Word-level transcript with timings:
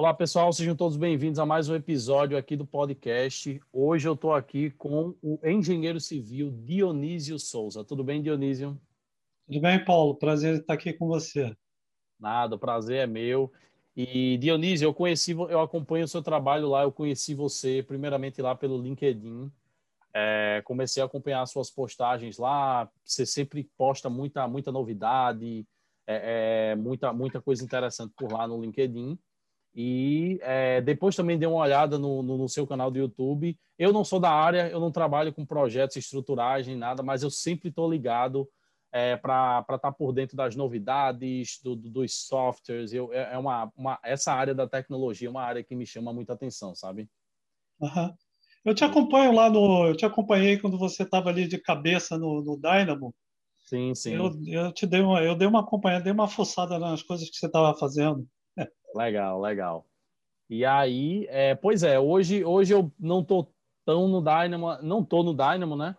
Olá, 0.00 0.14
pessoal, 0.14 0.50
sejam 0.50 0.74
todos 0.74 0.96
bem-vindos 0.96 1.38
a 1.38 1.44
mais 1.44 1.68
um 1.68 1.74
episódio 1.74 2.38
aqui 2.38 2.56
do 2.56 2.64
podcast. 2.64 3.60
Hoje 3.70 4.08
eu 4.08 4.14
estou 4.14 4.32
aqui 4.32 4.70
com 4.70 5.14
o 5.20 5.38
engenheiro 5.44 6.00
civil 6.00 6.50
Dionísio 6.50 7.38
Souza. 7.38 7.84
Tudo 7.84 8.02
bem, 8.02 8.22
Dionísio? 8.22 8.80
Tudo 9.46 9.60
bem, 9.60 9.84
Paulo? 9.84 10.14
Prazer 10.14 10.60
estar 10.60 10.72
aqui 10.72 10.94
com 10.94 11.06
você. 11.06 11.54
Nada, 12.18 12.54
o 12.54 12.58
prazer 12.58 13.00
é 13.00 13.06
meu. 13.06 13.52
E 13.94 14.38
Dionísio, 14.38 14.86
eu 14.86 14.94
conheci, 14.94 15.32
eu 15.32 15.60
acompanho 15.60 16.06
o 16.06 16.08
seu 16.08 16.22
trabalho 16.22 16.70
lá, 16.70 16.82
eu 16.84 16.90
conheci 16.90 17.34
você 17.34 17.82
primeiramente 17.82 18.40
lá 18.40 18.54
pelo 18.54 18.80
LinkedIn. 18.80 19.52
É, 20.14 20.62
comecei 20.64 21.02
a 21.02 21.06
acompanhar 21.06 21.44
suas 21.44 21.70
postagens 21.70 22.38
lá. 22.38 22.90
Você 23.04 23.26
sempre 23.26 23.68
posta 23.76 24.08
muita, 24.08 24.48
muita 24.48 24.72
novidade, 24.72 25.66
é, 26.06 26.70
é, 26.70 26.74
muita, 26.74 27.12
muita 27.12 27.38
coisa 27.38 27.62
interessante 27.62 28.14
por 28.16 28.32
lá 28.32 28.48
no 28.48 28.62
LinkedIn. 28.62 29.18
E 29.74 30.38
é, 30.42 30.80
depois 30.80 31.14
também 31.14 31.38
dei 31.38 31.48
uma 31.48 31.60
olhada 31.60 31.98
no, 31.98 32.22
no, 32.22 32.36
no, 32.38 32.48
seu 32.48 32.66
canal 32.66 32.90
do 32.90 32.98
YouTube. 32.98 33.56
Eu 33.78 33.92
não 33.92 34.04
sou 34.04 34.18
da 34.18 34.30
área, 34.30 34.68
eu 34.68 34.80
não 34.80 34.90
trabalho 34.90 35.32
com 35.32 35.46
projetos 35.46 35.96
estruturais 35.96 36.66
nem 36.66 36.76
nada, 36.76 37.02
mas 37.02 37.22
eu 37.22 37.30
sempre 37.30 37.68
estou 37.68 37.90
ligado 37.90 38.48
é, 38.92 39.16
para 39.16 39.60
estar 39.60 39.78
tá 39.78 39.92
por 39.92 40.12
dentro 40.12 40.36
das 40.36 40.56
novidades, 40.56 41.60
do, 41.62 41.76
do, 41.76 41.88
dos 41.88 42.26
softwares. 42.26 42.92
Eu, 42.92 43.12
é, 43.12 43.34
é 43.34 43.38
uma, 43.38 43.72
uma, 43.76 43.98
essa 44.02 44.32
área 44.32 44.54
da 44.54 44.66
tecnologia 44.66 45.28
é 45.28 45.30
uma 45.30 45.42
área 45.42 45.62
que 45.62 45.76
me 45.76 45.86
chama 45.86 46.12
muita 46.12 46.32
atenção, 46.32 46.74
sabe? 46.74 47.08
Uhum. 47.80 48.12
Eu 48.64 48.74
te 48.74 48.84
acompanho 48.84 49.32
lá 49.32 49.48
no. 49.48 49.86
Eu 49.86 49.96
te 49.96 50.04
acompanhei 50.04 50.58
quando 50.58 50.76
você 50.76 51.04
estava 51.04 51.30
ali 51.30 51.46
de 51.46 51.58
cabeça 51.58 52.18
no, 52.18 52.42
no 52.42 52.56
Dynamo. 52.56 53.14
Sim, 53.64 53.94
sim. 53.94 54.14
Eu, 54.14 54.32
eu 54.46 54.72
te 54.72 54.86
dei 54.86 55.00
uma, 55.00 55.22
eu 55.22 55.34
dei 55.34 55.46
uma 55.46 55.60
acompanhada, 55.60 56.04
dei 56.04 56.12
uma 56.12 56.28
forçada 56.28 56.78
nas 56.78 57.02
coisas 57.02 57.30
que 57.30 57.36
você 57.36 57.46
estava 57.46 57.78
fazendo. 57.78 58.26
Legal, 58.94 59.40
legal. 59.40 59.86
E 60.48 60.64
aí, 60.64 61.26
é, 61.30 61.54
pois 61.54 61.82
é, 61.82 61.98
hoje, 61.98 62.44
hoje 62.44 62.74
eu 62.74 62.90
não 62.98 63.22
tô 63.24 63.46
tão 63.84 64.08
no 64.08 64.20
Dynamo, 64.20 64.82
não 64.82 65.04
tô 65.04 65.22
no 65.22 65.32
Dynamo, 65.32 65.76
né? 65.76 65.96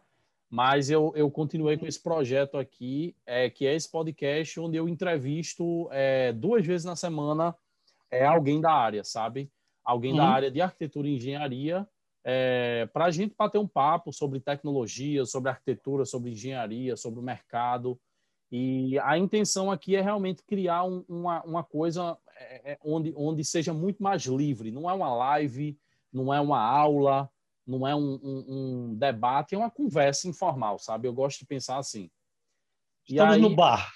Mas 0.49 0.89
eu, 0.89 1.13
eu 1.15 1.31
continuei 1.31 1.77
com 1.77 1.85
esse 1.85 2.01
projeto 2.01 2.57
aqui, 2.57 3.15
é, 3.25 3.49
que 3.49 3.65
é 3.65 3.73
esse 3.73 3.89
podcast, 3.89 4.59
onde 4.59 4.75
eu 4.75 4.89
entrevisto 4.89 5.87
é, 5.91 6.33
duas 6.33 6.65
vezes 6.65 6.85
na 6.85 6.97
semana 6.97 7.55
é, 8.11 8.25
alguém 8.25 8.59
da 8.59 8.73
área, 8.73 9.03
sabe? 9.05 9.49
Alguém 9.83 10.11
uhum. 10.11 10.17
da 10.17 10.27
área 10.27 10.51
de 10.51 10.59
arquitetura 10.59 11.07
e 11.07 11.15
engenharia, 11.15 11.87
é, 12.23 12.87
para 12.91 13.05
a 13.05 13.11
gente 13.11 13.33
bater 13.37 13.57
um 13.57 13.67
papo 13.67 14.11
sobre 14.11 14.39
tecnologia, 14.41 15.25
sobre 15.25 15.49
arquitetura, 15.49 16.03
sobre 16.05 16.31
engenharia, 16.31 16.97
sobre 16.97 17.21
o 17.21 17.23
mercado. 17.23 17.97
E 18.51 18.99
a 18.99 19.17
intenção 19.17 19.71
aqui 19.71 19.95
é 19.95 20.01
realmente 20.01 20.43
criar 20.43 20.83
um, 20.83 21.05
uma, 21.07 21.41
uma 21.43 21.63
coisa 21.63 22.17
é, 22.41 22.71
é, 22.71 22.77
onde, 22.83 23.13
onde 23.15 23.43
seja 23.45 23.73
muito 23.73 24.01
mais 24.01 24.23
livre. 24.23 24.71
Não 24.71 24.89
é 24.89 24.93
uma 24.93 25.13
live, 25.13 25.77
não 26.11 26.33
é 26.33 26.39
uma 26.39 26.59
aula, 26.59 27.29
não 27.65 27.87
é 27.87 27.95
um, 27.95 28.19
um, 28.23 28.45
um, 28.47 28.95
debate, 28.95 29.55
é 29.55 29.57
uma 29.57 29.71
conversa 29.71 30.27
informal, 30.27 30.79
sabe? 30.79 31.07
Eu 31.07 31.13
gosto 31.13 31.39
de 31.39 31.45
pensar 31.45 31.77
assim. 31.77 32.09
Estamos 33.07 33.35
aí, 33.35 33.41
no 33.41 33.55
bar, 33.55 33.91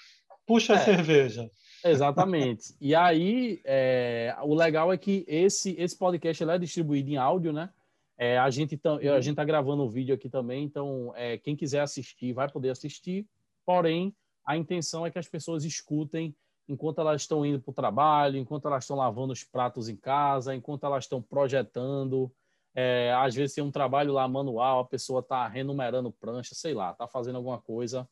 puxa 0.46 0.74
é, 0.74 0.76
a 0.76 0.84
cerveja. 0.84 1.50
Exatamente. 1.84 2.74
e 2.80 2.94
aí, 2.94 3.60
é, 3.64 4.34
o 4.42 4.54
legal 4.54 4.92
é 4.92 4.98
que 4.98 5.24
esse, 5.28 5.76
esse 5.78 5.96
podcast 5.96 6.42
é 6.42 6.58
distribuído 6.58 7.10
em 7.10 7.16
áudio, 7.16 7.52
né? 7.52 7.70
É, 8.18 8.38
a 8.38 8.48
gente 8.48 8.78
tá, 8.78 8.94
a 8.94 9.20
gente 9.20 9.36
tá 9.36 9.44
gravando 9.44 9.82
o 9.82 9.90
vídeo 9.90 10.14
aqui 10.14 10.28
também, 10.30 10.64
então 10.64 11.12
é, 11.14 11.36
quem 11.36 11.54
quiser 11.54 11.80
assistir 11.80 12.32
vai 12.32 12.50
poder 12.50 12.70
assistir. 12.70 13.26
Porém, 13.64 14.14
a 14.44 14.56
intenção 14.56 15.04
é 15.04 15.10
que 15.10 15.18
as 15.18 15.28
pessoas 15.28 15.64
escutem 15.64 16.34
enquanto 16.68 17.00
elas 17.00 17.22
estão 17.22 17.44
indo 17.44 17.60
para 17.60 17.70
o 17.70 17.74
trabalho, 17.74 18.38
enquanto 18.38 18.66
elas 18.66 18.84
estão 18.84 18.96
lavando 18.96 19.32
os 19.32 19.44
pratos 19.44 19.88
em 19.88 19.96
casa, 19.96 20.54
enquanto 20.54 20.84
elas 20.84 21.04
estão 21.04 21.22
projetando, 21.22 22.30
é, 22.74 23.12
às 23.14 23.34
vezes 23.34 23.54
tem 23.54 23.64
um 23.64 23.70
trabalho 23.70 24.12
lá 24.12 24.26
manual, 24.28 24.80
a 24.80 24.84
pessoa 24.84 25.20
está 25.20 25.46
renumerando 25.48 26.12
prancha, 26.12 26.54
sei 26.54 26.74
lá, 26.74 26.90
está 26.90 27.06
fazendo 27.06 27.36
alguma 27.36 27.60
coisa. 27.60 28.08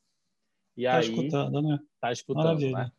E 0.77 0.85
tá 0.85 0.97
aí, 0.97 1.09
escutando, 1.09 1.63
né? 1.63 1.79
Tá 2.01 2.13
escutando, 2.13 2.61
né? 2.61 2.71
Maravilha. 2.71 2.79
né? 2.79 2.93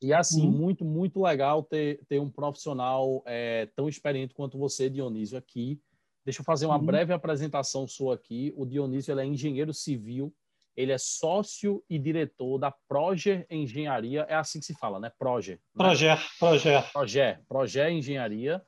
E 0.00 0.12
assim, 0.12 0.46
uhum. 0.46 0.52
muito, 0.52 0.84
muito 0.84 1.20
legal 1.20 1.62
ter, 1.62 2.04
ter 2.06 2.20
um 2.20 2.30
profissional 2.30 3.22
é, 3.26 3.66
tão 3.74 3.88
experiente 3.88 4.32
quanto 4.32 4.56
você, 4.56 4.88
Dionísio, 4.88 5.36
aqui. 5.36 5.80
Deixa 6.24 6.40
eu 6.40 6.44
fazer 6.44 6.66
uma 6.66 6.78
uhum. 6.78 6.86
breve 6.86 7.12
apresentação 7.12 7.88
sua 7.88 8.14
aqui. 8.14 8.52
O 8.56 8.64
Dionísio 8.64 9.12
ele 9.12 9.22
é 9.22 9.26
engenheiro 9.26 9.74
civil, 9.74 10.32
ele 10.78 10.92
é 10.92 10.98
sócio 10.98 11.82
e 11.90 11.98
diretor 11.98 12.56
da 12.56 12.72
Proger 12.88 13.44
Engenharia, 13.50 14.24
é 14.28 14.36
assim 14.36 14.60
que 14.60 14.66
se 14.66 14.74
fala, 14.74 15.00
né? 15.00 15.10
Proger. 15.18 15.56
Né? 15.56 15.60
Proger, 15.74 16.18
Proger. 16.38 16.92
Proger, 16.92 17.42
Proger 17.48 17.90
Engenharia 17.90 18.64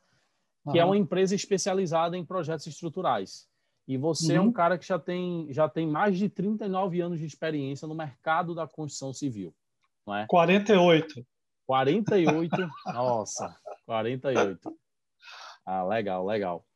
que 0.65 0.71
uhum. 0.71 0.77
é 0.77 0.85
uma 0.85 0.97
empresa 0.97 1.35
especializada 1.35 2.17
em 2.17 2.25
projetos 2.25 2.67
estruturais. 2.67 3.49
E 3.87 3.97
você 3.97 4.33
uhum. 4.33 4.39
é 4.39 4.41
um 4.41 4.45
uhum. 4.47 4.53
cara 4.53 4.77
que 4.77 4.87
já 4.87 4.99
tem, 4.99 5.47
já 5.53 5.69
tem 5.69 5.87
mais 5.87 6.19
de 6.19 6.29
39 6.29 7.01
anos 7.01 7.19
de 7.19 7.27
experiência 7.27 7.87
no 7.87 7.95
mercado 7.95 8.55
da 8.55 8.67
construção 8.67 9.13
civil, 9.13 9.55
não 10.07 10.15
é? 10.15 10.27
48. 10.27 11.27
48? 11.67 12.57
Nossa, 12.93 13.57
48. 13.87 14.77
Ah, 15.65 15.85
legal, 15.85 16.27
legal. 16.27 16.67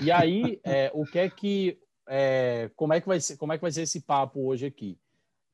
E 0.00 0.10
aí, 0.10 0.60
é, 0.64 0.90
o 0.94 1.04
que 1.04 1.18
é 1.18 1.28
que, 1.28 1.78
é, 2.08 2.70
como 2.76 2.92
é 2.92 3.00
que 3.00 3.06
vai 3.06 3.20
ser, 3.20 3.36
como 3.36 3.52
é 3.52 3.56
que 3.56 3.62
vai 3.62 3.72
ser 3.72 3.82
esse 3.82 4.00
papo 4.00 4.46
hoje 4.46 4.66
aqui? 4.66 4.98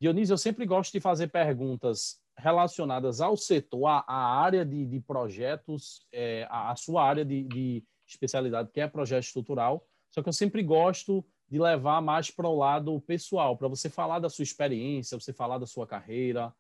Dionísio, 0.01 0.33
eu 0.33 0.39
sempre 0.39 0.65
gosto 0.65 0.93
de 0.93 1.01
fazer 1.01 1.29
perguntas 1.29 2.19
relacionadas 2.37 3.21
ao 3.21 3.37
setor, 3.37 3.87
à, 3.87 4.05
à 4.07 4.41
área 4.41 4.65
de, 4.65 4.87
de 4.87 5.01
projetos, 5.01 6.07
é, 6.11 6.47
a, 6.51 6.75
sua 6.75 7.05
área 7.05 7.25
de, 7.25 7.45
de, 7.45 7.85
especialidade, 8.09 8.71
que 8.73 8.81
é 8.81 8.89
projeto 8.89 9.25
estrutural. 9.25 9.87
Só 10.11 10.23
que 10.23 10.29
eu 10.29 10.33
sempre 10.33 10.63
gosto 10.63 11.25
de 11.49 11.61
levar 11.61 12.01
mais 12.01 12.31
para 12.31 12.49
o 12.49 12.57
lado 12.57 13.01
pessoal, 13.03 13.57
para 13.57 13.69
você 13.69 13.89
falar 13.89 14.19
da 14.19 14.29
sua 14.29 14.43
experiência, 14.43 15.19
você 15.19 15.33
falar 15.33 15.59
da 15.59 15.67
sua 15.67 15.87
carreira. 15.87 16.53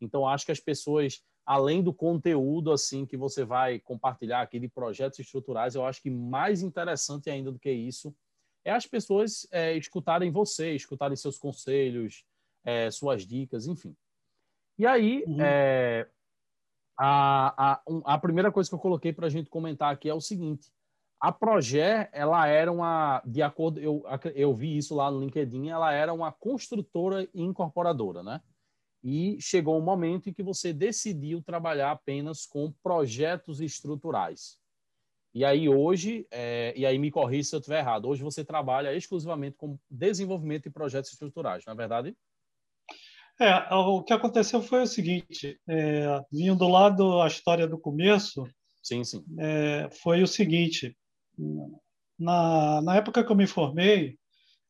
Então, 0.00 0.26
acho 0.26 0.46
que 0.46 0.52
as 0.52 0.60
pessoas, 0.60 1.20
além 1.44 1.82
do 1.82 1.92
conteúdo 1.92 2.72
assim 2.72 3.04
que 3.04 3.16
você 3.16 3.44
vai 3.44 3.80
compartilhar 3.80 4.40
aqui 4.40 4.58
de 4.58 4.68
projetos 4.68 5.18
estruturais, 5.18 5.74
eu 5.74 5.84
acho 5.84 6.00
que 6.00 6.10
mais 6.10 6.62
interessante 6.62 7.28
ainda 7.28 7.50
do 7.50 7.58
que 7.58 7.70
isso 7.70 8.14
é 8.64 8.72
as 8.72 8.86
pessoas 8.86 9.46
é, 9.50 9.76
escutarem 9.76 10.30
você, 10.30 10.72
escutarem 10.72 11.16
seus 11.16 11.38
conselhos, 11.38 12.24
é, 12.64 12.90
suas 12.90 13.26
dicas, 13.26 13.66
enfim. 13.66 13.94
E 14.78 14.86
aí, 14.86 15.22
uhum. 15.26 15.40
é, 15.40 16.08
a, 16.98 17.74
a, 17.74 17.82
a 18.04 18.18
primeira 18.18 18.50
coisa 18.50 18.68
que 18.68 18.74
eu 18.74 18.80
coloquei 18.80 19.12
para 19.12 19.26
a 19.26 19.30
gente 19.30 19.50
comentar 19.50 19.92
aqui 19.92 20.08
é 20.08 20.14
o 20.14 20.20
seguinte: 20.20 20.72
a 21.20 21.32
Proger, 21.32 22.08
ela 22.12 22.46
era 22.46 22.70
uma, 22.70 23.22
de 23.24 23.42
acordo, 23.42 23.80
eu, 23.80 24.04
eu 24.34 24.54
vi 24.54 24.76
isso 24.76 24.94
lá 24.94 25.10
no 25.10 25.20
LinkedIn, 25.20 25.68
ela 25.68 25.92
era 25.92 26.12
uma 26.12 26.32
construtora 26.32 27.28
e 27.32 27.42
incorporadora, 27.42 28.22
né? 28.22 28.40
E 29.02 29.36
chegou 29.40 29.78
um 29.78 29.84
momento 29.84 30.30
em 30.30 30.32
que 30.32 30.42
você 30.42 30.72
decidiu 30.72 31.42
trabalhar 31.42 31.90
apenas 31.90 32.46
com 32.46 32.72
projetos 32.82 33.60
estruturais. 33.60 34.58
E 35.34 35.44
aí 35.44 35.68
hoje, 35.68 36.26
é, 36.30 36.72
e 36.76 36.86
aí 36.86 36.98
me 36.98 37.10
corrija 37.10 37.48
se 37.48 37.54
eu 37.56 37.58
estiver 37.58 37.80
errado, 37.80 38.06
hoje 38.06 38.22
você 38.22 38.44
trabalha 38.44 38.94
exclusivamente 38.94 39.56
com 39.56 39.76
desenvolvimento 39.90 40.64
de 40.64 40.70
projetos 40.70 41.10
estruturais, 41.10 41.64
não 41.66 41.72
é 41.72 41.76
verdade? 41.76 42.16
É, 43.40 43.74
o 43.74 44.02
que 44.02 44.12
aconteceu 44.12 44.62
foi 44.62 44.82
o 44.82 44.86
seguinte, 44.86 45.58
é, 45.68 46.20
vindo 46.30 46.68
lá 46.68 46.88
da 46.88 47.26
história 47.26 47.66
do 47.66 47.76
começo, 47.76 48.46
sim, 48.80 49.02
sim. 49.02 49.24
É, 49.38 49.88
foi 49.90 50.22
o 50.22 50.26
seguinte, 50.26 50.96
na, 52.16 52.80
na 52.80 52.96
época 52.96 53.24
que 53.24 53.32
eu 53.32 53.36
me 53.36 53.48
formei, 53.48 54.16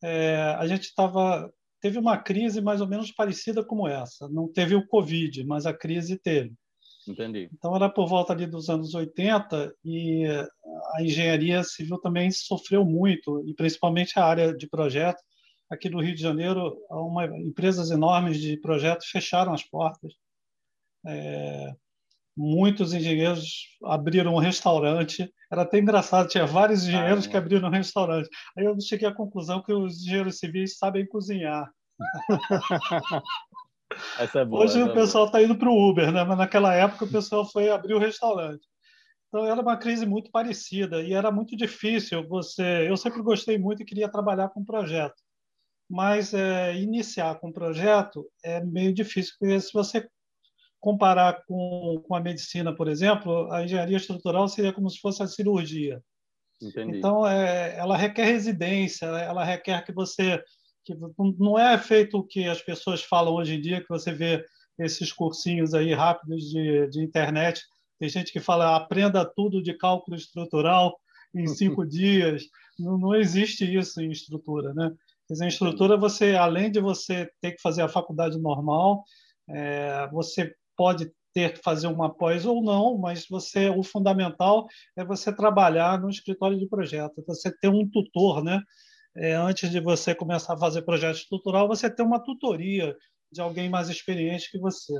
é, 0.02 0.56
a 0.58 0.66
gente 0.66 0.84
estava 0.84 1.52
teve 1.84 1.98
uma 1.98 2.16
crise 2.16 2.62
mais 2.62 2.80
ou 2.80 2.88
menos 2.88 3.12
parecida 3.12 3.62
como 3.62 3.86
essa. 3.86 4.26
Não 4.30 4.50
teve 4.50 4.74
o 4.74 4.86
Covid, 4.86 5.44
mas 5.44 5.66
a 5.66 5.74
crise 5.74 6.18
teve. 6.18 6.54
Entendi. 7.06 7.48
Então 7.52 7.74
era 7.76 7.88
por 7.88 8.06
volta 8.06 8.32
ali 8.32 8.46
dos 8.46 8.68
anos 8.68 8.94
80 8.94 9.74
e 9.84 10.24
a 10.94 11.02
engenharia 11.02 11.62
civil 11.62 11.98
também 11.98 12.30
sofreu 12.30 12.84
muito, 12.84 13.42
e 13.46 13.54
principalmente 13.54 14.18
a 14.18 14.24
área 14.24 14.54
de 14.54 14.68
projeto 14.68 15.22
aqui 15.70 15.90
no 15.90 16.00
Rio 16.00 16.14
de 16.14 16.22
Janeiro, 16.22 16.76
uma, 16.90 17.26
empresas 17.40 17.90
enormes 17.90 18.40
de 18.40 18.56
projetos 18.58 19.06
fecharam 19.08 19.52
as 19.52 19.62
portas. 19.62 20.12
É, 21.06 21.74
muitos 22.36 22.92
engenheiros 22.92 23.68
abriram 23.84 24.34
um 24.34 24.38
restaurante. 24.38 25.32
Era 25.50 25.62
até 25.62 25.78
engraçado, 25.78 26.28
tinha 26.28 26.46
vários 26.46 26.86
engenheiros 26.86 27.26
ah, 27.26 27.30
que 27.30 27.36
abriram 27.36 27.68
um 27.68 27.72
restaurante. 27.72 28.28
Aí 28.56 28.64
eu 28.64 28.80
cheguei 28.80 29.08
à 29.08 29.14
conclusão 29.14 29.62
que 29.62 29.72
os 29.72 30.02
engenheiros 30.02 30.38
civis 30.38 30.76
sabem 30.78 31.06
cozinhar. 31.06 31.70
É 34.18 34.44
boa, 34.44 34.64
Hoje 34.64 34.82
o 34.82 34.90
é 34.90 34.94
pessoal 34.94 35.26
está 35.26 35.42
indo 35.42 35.56
para 35.56 35.68
o 35.68 35.90
Uber, 35.90 36.10
né? 36.10 36.24
mas 36.24 36.38
naquela 36.38 36.74
época 36.74 37.04
o 37.04 37.10
pessoal 37.10 37.44
foi 37.50 37.70
abrir 37.70 37.94
o 37.94 37.98
restaurante. 37.98 38.66
Então 39.28 39.44
era 39.44 39.60
uma 39.60 39.76
crise 39.76 40.06
muito 40.06 40.30
parecida 40.30 41.02
e 41.02 41.12
era 41.12 41.30
muito 41.30 41.56
difícil. 41.56 42.26
Você, 42.28 42.88
eu 42.88 42.96
sempre 42.96 43.22
gostei 43.22 43.58
muito 43.58 43.82
e 43.82 43.84
queria 43.84 44.08
trabalhar 44.08 44.48
com 44.48 44.64
projeto 44.64 45.22
mas 45.88 46.32
é, 46.32 46.74
iniciar 46.76 47.36
com 47.36 47.52
projeto 47.52 48.26
é 48.42 48.60
meio 48.60 48.92
difícil, 48.92 49.34
porque 49.38 49.60
se 49.60 49.72
você 49.72 50.08
comparar 50.80 51.44
com, 51.46 52.02
com 52.06 52.14
a 52.14 52.20
medicina, 52.20 52.74
por 52.74 52.88
exemplo, 52.88 53.50
a 53.52 53.62
engenharia 53.62 53.96
estrutural 53.96 54.48
seria 54.48 54.72
como 54.72 54.90
se 54.90 54.98
fosse 54.98 55.22
a 55.22 55.26
cirurgia. 55.26 56.02
Entendi. 56.60 56.98
Então, 56.98 57.26
é, 57.26 57.76
ela 57.78 57.96
requer 57.96 58.24
residência, 58.24 59.06
ela 59.06 59.44
requer 59.44 59.84
que 59.84 59.92
você. 59.92 60.42
Que 60.84 60.94
não 61.38 61.58
é 61.58 61.78
feito 61.78 62.18
o 62.18 62.24
que 62.24 62.46
as 62.46 62.60
pessoas 62.60 63.02
falam 63.02 63.34
hoje 63.34 63.54
em 63.54 63.60
dia, 63.60 63.80
que 63.80 63.88
você 63.88 64.12
vê 64.12 64.44
esses 64.78 65.12
cursinhos 65.12 65.74
aí 65.74 65.92
rápidos 65.92 66.50
de, 66.50 66.88
de 66.88 67.02
internet. 67.02 67.62
Tem 67.98 68.08
gente 68.08 68.32
que 68.32 68.40
fala 68.40 68.76
aprenda 68.76 69.24
tudo 69.24 69.62
de 69.62 69.74
cálculo 69.74 70.16
estrutural 70.16 70.98
em 71.34 71.46
cinco 71.48 71.86
dias. 71.86 72.44
Não, 72.78 72.98
não 72.98 73.14
existe 73.14 73.64
isso 73.64 74.00
em 74.00 74.10
estrutura, 74.10 74.74
né? 74.74 74.92
Quer 75.26 75.34
dizer, 75.34 75.44
em 75.46 75.48
estrutura, 75.48 75.96
você, 75.96 76.34
além 76.34 76.70
de 76.70 76.80
você 76.80 77.30
ter 77.40 77.52
que 77.52 77.62
fazer 77.62 77.82
a 77.82 77.88
faculdade 77.88 78.38
normal, 78.38 79.04
é, 79.48 80.06
você 80.12 80.54
pode 80.76 81.10
ter 81.32 81.54
que 81.54 81.62
fazer 81.62 81.88
uma 81.88 82.14
pós 82.14 82.46
ou 82.46 82.62
não, 82.62 82.96
mas 82.96 83.26
você 83.28 83.68
o 83.68 83.82
fundamental 83.82 84.66
é 84.96 85.04
você 85.04 85.34
trabalhar 85.34 86.00
no 86.00 86.08
escritório 86.08 86.58
de 86.58 86.68
projeto, 86.68 87.24
você 87.26 87.50
ter 87.58 87.68
um 87.68 87.88
tutor, 87.88 88.42
né? 88.42 88.60
É, 89.16 89.32
antes 89.34 89.70
de 89.70 89.80
você 89.80 90.14
começar 90.14 90.54
a 90.54 90.58
fazer 90.58 90.82
projeto 90.82 91.16
estrutural, 91.16 91.68
você 91.68 91.88
ter 91.88 92.02
uma 92.02 92.22
tutoria 92.22 92.96
de 93.30 93.40
alguém 93.40 93.68
mais 93.68 93.88
experiente 93.88 94.50
que 94.50 94.58
você. 94.58 94.92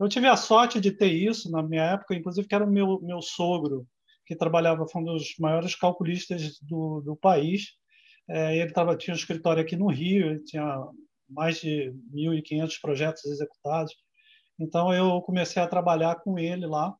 Eu 0.00 0.08
tive 0.08 0.26
a 0.26 0.36
sorte 0.36 0.80
de 0.80 0.90
ter 0.90 1.12
isso 1.12 1.50
na 1.50 1.62
minha 1.62 1.82
época, 1.82 2.14
inclusive 2.14 2.48
que 2.48 2.54
era 2.54 2.64
o 2.64 2.70
meu, 2.70 3.00
meu 3.02 3.20
sogro, 3.20 3.86
que 4.26 4.36
trabalhava, 4.36 4.88
foi 4.88 5.02
um 5.02 5.04
dos 5.04 5.34
maiores 5.38 5.74
calculistas 5.74 6.58
do, 6.60 7.00
do 7.02 7.16
país. 7.16 7.72
É, 8.28 8.56
ele 8.56 8.72
tava, 8.72 8.96
tinha 8.96 9.14
um 9.14 9.16
escritório 9.16 9.62
aqui 9.62 9.76
no 9.76 9.88
Rio, 9.88 10.42
tinha 10.44 10.64
mais 11.28 11.60
de 11.60 11.92
1.500 12.12 12.80
projetos 12.80 13.24
executados. 13.26 13.94
Então, 14.58 14.92
eu 14.92 15.20
comecei 15.22 15.62
a 15.62 15.66
trabalhar 15.66 16.16
com 16.16 16.38
ele 16.38 16.66
lá, 16.66 16.94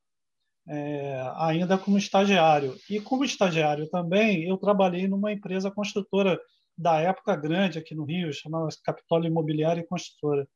é, 0.69 1.32
ainda 1.37 1.76
como 1.76 1.99
estagiário. 1.99 2.76
E 2.88 3.00
como 3.00 3.25
estagiário 3.25 3.88
também, 3.88 4.44
eu 4.44 4.56
trabalhei 4.56 5.09
numa 5.09 5.32
empresa 5.32 5.70
construtora 5.70 6.38
da 6.76 7.00
época 7.00 7.37
grande 7.37 7.79
aqui 7.79 7.94
no 7.94 8.05
Rio, 8.05 8.32
chamava 8.32 8.69
Capitólio 8.85 9.29
Imobiliária 9.29 9.81
e 9.81 9.87
Construtora, 9.87 10.47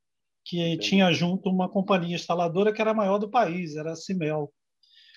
que 0.45 0.79
tinha 0.79 1.13
junto 1.13 1.51
uma 1.51 1.69
companhia 1.69 2.15
instaladora 2.15 2.73
que 2.73 2.81
era 2.81 2.93
a 2.93 2.95
maior 2.95 3.19
do 3.19 3.31
país, 3.31 3.77
era 3.77 3.93
a 3.93 3.97
Cimel. 3.97 4.53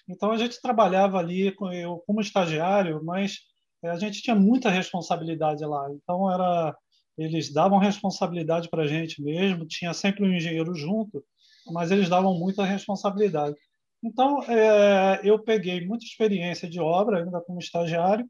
Então, 0.07 0.31
a 0.31 0.37
gente 0.37 0.59
trabalhava 0.61 1.19
ali, 1.19 1.53
eu 1.73 1.97
como 2.05 2.19
estagiário, 2.19 3.03
mas 3.03 3.37
é, 3.83 3.89
a 3.89 3.95
gente 3.95 4.21
tinha 4.21 4.35
muita 4.35 4.69
responsabilidade 4.69 5.63
lá. 5.63 5.87
Então, 5.93 6.31
era 6.31 6.75
eles 7.17 7.51
davam 7.51 7.77
responsabilidade 7.79 8.69
para 8.69 8.83
a 8.83 8.87
gente 8.87 9.21
mesmo, 9.21 9.67
tinha 9.67 9.93
sempre 9.93 10.23
um 10.23 10.33
engenheiro 10.33 10.73
junto, 10.73 11.21
mas 11.67 11.91
eles 11.91 12.07
davam 12.07 12.33
muita 12.39 12.63
responsabilidade. 12.63 13.57
Então, 14.03 14.41
é, 14.43 15.19
eu 15.23 15.39
peguei 15.39 15.85
muita 15.85 16.05
experiência 16.05 16.69
de 16.69 16.79
obra, 16.79 17.19
ainda 17.19 17.41
como 17.41 17.59
estagiário, 17.59 18.29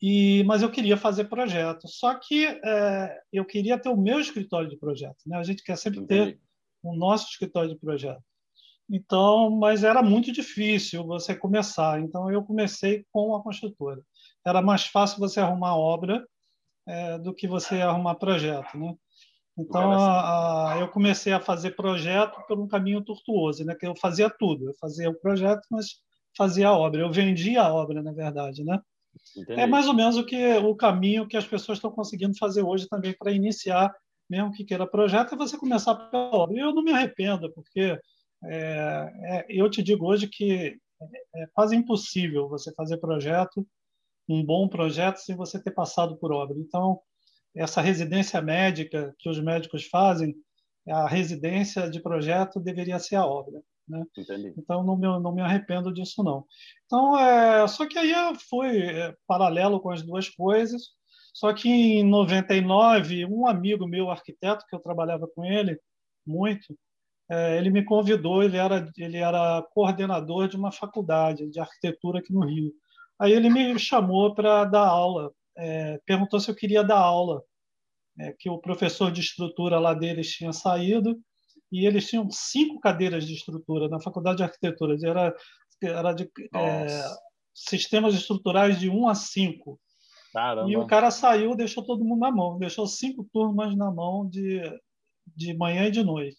e, 0.00 0.42
mas 0.44 0.62
eu 0.62 0.70
queria 0.70 0.96
fazer 0.96 1.24
projeto. 1.24 1.86
Só 1.86 2.14
que 2.14 2.46
é, 2.46 3.20
eu 3.32 3.44
queria 3.44 3.78
ter 3.78 3.90
o 3.90 3.96
meu 3.96 4.18
escritório 4.18 4.68
de 4.68 4.78
projeto. 4.78 5.18
Né? 5.26 5.36
A 5.36 5.42
gente 5.42 5.62
quer 5.62 5.76
sempre 5.76 6.06
ter 6.06 6.40
o 6.82 6.94
nosso 6.96 7.28
escritório 7.28 7.68
de 7.68 7.78
projeto. 7.78 8.22
Então, 8.88 9.50
mas 9.50 9.84
era 9.84 10.02
muito 10.02 10.32
difícil 10.32 11.04
você 11.04 11.34
começar. 11.34 12.00
Então, 12.00 12.30
eu 12.30 12.42
comecei 12.42 13.04
com 13.12 13.34
a 13.36 13.42
construtora. 13.42 14.00
Era 14.44 14.62
mais 14.62 14.86
fácil 14.86 15.18
você 15.18 15.38
arrumar 15.38 15.76
obra 15.76 16.26
é, 16.86 17.18
do 17.18 17.34
que 17.34 17.46
você 17.46 17.82
arrumar 17.82 18.14
projeto, 18.14 18.76
né? 18.76 18.94
Então, 19.60 19.92
a, 19.92 20.72
a, 20.74 20.80
eu 20.80 20.88
comecei 20.88 21.32
a 21.32 21.40
fazer 21.40 21.72
projeto 21.72 22.40
por 22.46 22.58
um 22.58 22.66
caminho 22.66 23.02
tortuoso, 23.02 23.64
né? 23.64 23.74
Que 23.74 23.86
eu 23.86 23.94
fazia 23.96 24.30
tudo. 24.30 24.68
Eu 24.68 24.74
fazia 24.80 25.10
o 25.10 25.14
projeto, 25.14 25.62
mas 25.70 25.96
fazia 26.36 26.68
a 26.68 26.76
obra. 26.76 27.02
Eu 27.02 27.12
vendia 27.12 27.62
a 27.62 27.72
obra, 27.72 28.02
na 28.02 28.12
verdade, 28.12 28.64
né? 28.64 28.80
Entendi. 29.36 29.60
É 29.60 29.66
mais 29.66 29.86
ou 29.86 29.94
menos 29.94 30.16
o 30.16 30.24
que 30.24 30.54
o 30.58 30.74
caminho 30.74 31.26
que 31.26 31.36
as 31.36 31.46
pessoas 31.46 31.78
estão 31.78 31.90
conseguindo 31.90 32.36
fazer 32.38 32.62
hoje 32.62 32.88
também 32.88 33.14
para 33.18 33.32
iniciar, 33.32 33.92
mesmo 34.28 34.52
que 34.52 34.64
queira 34.64 34.86
projeto, 34.86 35.34
é 35.34 35.38
você 35.38 35.58
começar 35.58 35.94
pela 35.94 36.34
obra. 36.34 36.56
E 36.56 36.60
eu 36.60 36.72
não 36.72 36.82
me 36.82 36.92
arrependo, 36.92 37.52
porque 37.52 37.98
é, 38.44 39.12
é, 39.24 39.46
eu 39.48 39.68
te 39.68 39.82
digo 39.82 40.06
hoje 40.06 40.28
que 40.28 40.78
é 41.34 41.46
quase 41.52 41.74
impossível 41.74 42.48
você 42.48 42.72
fazer 42.74 42.98
projeto, 42.98 43.66
um 44.28 44.44
bom 44.44 44.68
projeto, 44.68 45.16
sem 45.16 45.34
você 45.34 45.60
ter 45.60 45.72
passado 45.72 46.16
por 46.16 46.32
obra. 46.32 46.56
Então, 46.58 47.00
essa 47.54 47.80
residência 47.80 48.40
médica 48.40 49.14
que 49.18 49.28
os 49.28 49.40
médicos 49.40 49.86
fazem, 49.86 50.34
a 50.88 51.06
residência 51.08 51.90
de 51.90 52.00
projeto 52.00 52.60
deveria 52.60 52.98
ser 52.98 53.16
a 53.16 53.26
obra. 53.26 53.62
Né? 53.88 54.04
Então, 54.56 54.84
não 54.84 54.96
me, 54.96 55.06
não 55.20 55.34
me 55.34 55.42
arrependo 55.42 55.92
disso, 55.92 56.22
não. 56.22 56.44
Então, 56.86 57.18
é, 57.18 57.66
só 57.66 57.86
que 57.86 57.98
aí 57.98 58.12
foi 58.48 58.78
é, 58.78 59.14
paralelo 59.26 59.80
com 59.80 59.90
as 59.90 60.02
duas 60.02 60.28
coisas. 60.28 60.90
Só 61.34 61.52
que 61.52 61.68
em 61.68 62.04
99, 62.04 63.26
um 63.26 63.46
amigo 63.46 63.86
meu, 63.86 64.10
arquiteto, 64.10 64.64
que 64.68 64.74
eu 64.74 64.80
trabalhava 64.80 65.28
com 65.28 65.44
ele 65.44 65.78
muito, 66.26 66.76
é, 67.30 67.56
ele 67.56 67.70
me 67.70 67.84
convidou, 67.84 68.42
ele 68.42 68.56
era, 68.56 68.90
ele 68.96 69.16
era 69.16 69.62
coordenador 69.72 70.48
de 70.48 70.56
uma 70.56 70.72
faculdade 70.72 71.48
de 71.48 71.60
arquitetura 71.60 72.18
aqui 72.18 72.32
no 72.32 72.44
Rio. 72.44 72.72
Aí 73.18 73.32
ele 73.32 73.50
me 73.50 73.78
chamou 73.78 74.34
para 74.34 74.64
dar 74.64 74.86
aula 74.86 75.32
é, 75.60 76.00
perguntou 76.06 76.40
se 76.40 76.50
eu 76.50 76.54
queria 76.54 76.82
dar 76.82 76.98
aula, 76.98 77.42
é, 78.18 78.32
que 78.38 78.48
o 78.48 78.58
professor 78.58 79.12
de 79.12 79.20
estrutura 79.20 79.78
lá 79.78 79.94
deles 79.94 80.32
tinha 80.32 80.52
saído 80.52 81.20
e 81.70 81.86
eles 81.86 82.08
tinham 82.08 82.28
cinco 82.30 82.80
cadeiras 82.80 83.26
de 83.26 83.34
estrutura 83.34 83.88
na 83.88 84.00
faculdade 84.00 84.38
de 84.38 84.42
arquitetura. 84.42 84.96
Era, 85.02 85.34
era 85.82 86.12
de 86.12 86.28
é, 86.54 86.86
sistemas 87.54 88.14
estruturais 88.14 88.80
de 88.80 88.88
1 88.88 89.08
a 89.08 89.14
5. 89.14 89.78
Caramba. 90.32 90.70
E 90.70 90.76
o 90.76 90.86
cara 90.86 91.10
saiu, 91.10 91.54
deixou 91.54 91.84
todo 91.84 92.04
mundo 92.04 92.20
na 92.20 92.30
mão, 92.30 92.58
deixou 92.58 92.86
cinco 92.86 93.28
turmas 93.32 93.76
na 93.76 93.90
mão 93.90 94.28
de, 94.28 94.62
de 95.36 95.54
manhã 95.54 95.86
e 95.86 95.90
de 95.90 96.02
noite. 96.02 96.38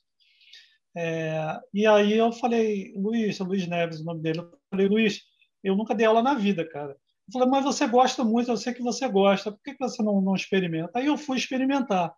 É, 0.95 1.59
e 1.73 1.85
aí 1.85 2.13
eu 2.13 2.31
falei, 2.31 2.93
Luiz, 2.95 3.39
Luiz 3.39 3.67
Neves, 3.67 3.99
o 3.99 4.05
nome 4.05 4.21
dele, 4.21 4.39
eu 4.39 4.51
falei, 4.69 4.87
Luiz, 4.87 5.21
eu 5.63 5.75
nunca 5.75 5.95
dei 5.95 6.05
aula 6.05 6.21
na 6.21 6.33
vida, 6.33 6.67
cara. 6.67 6.95
Eu 7.31 7.39
falei, 7.39 7.47
mas 7.47 7.63
você 7.63 7.87
gosta 7.87 8.23
muito, 8.23 8.51
eu 8.51 8.57
sei 8.57 8.73
que 8.73 8.81
você 8.81 9.07
gosta, 9.07 9.51
por 9.51 9.61
que 9.63 9.75
você 9.79 10.03
não, 10.03 10.19
não 10.21 10.35
experimenta? 10.35 10.99
Aí 10.99 11.05
eu 11.05 11.17
fui 11.17 11.37
experimentar. 11.37 12.13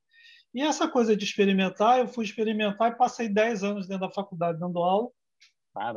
E 0.54 0.62
essa 0.62 0.88
coisa 0.88 1.16
de 1.16 1.24
experimentar, 1.24 2.00
eu 2.00 2.08
fui 2.08 2.26
experimentar 2.26 2.92
e 2.92 2.98
passei 2.98 3.30
10 3.30 3.64
anos 3.64 3.88
dentro 3.88 4.08
da 4.08 4.14
faculdade 4.14 4.60
dando 4.60 4.80
aula. 4.80 5.10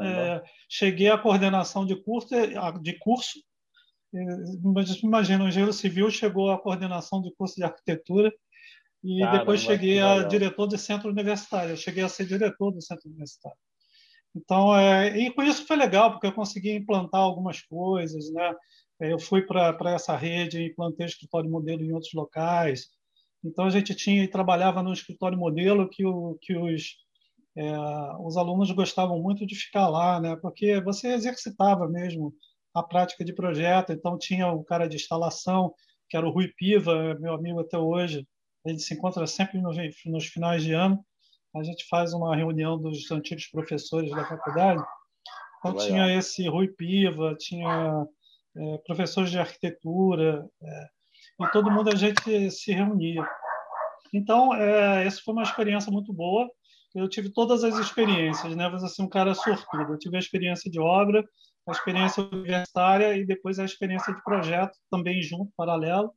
É, 0.02 0.42
cheguei 0.68 1.08
à 1.10 1.18
coordenação 1.18 1.86
de 1.86 1.96
curso, 1.96 2.28
de 2.82 2.98
curso 2.98 3.38
mas 4.62 4.90
imagina, 5.02 5.44
o 5.44 5.48
engenheiro 5.48 5.72
civil 5.72 6.10
chegou 6.10 6.50
à 6.50 6.58
coordenação 6.58 7.20
de 7.20 7.34
curso 7.34 7.56
de 7.56 7.64
arquitetura 7.64 8.32
e 9.02 9.24
depois 9.30 9.60
cheguei 9.60 10.00
a 10.00 10.22
diretor 10.22 10.66
de 10.66 10.78
centro 10.78 11.10
universitário. 11.10 11.72
Eu 11.72 11.76
cheguei 11.76 12.02
a 12.02 12.08
ser 12.08 12.26
diretor 12.26 12.72
do 12.72 12.80
centro 12.80 13.08
universitário. 13.08 13.58
Então, 14.34 14.76
é, 14.76 15.16
e 15.18 15.30
com 15.32 15.42
isso 15.42 15.66
foi 15.66 15.76
legal, 15.76 16.12
porque 16.12 16.26
eu 16.26 16.32
consegui 16.32 16.72
implantar 16.72 17.20
algumas 17.20 17.62
coisas, 17.62 18.30
né? 18.32 18.54
É, 19.00 19.12
eu 19.12 19.18
fui 19.18 19.42
para 19.42 19.92
essa 19.92 20.16
rede 20.16 20.60
e 20.60 20.68
implantei 20.68 21.06
escritório 21.06 21.50
modelo 21.50 21.82
em 21.82 21.92
outros 21.92 22.12
locais. 22.14 22.88
Então, 23.44 23.66
a 23.66 23.70
gente 23.70 23.94
tinha 23.94 24.24
e 24.24 24.28
trabalhava 24.28 24.82
no 24.82 24.92
escritório 24.92 25.38
modelo 25.38 25.88
que, 25.88 26.04
o, 26.04 26.36
que 26.40 26.56
os, 26.56 26.96
é, 27.56 27.72
os 28.20 28.36
alunos 28.36 28.70
gostavam 28.70 29.20
muito 29.20 29.46
de 29.46 29.54
ficar 29.54 29.88
lá, 29.88 30.20
né? 30.20 30.36
porque 30.36 30.80
você 30.80 31.08
exercitava 31.08 31.88
mesmo 31.88 32.34
a 32.74 32.82
prática 32.82 33.24
de 33.24 33.34
projeto. 33.34 33.92
Então, 33.92 34.18
tinha 34.18 34.50
o 34.50 34.64
cara 34.64 34.88
de 34.88 34.96
instalação, 34.96 35.74
que 36.08 36.16
era 36.16 36.26
o 36.26 36.30
Rui 36.30 36.48
Piva, 36.56 37.14
meu 37.20 37.34
amigo 37.34 37.60
até 37.60 37.78
hoje. 37.78 38.26
A 38.66 38.70
gente 38.70 38.82
se 38.82 38.94
encontra 38.94 39.26
sempre 39.26 39.60
nos, 39.60 39.76
nos 40.06 40.26
finais 40.26 40.62
de 40.62 40.72
ano. 40.72 41.04
A 41.54 41.62
gente 41.62 41.86
faz 41.88 42.12
uma 42.12 42.34
reunião 42.34 42.78
dos 42.78 43.10
antigos 43.10 43.46
professores 43.46 44.10
da 44.10 44.26
faculdade. 44.26 44.82
Então, 45.58 45.76
tinha 45.76 46.16
esse 46.16 46.48
Rui 46.48 46.68
Piva, 46.68 47.34
tinha 47.38 48.06
é, 48.56 48.78
professores 48.86 49.30
de 49.30 49.38
arquitetura, 49.38 50.48
é, 50.62 50.86
e 51.40 51.50
todo 51.52 51.70
mundo 51.70 51.90
a 51.90 51.94
gente 51.94 52.50
se 52.50 52.72
reunia. 52.72 53.26
Então, 54.12 54.54
é, 54.54 55.04
essa 55.06 55.20
foi 55.22 55.34
uma 55.34 55.42
experiência 55.42 55.90
muito 55.92 56.12
boa. 56.12 56.48
Eu 56.94 57.08
tive 57.08 57.30
todas 57.30 57.62
as 57.62 57.78
experiências, 57.78 58.56
né? 58.56 58.70
Você 58.70 59.02
é 59.02 59.04
um 59.04 59.08
cara 59.08 59.34
sortudo. 59.34 59.92
Eu 59.92 59.98
tive 59.98 60.16
a 60.16 60.20
experiência 60.20 60.70
de 60.70 60.80
obra, 60.80 61.22
a 61.68 61.72
experiência 61.72 62.22
universitária 62.22 63.16
e 63.16 63.26
depois 63.26 63.58
a 63.58 63.64
experiência 63.64 64.14
de 64.14 64.22
projeto 64.22 64.72
também 64.90 65.20
junto, 65.20 65.52
paralelo, 65.56 66.12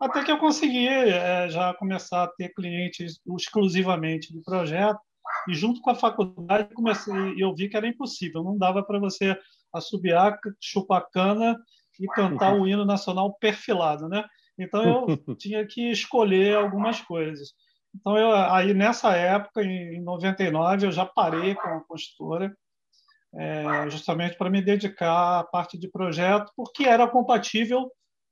até 0.00 0.24
que 0.24 0.30
eu 0.30 0.38
consegui 0.38 0.88
é, 0.88 1.48
já 1.48 1.74
começar 1.74 2.24
a 2.24 2.28
ter 2.28 2.48
clientes 2.54 3.20
exclusivamente 3.36 4.32
de 4.32 4.40
projeto 4.42 5.00
e 5.48 5.54
junto 5.54 5.80
com 5.80 5.90
a 5.90 5.94
faculdade 5.94 6.74
comecei 6.74 7.14
eu 7.38 7.54
vi 7.54 7.68
que 7.68 7.76
era 7.76 7.86
impossível, 7.86 8.42
não 8.42 8.58
dava 8.58 8.82
para 8.82 8.98
você 8.98 9.36
assobiar, 9.72 10.38
chupar 10.60 11.08
cana 11.12 11.56
e 12.00 12.06
cantar 12.08 12.54
o 12.54 12.66
hino 12.66 12.84
nacional 12.84 13.34
perfilado, 13.38 14.08
né? 14.08 14.24
Então 14.58 14.82
eu 14.82 15.06
tinha 15.36 15.66
que 15.66 15.90
escolher 15.90 16.56
algumas 16.56 17.00
coisas. 17.00 17.52
Então, 17.94 18.16
eu, 18.16 18.34
aí 18.34 18.72
nessa 18.72 19.14
época, 19.14 19.62
em 19.62 20.02
99, 20.02 20.86
eu 20.86 20.92
já 20.92 21.04
parei 21.04 21.54
com 21.54 21.68
a 21.68 21.80
construtora, 21.84 22.56
é, 23.34 23.90
justamente 23.90 24.36
para 24.36 24.50
me 24.50 24.62
dedicar 24.62 25.40
à 25.40 25.44
parte 25.44 25.78
de 25.78 25.90
projeto, 25.90 26.50
porque 26.56 26.84
era 26.84 27.08
compatível 27.08 27.90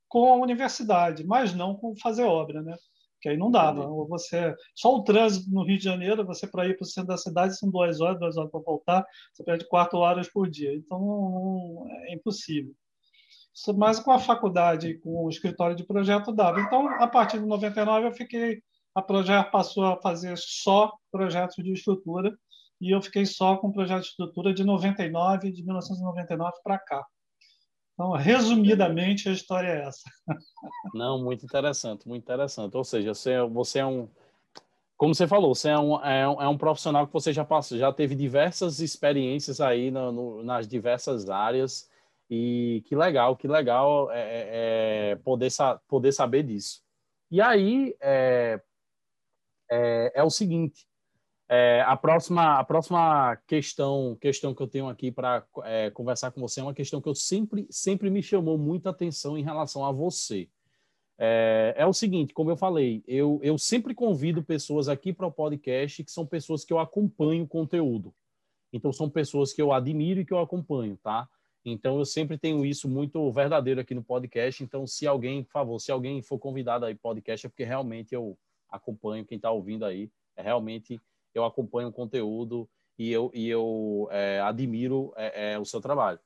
com 0.08 0.32
a 0.32 0.36
universidade, 0.36 1.24
mas 1.24 1.54
não 1.54 1.74
com 1.74 1.94
fazer 1.96 2.24
obra, 2.24 2.62
né? 2.62 2.74
Que 3.20 3.28
aí 3.28 3.36
não 3.36 3.50
dava. 3.50 3.86
Ou 3.86 4.08
você 4.08 4.54
só 4.74 4.94
o 4.94 5.04
trânsito 5.04 5.50
no 5.50 5.62
Rio 5.62 5.78
de 5.78 5.84
Janeiro, 5.84 6.26
você 6.26 6.46
para 6.46 6.66
ir 6.66 6.76
para 6.76 6.84
o 6.84 6.88
centro 6.88 7.08
da 7.08 7.18
cidade 7.18 7.56
são 7.56 7.70
duas 7.70 8.00
horas, 8.00 8.18
duas 8.18 8.36
horas 8.36 8.50
para 8.50 8.60
voltar, 8.60 9.06
você 9.32 9.44
perde 9.44 9.68
quatro 9.68 9.98
horas 9.98 10.28
por 10.28 10.48
dia. 10.48 10.74
Então 10.74 11.86
é 12.08 12.14
impossível. 12.14 12.74
Mas 13.76 14.00
com 14.00 14.10
a 14.10 14.18
faculdade, 14.18 14.94
com 14.98 15.24
o 15.24 15.28
escritório 15.28 15.76
de 15.76 15.84
projeto 15.84 16.32
dava. 16.32 16.60
Então 16.60 16.88
a 16.88 17.06
partir 17.06 17.38
de 17.38 17.46
99 17.46 18.06
eu 18.06 18.12
fiquei, 18.12 18.62
a 18.94 19.02
projeto 19.02 19.50
passou 19.50 19.84
a 19.84 20.00
fazer 20.00 20.36
só 20.36 20.92
projetos 21.10 21.62
de 21.62 21.72
estrutura 21.72 22.32
e 22.80 22.94
eu 22.94 23.02
fiquei 23.02 23.26
só 23.26 23.56
com 23.56 23.72
projeto 23.72 24.02
de 24.02 24.08
estrutura 24.08 24.54
de 24.54 24.64
99, 24.64 25.52
de 25.52 25.62
1999 25.62 26.52
para 26.64 26.78
cá. 26.78 27.04
Então, 27.92 28.12
resumidamente, 28.12 29.28
a 29.28 29.32
história 29.32 29.68
é 29.68 29.86
essa. 29.86 30.10
Não, 30.94 31.22
muito 31.22 31.44
interessante, 31.44 32.08
muito 32.08 32.22
interessante. 32.22 32.74
Ou 32.74 32.82
seja, 32.82 33.12
você, 33.12 33.42
você 33.42 33.80
é 33.80 33.84
um, 33.84 34.08
como 34.96 35.14
você 35.14 35.26
falou, 35.26 35.54
você 35.54 35.68
é 35.68 35.78
um, 35.78 36.02
é 36.02 36.26
um, 36.26 36.42
é 36.42 36.48
um 36.48 36.56
profissional 36.56 37.06
que 37.06 37.12
você 37.12 37.30
já 37.30 37.44
passou, 37.44 37.76
já 37.76 37.92
teve 37.92 38.14
diversas 38.14 38.80
experiências 38.80 39.60
aí 39.60 39.90
no, 39.90 40.10
no, 40.10 40.42
nas 40.42 40.66
diversas 40.66 41.28
áreas 41.28 41.89
e 42.30 42.82
que 42.86 42.94
legal, 42.94 43.36
que 43.36 43.48
legal 43.48 44.08
é, 44.12 44.20
é, 44.20 45.10
é 45.10 45.16
poder, 45.16 45.50
poder 45.88 46.12
saber 46.12 46.44
disso. 46.44 46.80
E 47.28 47.40
aí 47.40 47.96
é, 48.00 48.60
é, 49.68 50.12
é 50.14 50.22
o 50.22 50.30
seguinte, 50.30 50.86
é, 51.48 51.82
a, 51.84 51.96
próxima, 51.96 52.60
a 52.60 52.64
próxima 52.64 53.36
questão, 53.48 54.16
questão 54.20 54.54
que 54.54 54.62
eu 54.62 54.68
tenho 54.68 54.88
aqui 54.88 55.10
para 55.10 55.44
é, 55.64 55.90
conversar 55.90 56.30
com 56.30 56.40
você 56.40 56.60
é 56.60 56.62
uma 56.62 56.72
questão 56.72 57.00
que 57.00 57.08
eu 57.08 57.14
sempre, 57.14 57.66
sempre 57.68 58.08
me 58.08 58.22
chamou 58.22 58.56
muita 58.56 58.90
atenção 58.90 59.36
em 59.36 59.42
relação 59.42 59.84
a 59.84 59.90
você. 59.90 60.48
É, 61.18 61.74
é 61.76 61.84
o 61.84 61.92
seguinte, 61.92 62.32
como 62.32 62.50
eu 62.50 62.56
falei, 62.56 63.02
eu, 63.06 63.40
eu 63.42 63.58
sempre 63.58 63.92
convido 63.92 64.44
pessoas 64.44 64.88
aqui 64.88 65.12
para 65.12 65.26
o 65.26 65.32
podcast 65.32 66.04
que 66.04 66.12
são 66.12 66.24
pessoas 66.24 66.64
que 66.64 66.72
eu 66.72 66.78
acompanho 66.78 67.42
o 67.42 67.48
conteúdo. 67.48 68.14
Então, 68.72 68.92
são 68.92 69.10
pessoas 69.10 69.52
que 69.52 69.60
eu 69.60 69.72
admiro 69.72 70.20
e 70.20 70.24
que 70.24 70.32
eu 70.32 70.38
acompanho, 70.38 70.96
tá? 71.02 71.28
Então, 71.64 71.98
eu 71.98 72.04
sempre 72.04 72.38
tenho 72.38 72.64
isso 72.64 72.88
muito 72.88 73.30
verdadeiro 73.30 73.80
aqui 73.80 73.94
no 73.94 74.02
podcast. 74.02 74.62
Então, 74.62 74.86
se 74.86 75.06
alguém, 75.06 75.42
por 75.44 75.52
favor, 75.52 75.78
se 75.78 75.92
alguém 75.92 76.22
for 76.22 76.38
convidado 76.38 76.86
aí 76.86 76.94
podcast, 76.94 77.46
é 77.46 77.48
porque 77.48 77.64
realmente 77.64 78.14
eu 78.14 78.38
acompanho 78.68 79.24
quem 79.24 79.36
está 79.36 79.50
ouvindo 79.50 79.84
aí. 79.84 80.10
É 80.36 80.42
realmente 80.42 81.00
eu 81.34 81.44
acompanho 81.44 81.88
o 81.88 81.92
conteúdo 81.92 82.68
e 82.98 83.10
eu, 83.10 83.30
e 83.34 83.48
eu 83.48 84.08
é, 84.10 84.40
admiro 84.40 85.12
é, 85.16 85.52
é, 85.52 85.58
o 85.58 85.64
seu 85.64 85.80
trabalho. 85.80 86.18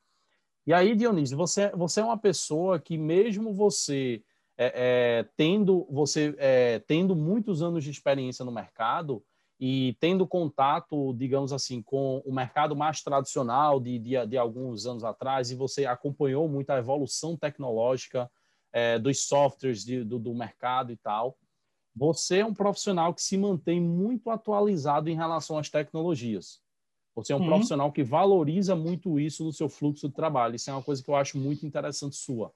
E 0.67 0.73
aí, 0.73 0.95
Dionísio, 0.95 1.37
você, 1.37 1.71
você 1.71 2.01
é 2.01 2.05
uma 2.05 2.17
pessoa 2.17 2.79
que 2.79 2.97
mesmo 2.97 3.53
você 3.53 4.23
é, 4.57 5.19
é, 5.19 5.29
tendo 5.37 5.87
você 5.91 6.35
é, 6.39 6.79
tendo 6.79 7.15
muitos 7.17 7.61
anos 7.61 7.83
de 7.83 7.91
experiência 7.91 8.45
no 8.45 8.53
mercado 8.53 9.23
e 9.67 9.97
tendo 9.99 10.27
contato, 10.27 11.15
digamos 11.15 11.51
assim, 11.51 11.81
com 11.81 12.19
o 12.27 12.35
mercado 12.35 12.77
mais 12.77 13.03
tradicional 13.03 13.81
de, 13.81 13.99
de, 13.99 14.27
de 14.27 14.37
alguns 14.37 14.85
anos 14.85 15.03
atrás, 15.03 15.51
e 15.51 15.55
você 15.55 15.87
acompanhou 15.87 16.47
muito 16.47 16.69
a 16.69 16.77
evolução 16.77 17.35
tecnológica 17.35 18.31
dos 19.01 19.27
softwares 19.27 19.83
de, 19.83 20.05
do, 20.05 20.19
do 20.19 20.35
mercado 20.35 20.93
e 20.93 20.97
tal, 20.99 21.39
você 21.97 22.41
é 22.41 22.45
um 22.45 22.53
profissional 22.53 23.15
que 23.15 23.23
se 23.23 23.39
mantém 23.39 23.81
muito 23.81 24.29
atualizado 24.29 25.09
em 25.09 25.17
relação 25.17 25.57
às 25.57 25.71
tecnologias. 25.71 26.61
Você 27.15 27.33
é 27.33 27.37
um 27.37 27.39
uhum. 27.41 27.47
profissional 27.47 27.91
que 27.91 28.03
valoriza 28.03 28.77
muito 28.77 29.19
isso 29.19 29.45
no 29.45 29.53
seu 29.53 29.71
fluxo 29.71 30.11
de 30.11 30.15
trabalho. 30.15 30.57
Isso 30.57 30.69
é 30.69 30.75
uma 30.75 30.83
coisa 30.83 31.03
que 31.03 31.09
eu 31.09 31.17
acho 31.17 31.39
muito 31.39 31.65
interessante 31.65 32.17
sua. 32.17 32.53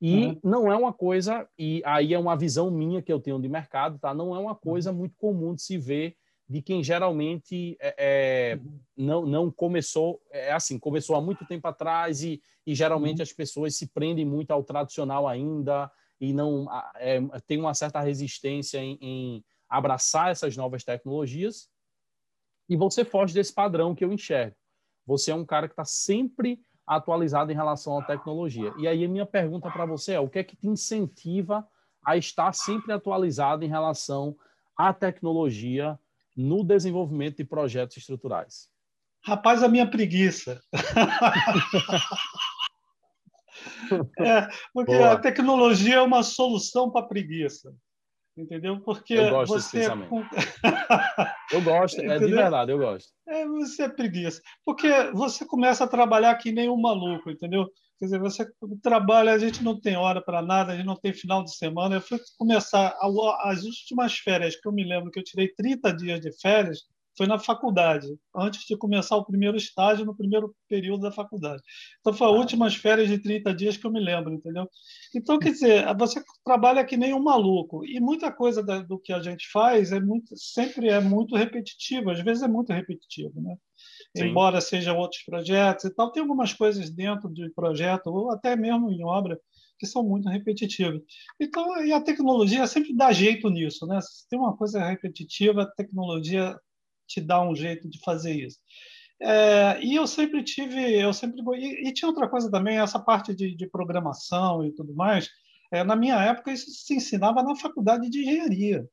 E 0.00 0.26
uhum. 0.26 0.40
não 0.42 0.72
é 0.72 0.76
uma 0.76 0.92
coisa, 0.92 1.48
e 1.56 1.80
aí 1.84 2.12
é 2.12 2.18
uma 2.18 2.36
visão 2.36 2.72
minha 2.72 3.00
que 3.00 3.12
eu 3.12 3.20
tenho 3.20 3.40
de 3.40 3.48
mercado, 3.48 4.00
tá? 4.00 4.12
Não 4.12 4.34
é 4.34 4.38
uma 4.40 4.56
coisa 4.56 4.90
uhum. 4.90 4.96
muito 4.96 5.14
comum 5.16 5.54
de 5.54 5.62
se 5.62 5.78
ver 5.78 6.16
de 6.50 6.60
quem 6.60 6.82
geralmente 6.82 7.76
é, 7.78 7.94
é, 7.96 8.56
uhum. 8.56 8.80
não, 8.96 9.24
não 9.24 9.50
começou, 9.52 10.20
é 10.32 10.50
assim, 10.50 10.80
começou 10.80 11.14
há 11.14 11.20
muito 11.20 11.46
tempo 11.46 11.68
atrás 11.68 12.24
e, 12.24 12.42
e 12.66 12.74
geralmente 12.74 13.18
uhum. 13.18 13.22
as 13.22 13.32
pessoas 13.32 13.76
se 13.76 13.86
prendem 13.86 14.24
muito 14.24 14.50
ao 14.50 14.64
tradicional 14.64 15.28
ainda, 15.28 15.88
e 16.20 16.32
não 16.32 16.66
é, 16.96 17.20
tem 17.46 17.60
uma 17.60 17.72
certa 17.72 18.00
resistência 18.00 18.78
em, 18.78 18.98
em 19.00 19.44
abraçar 19.68 20.32
essas 20.32 20.56
novas 20.56 20.82
tecnologias. 20.82 21.70
E 22.68 22.76
você 22.76 23.04
foge 23.04 23.32
desse 23.32 23.54
padrão 23.54 23.94
que 23.94 24.04
eu 24.04 24.12
enxergo. 24.12 24.56
Você 25.06 25.30
é 25.30 25.34
um 25.36 25.46
cara 25.46 25.68
que 25.68 25.72
está 25.72 25.84
sempre 25.84 26.60
atualizado 26.84 27.52
em 27.52 27.54
relação 27.54 27.96
à 27.96 28.04
tecnologia. 28.04 28.74
E 28.76 28.88
aí 28.88 29.04
a 29.04 29.08
minha 29.08 29.24
pergunta 29.24 29.70
para 29.70 29.86
você 29.86 30.14
é: 30.14 30.20
o 30.20 30.28
que 30.28 30.40
é 30.40 30.44
que 30.44 30.56
te 30.56 30.66
incentiva 30.66 31.66
a 32.04 32.16
estar 32.16 32.52
sempre 32.52 32.92
atualizado 32.92 33.64
em 33.64 33.68
relação 33.68 34.36
à 34.76 34.92
tecnologia 34.92 35.96
no 36.40 36.64
desenvolvimento 36.64 37.36
de 37.36 37.44
projetos 37.44 37.96
estruturais? 37.96 38.68
Rapaz, 39.24 39.62
a 39.62 39.68
minha 39.68 39.88
preguiça. 39.88 40.60
É, 44.18 44.48
porque 44.72 44.96
Boa. 44.96 45.12
a 45.12 45.18
tecnologia 45.18 45.96
é 45.96 46.00
uma 46.00 46.22
solução 46.22 46.90
para 46.90 47.04
a 47.04 47.08
preguiça. 47.08 47.74
Entendeu? 48.36 48.80
Porque 48.80 49.14
eu 49.14 49.28
gosto 49.28 49.52
você 49.52 49.78
desse 49.78 49.90
pensamento. 49.90 50.26
eu 51.52 51.62
gosto, 51.62 52.00
é 52.00 52.18
de 52.18 52.26
verdade, 52.26 52.72
eu 52.72 52.78
gosto. 52.78 53.12
É, 53.28 53.46
você 53.46 53.82
é 53.82 53.88
preguiça. 53.88 54.40
Porque 54.64 54.88
você 55.12 55.44
começa 55.44 55.84
a 55.84 55.88
trabalhar 55.88 56.34
que 56.36 56.52
nem 56.52 56.70
um 56.70 56.80
maluco, 56.80 57.30
entendeu? 57.30 57.68
Quer 58.00 58.06
dizer, 58.06 58.18
você 58.18 58.46
trabalha, 58.82 59.30
a 59.30 59.38
gente 59.38 59.62
não 59.62 59.78
tem 59.78 59.94
hora 59.94 60.22
para 60.22 60.40
nada, 60.40 60.72
a 60.72 60.76
gente 60.76 60.86
não 60.86 60.96
tem 60.96 61.12
final 61.12 61.44
de 61.44 61.54
semana. 61.54 61.96
Eu 61.96 62.00
fui 62.00 62.18
começar 62.38 62.96
as 63.42 63.62
últimas 63.62 64.14
férias 64.14 64.56
que 64.58 64.66
eu 64.66 64.72
me 64.72 64.82
lembro 64.82 65.10
que 65.10 65.20
eu 65.20 65.24
tirei 65.24 65.52
30 65.54 65.92
dias 65.92 66.18
de 66.18 66.32
férias, 66.40 66.78
foi 67.14 67.26
na 67.26 67.38
faculdade, 67.38 68.06
antes 68.34 68.64
de 68.66 68.74
começar 68.74 69.16
o 69.16 69.24
primeiro 69.26 69.54
estágio, 69.54 70.06
no 70.06 70.16
primeiro 70.16 70.54
período 70.66 71.02
da 71.02 71.12
faculdade. 71.12 71.60
Então, 72.00 72.14
foi 72.14 72.26
as 72.26 72.38
últimas 72.38 72.74
férias 72.74 73.08
de 73.08 73.18
30 73.18 73.52
dias 73.52 73.76
que 73.76 73.86
eu 73.86 73.92
me 73.92 74.00
lembro, 74.00 74.32
entendeu? 74.32 74.66
Então, 75.14 75.38
quer 75.38 75.50
dizer, 75.50 75.84
você 75.98 76.22
trabalha 76.42 76.84
que 76.86 76.96
nem 76.96 77.12
um 77.12 77.22
maluco, 77.22 77.84
e 77.84 78.00
muita 78.00 78.32
coisa 78.32 78.62
do 78.62 78.98
que 78.98 79.12
a 79.12 79.20
gente 79.20 79.46
faz 79.52 79.92
é 79.92 80.00
muito, 80.00 80.34
sempre 80.38 80.88
é 80.88 81.00
muito 81.00 81.36
repetitiva, 81.36 82.12
às 82.12 82.20
vezes 82.22 82.42
é 82.42 82.48
muito 82.48 82.72
repetitivo, 82.72 83.38
né? 83.42 83.54
Sim. 84.16 84.24
Embora 84.24 84.60
sejam 84.60 84.96
outros 84.98 85.22
projetos 85.22 85.84
e 85.84 85.90
tal, 85.94 86.10
tem 86.10 86.20
algumas 86.20 86.52
coisas 86.52 86.90
dentro 86.90 87.32
de 87.32 87.48
projeto, 87.50 88.08
ou 88.08 88.30
até 88.32 88.56
mesmo 88.56 88.90
em 88.90 89.04
obra, 89.04 89.40
que 89.78 89.86
são 89.86 90.02
muito 90.02 90.28
repetitivas. 90.28 91.00
Então, 91.38 91.82
e 91.84 91.92
a 91.92 92.00
tecnologia 92.00 92.66
sempre 92.66 92.94
dá 92.94 93.12
jeito 93.12 93.48
nisso, 93.48 93.86
né? 93.86 94.00
Se 94.00 94.28
tem 94.28 94.38
uma 94.38 94.56
coisa 94.56 94.84
repetitiva, 94.84 95.62
a 95.62 95.66
tecnologia 95.66 96.58
te 97.06 97.20
dá 97.20 97.40
um 97.42 97.54
jeito 97.54 97.88
de 97.88 98.00
fazer 98.00 98.32
isso. 98.32 98.58
É, 99.22 99.80
e 99.82 99.94
eu 99.94 100.06
sempre 100.06 100.42
tive, 100.42 100.98
eu 100.98 101.12
sempre 101.12 101.42
e, 101.58 101.88
e, 101.88 101.92
tinha 101.92 102.08
outra 102.08 102.28
coisa 102.28 102.50
também, 102.50 102.78
essa 102.78 102.98
parte 102.98 103.34
de, 103.34 103.54
de 103.54 103.68
programação 103.68 104.64
e 104.64 104.72
tudo 104.72 104.94
mais. 104.94 105.28
É, 105.72 105.84
na 105.84 105.94
minha 105.94 106.16
época 106.24 106.52
isso 106.52 106.70
se 106.70 106.94
ensinava 106.94 107.42
na 107.42 107.54
faculdade 107.54 108.08
de 108.10 108.20
engenharia 108.20 108.88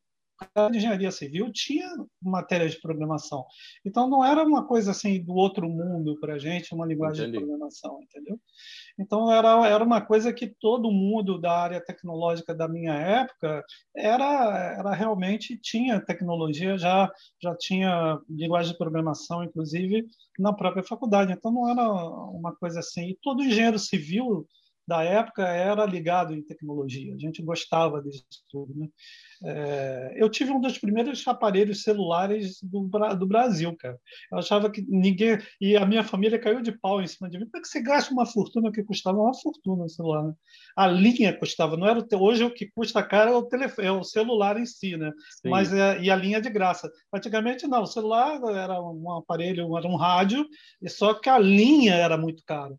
de 0.71 0.77
engenharia 0.77 1.11
civil 1.11 1.51
tinha 1.51 1.87
matéria 2.21 2.69
de 2.69 2.79
programação. 2.79 3.45
Então 3.85 4.09
não 4.09 4.23
era 4.23 4.43
uma 4.43 4.65
coisa 4.65 4.91
assim 4.91 5.23
do 5.23 5.33
outro 5.33 5.67
mundo 5.67 6.19
para 6.19 6.35
a 6.35 6.39
gente, 6.39 6.73
uma 6.73 6.85
linguagem 6.85 7.23
Entendi. 7.23 7.39
de 7.39 7.45
programação, 7.45 7.99
entendeu? 8.03 8.39
Então 8.99 9.31
era, 9.31 9.67
era 9.67 9.83
uma 9.83 10.01
coisa 10.01 10.33
que 10.33 10.47
todo 10.47 10.91
mundo 10.91 11.39
da 11.39 11.51
área 11.51 11.81
tecnológica 11.81 12.53
da 12.53 12.67
minha 12.67 12.93
época 12.93 13.63
era, 13.95 14.75
era 14.77 14.93
realmente 14.93 15.57
tinha 15.57 15.99
tecnologia, 15.99 16.77
já, 16.77 17.11
já 17.41 17.55
tinha 17.55 18.19
linguagem 18.29 18.71
de 18.71 18.77
programação, 18.77 19.43
inclusive, 19.43 20.05
na 20.39 20.53
própria 20.53 20.83
faculdade. 20.83 21.31
Então 21.31 21.51
não 21.51 21.69
era 21.69 21.83
uma 22.29 22.55
coisa 22.55 22.79
assim. 22.79 23.09
E 23.09 23.17
todo 23.21 23.43
engenheiro 23.43 23.77
civil 23.77 24.47
da 24.87 25.03
época 25.03 25.45
era 25.45 25.85
ligado 25.85 26.33
em 26.33 26.41
tecnologia. 26.41 27.13
A 27.13 27.17
gente 27.17 27.43
gostava 27.43 28.01
disso 28.01 28.23
tudo. 28.49 28.73
Né? 28.73 28.87
É, 29.43 30.13
eu 30.15 30.29
tive 30.29 30.51
um 30.51 30.61
dos 30.61 30.77
primeiros 30.77 31.27
aparelhos 31.27 31.83
celulares 31.83 32.59
do, 32.63 32.89
do, 33.15 33.27
Brasil, 33.27 33.75
cara. 33.77 33.99
Eu 34.31 34.37
achava 34.37 34.71
que 34.71 34.81
ninguém. 34.87 35.37
E 35.59 35.75
a 35.75 35.85
minha 35.85 36.03
família 36.03 36.39
caiu 36.39 36.61
de 36.61 36.71
pau 36.71 37.01
em 37.01 37.07
cima 37.07 37.29
de 37.29 37.37
mim. 37.37 37.45
Como 37.45 37.57
é 37.57 37.61
que 37.61 37.67
você 37.67 37.81
gasta 37.81 38.13
uma 38.13 38.25
fortuna 38.25 38.71
que 38.71 38.81
custava 38.81 39.19
uma 39.19 39.33
fortuna 39.33 39.83
o 39.83 39.89
celular? 39.89 40.23
Né? 40.23 40.33
A 40.75 40.87
linha 40.87 41.37
custava, 41.37 41.75
não 41.75 41.87
era 41.87 41.99
o 41.99 42.03
te... 42.03 42.15
Hoje 42.15 42.45
o 42.45 42.53
que 42.53 42.71
custa 42.71 43.03
caro 43.03 43.31
é 43.31 43.35
o, 43.35 43.43
telefone, 43.43 43.87
é 43.87 43.91
o 43.91 44.03
celular 44.03 44.57
em 44.57 44.65
si, 44.65 44.95
né? 44.95 45.11
Mas 45.43 45.73
é, 45.73 46.01
e 46.01 46.09
a 46.09 46.15
linha 46.15 46.39
de 46.39 46.49
graça. 46.49 46.89
Antigamente 47.13 47.67
não, 47.67 47.83
o 47.83 47.87
celular 47.87 48.39
era 48.55 48.81
um 48.81 49.11
aparelho, 49.17 49.77
era 49.77 49.87
um 49.87 49.97
rádio, 49.97 50.47
e 50.81 50.89
só 50.89 51.13
que 51.13 51.29
a 51.29 51.37
linha 51.37 51.93
era 51.93 52.17
muito 52.17 52.41
cara. 52.45 52.73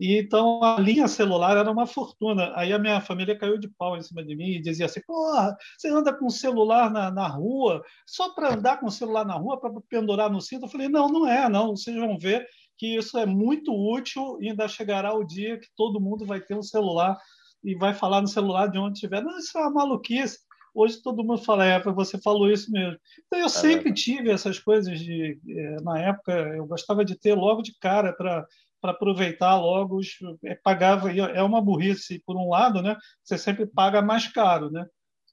E 0.00 0.16
então 0.16 0.64
a 0.64 0.80
linha 0.80 1.06
celular 1.06 1.58
era 1.58 1.70
uma 1.70 1.86
fortuna. 1.86 2.52
Aí 2.56 2.72
a 2.72 2.78
minha 2.78 3.02
família 3.02 3.38
caiu 3.38 3.58
de 3.58 3.68
pau 3.68 3.98
em 3.98 4.02
cima 4.02 4.24
de 4.24 4.34
mim 4.34 4.52
e 4.52 4.62
dizia 4.62 4.86
assim: 4.86 5.02
Porra, 5.06 5.54
você 5.76 5.88
anda 5.88 6.10
com 6.10 6.24
o 6.24 6.30
celular 6.30 6.90
na, 6.90 7.10
na 7.10 7.28
rua, 7.28 7.84
só 8.06 8.30
para 8.32 8.54
andar 8.54 8.80
com 8.80 8.86
o 8.86 8.90
celular 8.90 9.26
na 9.26 9.34
rua, 9.34 9.60
para 9.60 9.70
pendurar 9.90 10.30
no 10.30 10.40
cinto? 10.40 10.64
Eu 10.64 10.70
falei: 10.70 10.88
Não, 10.88 11.06
não 11.08 11.28
é, 11.28 11.50
não. 11.50 11.76
Vocês 11.76 11.94
vão 11.94 12.18
ver 12.18 12.46
que 12.78 12.96
isso 12.96 13.18
é 13.18 13.26
muito 13.26 13.70
útil 13.74 14.38
e 14.40 14.48
ainda 14.48 14.66
chegará 14.66 15.14
o 15.14 15.22
dia 15.22 15.60
que 15.60 15.68
todo 15.76 16.00
mundo 16.00 16.24
vai 16.24 16.40
ter 16.40 16.56
um 16.56 16.62
celular 16.62 17.18
e 17.62 17.74
vai 17.74 17.92
falar 17.92 18.22
no 18.22 18.26
celular 18.26 18.68
de 18.68 18.78
onde 18.78 18.94
estiver. 18.94 19.22
Não, 19.22 19.36
isso 19.38 19.58
é 19.58 19.60
uma 19.60 19.70
maluquice. 19.70 20.38
Hoje 20.74 21.02
todo 21.02 21.22
mundo 21.22 21.42
fala, 21.42 21.66
é, 21.66 21.78
você 21.82 22.16
falou 22.18 22.50
isso 22.50 22.70
mesmo. 22.70 22.96
Então 23.26 23.38
eu 23.38 23.46
é 23.46 23.50
sempre 23.50 23.92
tive 23.92 24.30
essas 24.30 24.58
coisas 24.58 24.98
de, 24.98 25.38
é, 25.46 25.82
na 25.82 25.98
época, 25.98 26.32
eu 26.32 26.64
gostava 26.64 27.04
de 27.04 27.18
ter 27.18 27.34
logo 27.34 27.60
de 27.60 27.76
cara 27.78 28.14
para 28.14 28.46
para 28.80 28.92
aproveitar 28.92 29.56
logo 29.56 29.96
os, 29.96 30.16
é, 30.44 30.54
pagava 30.54 31.12
é 31.12 31.42
uma 31.42 31.60
burrice 31.60 32.22
por 32.24 32.36
um 32.36 32.48
lado 32.48 32.82
né 32.82 32.96
você 33.22 33.36
sempre 33.36 33.66
paga 33.66 34.00
mais 34.00 34.26
caro 34.28 34.70
né 34.70 34.86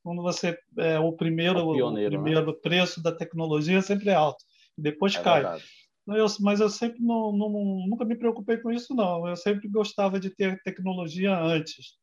quando 0.04 0.22
você 0.22 0.58
é 0.78 1.00
o 1.00 1.14
primeiro 1.14 1.60
o, 1.60 1.74
pioneiro, 1.74 2.16
o 2.16 2.18
né? 2.18 2.24
primeiro 2.24 2.52
né? 2.52 2.58
preço 2.62 3.02
da 3.02 3.12
tecnologia 3.12 3.82
sempre 3.82 4.10
é 4.10 4.16
alto 4.16 4.44
depois 4.78 5.16
é 5.16 5.22
cai 5.22 5.42
verdade. 5.42 5.66
Eu, 6.08 6.26
mas 6.40 6.62
eu 6.62 6.70
sempre 6.70 7.02
não, 7.02 7.34
não, 7.34 7.50
nunca 7.90 8.06
me 8.06 8.16
preocupei 8.16 8.58
com 8.58 8.72
isso 8.72 8.96
não 8.96 9.28
eu 9.28 9.36
sempre 9.36 9.68
gostava 9.68 10.20
de 10.20 10.30
ter 10.30 10.62
tecnologia 10.64 11.38
antes 11.38 11.98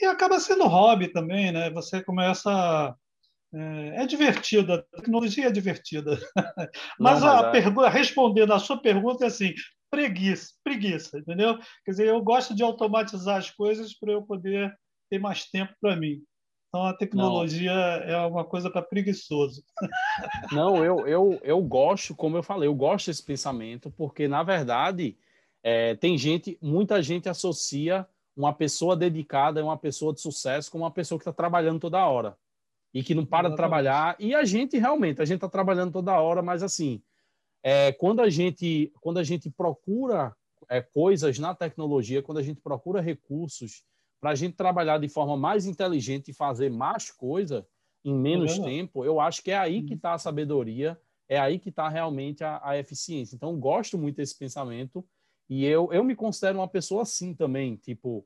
e 0.00 0.06
acaba 0.06 0.38
sendo 0.38 0.66
hobby 0.66 1.08
também, 1.08 1.52
né? 1.52 1.70
Você 1.70 2.02
começa. 2.02 2.94
É, 3.54 4.02
é 4.02 4.06
divertido, 4.06 4.72
a 4.72 4.82
tecnologia 4.82 5.46
é 5.46 5.50
divertida. 5.50 6.18
mas, 6.98 7.22
Não, 7.22 7.28
a 7.28 7.48
é... 7.48 7.52
pergunta, 7.52 7.88
respondendo 7.88 8.52
a 8.52 8.58
sua 8.58 8.76
pergunta 8.76 9.24
é 9.24 9.28
assim: 9.28 9.54
preguiça, 9.90 10.52
preguiça, 10.62 11.18
entendeu? 11.18 11.58
Quer 11.84 11.90
dizer, 11.90 12.08
eu 12.08 12.20
gosto 12.22 12.54
de 12.54 12.62
automatizar 12.62 13.36
as 13.36 13.50
coisas 13.50 13.94
para 13.98 14.12
eu 14.12 14.22
poder 14.22 14.74
ter 15.10 15.18
mais 15.18 15.44
tempo 15.48 15.72
para 15.80 15.96
mim. 15.96 16.22
Então 16.68 16.84
a 16.84 16.94
tecnologia 16.94 17.72
Não. 17.72 18.06
é 18.06 18.26
uma 18.26 18.44
coisa 18.44 18.70
para 18.70 18.82
preguiçoso. 18.82 19.62
Não, 20.52 20.84
eu, 20.84 21.06
eu, 21.06 21.40
eu 21.42 21.62
gosto, 21.62 22.14
como 22.14 22.36
eu 22.36 22.42
falei, 22.42 22.68
eu 22.68 22.74
gosto 22.74 23.06
desse 23.06 23.24
pensamento, 23.24 23.90
porque 23.90 24.28
na 24.28 24.42
verdade 24.42 25.16
é, 25.62 25.94
tem 25.94 26.18
gente, 26.18 26.58
muita 26.60 27.02
gente 27.02 27.28
associa 27.28 28.06
uma 28.36 28.52
pessoa 28.52 28.94
dedicada 28.94 29.64
uma 29.64 29.78
pessoa 29.78 30.12
de 30.12 30.20
sucesso 30.20 30.70
como 30.70 30.84
uma 30.84 30.90
pessoa 30.90 31.18
que 31.18 31.22
está 31.22 31.32
trabalhando 31.32 31.80
toda 31.80 32.06
hora 32.06 32.36
e 32.92 33.02
que 33.02 33.14
não 33.14 33.24
para 33.24 33.48
Exatamente. 33.48 33.52
de 33.52 33.56
trabalhar. 33.56 34.16
E 34.18 34.34
a 34.34 34.44
gente 34.44 34.78
realmente, 34.78 35.22
a 35.22 35.24
gente 35.24 35.36
está 35.36 35.48
trabalhando 35.48 35.92
toda 35.92 36.20
hora, 36.20 36.42
mas 36.42 36.62
assim, 36.62 37.02
é, 37.62 37.92
quando 37.92 38.20
a 38.20 38.30
gente 38.30 38.92
quando 39.00 39.18
a 39.18 39.24
gente 39.24 39.50
procura 39.50 40.34
é, 40.68 40.80
coisas 40.80 41.38
na 41.38 41.54
tecnologia, 41.54 42.22
quando 42.22 42.38
a 42.38 42.42
gente 42.42 42.60
procura 42.60 43.00
recursos 43.00 43.84
para 44.20 44.30
a 44.30 44.34
gente 44.34 44.56
trabalhar 44.56 44.98
de 44.98 45.08
forma 45.08 45.36
mais 45.36 45.66
inteligente 45.66 46.30
e 46.30 46.34
fazer 46.34 46.70
mais 46.70 47.10
coisa 47.10 47.66
em 48.04 48.14
menos 48.14 48.58
é 48.58 48.62
tempo, 48.62 49.04
eu 49.04 49.20
acho 49.20 49.42
que 49.42 49.50
é 49.50 49.58
aí 49.58 49.82
que 49.82 49.94
está 49.94 50.10
uhum. 50.10 50.14
a 50.14 50.18
sabedoria, 50.18 51.00
é 51.28 51.38
aí 51.38 51.58
que 51.58 51.70
está 51.70 51.88
realmente 51.88 52.44
a, 52.44 52.60
a 52.62 52.78
eficiência. 52.78 53.34
Então, 53.34 53.58
gosto 53.58 53.98
muito 53.98 54.16
desse 54.16 54.38
pensamento 54.38 55.04
e 55.48 55.64
eu, 55.64 55.92
eu 55.92 56.04
me 56.04 56.14
considero 56.14 56.58
uma 56.58 56.68
pessoa 56.68 57.02
assim 57.02 57.34
também. 57.34 57.76
Tipo, 57.76 58.24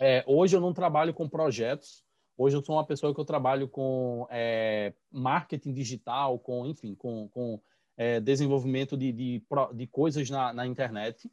é, 0.00 0.22
hoje 0.26 0.56
eu 0.56 0.60
não 0.60 0.72
trabalho 0.72 1.14
com 1.14 1.28
projetos. 1.28 2.04
Hoje 2.36 2.56
eu 2.56 2.62
sou 2.62 2.76
uma 2.76 2.86
pessoa 2.86 3.14
que 3.14 3.20
eu 3.20 3.24
trabalho 3.24 3.68
com 3.68 4.26
é, 4.30 4.94
marketing 5.10 5.72
digital, 5.72 6.38
com, 6.38 6.66
enfim, 6.66 6.94
com, 6.94 7.28
com 7.28 7.60
é, 8.02 8.20
desenvolvimento 8.20 8.96
de, 8.96 9.12
de, 9.12 9.42
de 9.74 9.86
coisas 9.86 10.28
na, 10.28 10.52
na, 10.52 10.66
internet. 10.66 11.30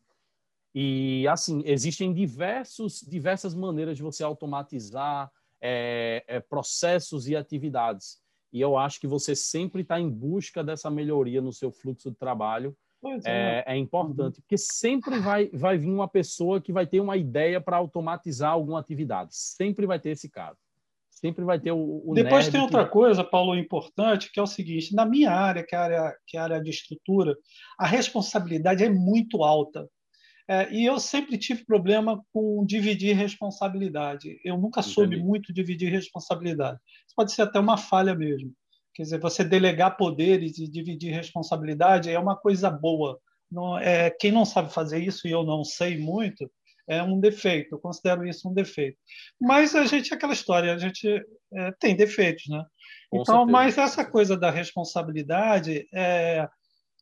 E, 0.73 1.27
assim, 1.27 1.63
existem 1.65 2.13
diversos, 2.13 3.01
diversas 3.01 3.55
maneiras 3.55 3.97
de 3.97 4.03
você 4.03 4.23
automatizar 4.23 5.31
é, 5.59 6.23
é, 6.27 6.39
processos 6.39 7.27
e 7.27 7.35
atividades. 7.35 8.21
E 8.53 8.61
eu 8.61 8.77
acho 8.77 8.99
que 8.99 9.07
você 9.07 9.35
sempre 9.35 9.81
está 9.81 9.99
em 9.99 10.09
busca 10.09 10.63
dessa 10.63 10.91
melhoria 10.91 11.41
no 11.41 11.51
seu 11.51 11.71
fluxo 11.71 12.11
de 12.11 12.17
trabalho 12.17 12.77
é. 13.03 13.63
É, 13.65 13.73
é. 13.73 13.77
importante, 13.77 14.41
porque 14.41 14.57
sempre 14.57 15.19
vai, 15.19 15.49
vai 15.49 15.77
vir 15.77 15.89
uma 15.89 16.07
pessoa 16.07 16.61
que 16.61 16.73
vai 16.73 16.85
ter 16.85 16.99
uma 16.99 17.17
ideia 17.17 17.59
para 17.59 17.77
automatizar 17.77 18.51
alguma 18.51 18.79
atividade. 18.79 19.35
Sempre 19.35 19.87
vai 19.87 19.99
ter 19.99 20.11
esse 20.11 20.29
caso. 20.29 20.59
Sempre 21.19 21.43
vai 21.43 21.59
ter 21.59 21.73
o. 21.73 22.01
o 22.05 22.13
Depois 22.13 22.47
tem 22.47 22.61
outra 22.61 22.85
que... 22.85 22.91
coisa, 22.91 23.25
Paulo, 23.25 23.53
importante, 23.57 24.31
que 24.31 24.39
é 24.39 24.43
o 24.43 24.47
seguinte: 24.47 24.95
na 24.95 25.05
minha 25.05 25.31
área, 25.31 25.65
que 25.65 25.75
é 25.75 25.77
a 25.77 25.81
área, 25.81 26.15
que 26.25 26.37
é 26.37 26.39
a 26.39 26.43
área 26.43 26.61
de 26.61 26.69
estrutura, 26.69 27.35
a 27.77 27.85
responsabilidade 27.85 28.85
é 28.85 28.89
muito 28.89 29.43
alta. 29.43 29.85
É, 30.47 30.73
e 30.73 30.85
eu 30.85 30.97
sempre 30.97 31.37
tive 31.37 31.65
problema 31.65 32.23
com 32.33 32.65
dividir 32.65 33.15
responsabilidade. 33.17 34.39
Eu 34.45 34.57
nunca 34.57 34.81
soube 34.81 35.15
Entendi. 35.15 35.27
muito 35.27 35.53
dividir 35.53 35.91
responsabilidade. 35.91 36.79
Isso 37.05 37.15
pode 37.15 37.33
ser 37.33 37.41
até 37.41 37.59
uma 37.59 37.77
falha 37.77 38.15
mesmo. 38.15 38.51
Quer 38.95 39.03
dizer, 39.03 39.19
você 39.19 39.43
delegar 39.43 39.97
poderes 39.97 40.57
e 40.57 40.67
dividir 40.67 41.13
responsabilidade 41.13 42.09
é 42.09 42.17
uma 42.17 42.35
coisa 42.35 42.69
boa. 42.69 43.19
Não, 43.51 43.77
é, 43.77 44.09
quem 44.09 44.31
não 44.31 44.45
sabe 44.45 44.73
fazer 44.73 44.99
isso, 44.99 45.27
e 45.27 45.31
eu 45.31 45.43
não 45.43 45.63
sei 45.63 45.97
muito, 45.97 46.49
é 46.89 47.03
um 47.03 47.19
defeito. 47.19 47.75
Eu 47.75 47.79
considero 47.79 48.27
isso 48.27 48.49
um 48.49 48.53
defeito. 48.53 48.97
Mas 49.39 49.75
a 49.75 49.85
gente, 49.85 50.13
aquela 50.13 50.33
história, 50.33 50.73
a 50.73 50.77
gente 50.77 51.07
é, 51.53 51.71
tem 51.79 51.95
defeitos, 51.95 52.47
né? 52.49 52.63
Com 53.09 53.21
então, 53.21 53.35
certeza. 53.35 53.51
mas 53.51 53.77
essa 53.77 54.03
coisa 54.03 54.35
da 54.35 54.49
responsabilidade 54.49 55.87
é, 55.93 56.47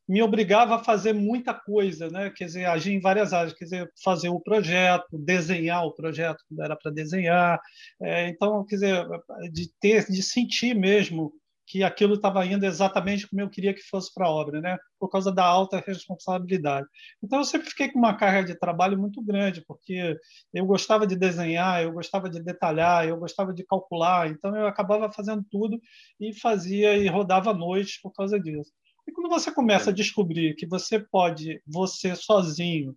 me 0.07 0.21
obrigava 0.21 0.75
a 0.75 0.83
fazer 0.83 1.13
muita 1.13 1.53
coisa, 1.53 2.09
né? 2.09 2.29
Quer 2.29 2.45
dizer, 2.45 2.65
agir 2.65 2.93
em 2.93 2.99
várias 2.99 3.33
áreas, 3.33 3.53
quer 3.53 3.65
dizer, 3.65 3.91
fazer 4.03 4.29
o 4.29 4.39
projeto, 4.39 5.17
desenhar 5.17 5.85
o 5.85 5.93
projeto 5.93 6.43
quando 6.47 6.63
era 6.63 6.75
para 6.75 6.91
desenhar. 6.91 7.59
É, 8.01 8.27
então, 8.27 8.65
quer 8.65 8.75
dizer, 8.75 9.07
de 9.51 9.69
ter, 9.79 10.05
de 10.05 10.21
sentir 10.21 10.75
mesmo 10.75 11.33
que 11.67 11.83
aquilo 11.83 12.15
estava 12.15 12.45
indo 12.45 12.65
exatamente 12.65 13.27
como 13.27 13.41
eu 13.41 13.49
queria 13.49 13.73
que 13.73 13.81
fosse 13.81 14.13
para 14.13 14.25
a 14.25 14.31
obra, 14.31 14.61
né? 14.61 14.77
por 14.99 15.09
causa 15.09 15.31
da 15.31 15.45
alta 15.45 15.83
responsabilidade. 15.85 16.87
Então, 17.21 17.39
eu 17.39 17.45
sempre 17.45 17.69
fiquei 17.69 17.91
com 17.91 17.99
uma 17.99 18.15
carga 18.15 18.43
de 18.43 18.59
trabalho 18.59 18.97
muito 18.97 19.21
grande, 19.21 19.63
porque 19.67 20.17
eu 20.53 20.65
gostava 20.65 21.05
de 21.05 21.15
desenhar, 21.15 21.83
eu 21.83 21.91
gostava 21.91 22.29
de 22.29 22.41
detalhar, 22.41 23.07
eu 23.07 23.17
gostava 23.17 23.53
de 23.53 23.65
calcular, 23.65 24.29
então 24.29 24.55
eu 24.55 24.65
acabava 24.65 25.11
fazendo 25.11 25.45
tudo 25.49 25.79
e 26.19 26.33
fazia 26.33 26.97
e 26.97 27.07
rodava 27.07 27.53
noites 27.53 28.01
por 28.01 28.11
causa 28.11 28.39
disso. 28.39 28.71
E 29.07 29.11
quando 29.11 29.29
você 29.29 29.51
começa 29.51 29.89
a 29.89 29.93
descobrir 29.93 30.55
que 30.55 30.65
você 30.65 30.99
pode, 30.99 31.61
você 31.65 32.15
sozinho, 32.15 32.95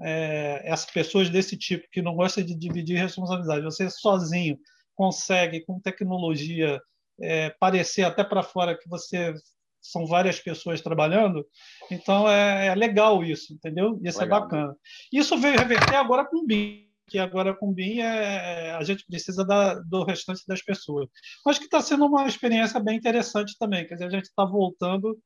é, 0.00 0.62
essas 0.64 0.90
pessoas 0.90 1.28
desse 1.28 1.56
tipo 1.56 1.86
que 1.90 2.02
não 2.02 2.14
gostam 2.14 2.44
de 2.44 2.54
dividir 2.54 2.98
responsabilidade, 2.98 3.64
você 3.64 3.88
sozinho 3.90 4.58
consegue, 4.94 5.60
com 5.64 5.80
tecnologia, 5.80 6.80
é, 7.20 7.50
parecer 7.50 8.02
até 8.02 8.24
para 8.24 8.42
fora 8.42 8.76
que 8.76 8.88
você 8.88 9.34
são 9.82 10.06
várias 10.06 10.38
pessoas 10.38 10.80
trabalhando, 10.80 11.44
então 11.90 12.30
é, 12.30 12.68
é 12.68 12.74
legal 12.74 13.24
isso, 13.24 13.52
entendeu? 13.52 13.98
Isso 14.02 14.20
é 14.20 14.24
legal, 14.24 14.38
é 14.38 14.42
bacana. 14.42 14.68
Né? 14.68 14.74
Isso 15.12 15.36
veio 15.36 15.58
reverter 15.58 15.96
agora 15.96 16.24
com 16.24 16.38
o 16.38 16.46
BIM, 16.46 16.88
que 17.08 17.18
agora 17.18 17.54
com 17.54 17.70
o 17.70 17.74
BIM 17.74 17.98
é, 17.98 18.72
a 18.72 18.84
gente 18.84 19.04
precisa 19.04 19.44
da, 19.44 19.74
do 19.74 20.04
restante 20.04 20.42
das 20.46 20.62
pessoas. 20.62 21.08
Acho 21.46 21.58
que 21.58 21.64
está 21.64 21.80
sendo 21.80 22.06
uma 22.06 22.26
experiência 22.28 22.78
bem 22.78 22.96
interessante 22.96 23.56
também, 23.58 23.86
quer 23.86 23.94
dizer, 23.94 24.06
a 24.06 24.10
gente 24.10 24.26
está 24.26 24.44
voltando 24.44 25.18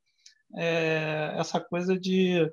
é, 0.57 1.35
essa 1.37 1.61
coisa 1.61 1.99
de, 1.99 2.51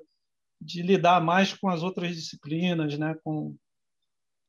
de 0.60 0.82
lidar 0.82 1.22
mais 1.22 1.54
com 1.54 1.68
as 1.68 1.82
outras 1.82 2.14
disciplinas, 2.14 2.98
né? 2.98 3.16
com, 3.24 3.56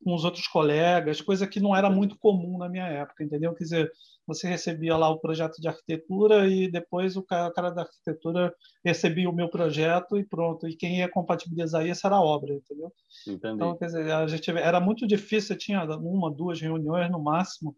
com 0.03 0.13
os 0.13 0.25
outros 0.25 0.47
colegas, 0.47 1.21
coisa 1.21 1.47
que 1.47 1.61
não 1.61 1.73
era 1.75 1.89
muito 1.89 2.17
comum 2.19 2.57
na 2.57 2.67
minha 2.67 2.87
época, 2.87 3.23
entendeu? 3.23 3.53
Quer 3.55 3.63
dizer, 3.63 3.91
você 4.27 4.47
recebia 4.47 4.97
lá 4.97 5.09
o 5.09 5.19
projeto 5.19 5.59
de 5.59 5.67
arquitetura 5.67 6.47
e 6.47 6.69
depois 6.69 7.15
o 7.15 7.23
cara, 7.23 7.69
da 7.69 7.81
arquitetura 7.83 8.53
recebia 8.83 9.29
o 9.29 9.35
meu 9.35 9.49
projeto 9.49 10.17
e 10.17 10.25
pronto. 10.25 10.67
E 10.67 10.75
quem 10.75 10.99
ia 10.99 11.09
compatibilizar 11.09 11.85
isso 11.85 12.05
era 12.05 12.15
a 12.15 12.21
obra, 12.21 12.53
entendeu? 12.53 12.91
Entendi. 13.27 13.55
Então, 13.55 13.77
quer 13.77 13.85
dizer, 13.85 14.11
a 14.11 14.27
gente 14.27 14.49
era 14.51 14.79
muito 14.79 15.05
difícil, 15.05 15.57
tinha 15.57 15.83
uma, 15.97 16.31
duas 16.31 16.59
reuniões 16.59 17.11
no 17.11 17.21
máximo 17.21 17.75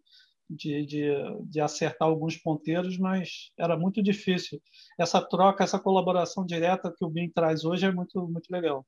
de, 0.50 0.86
de, 0.86 1.12
de 1.44 1.60
acertar 1.60 2.08
alguns 2.08 2.38
ponteiros, 2.38 2.98
mas 2.98 3.52
era 3.60 3.78
muito 3.78 4.02
difícil. 4.02 4.62
Essa 4.98 5.22
troca, 5.22 5.64
essa 5.64 5.80
colaboração 5.80 6.46
direta 6.46 6.94
que 6.96 7.04
o 7.04 7.10
BIM 7.10 7.30
traz 7.30 7.66
hoje 7.66 7.86
é 7.86 7.92
muito, 7.92 8.28
muito 8.28 8.50
legal. 8.50 8.86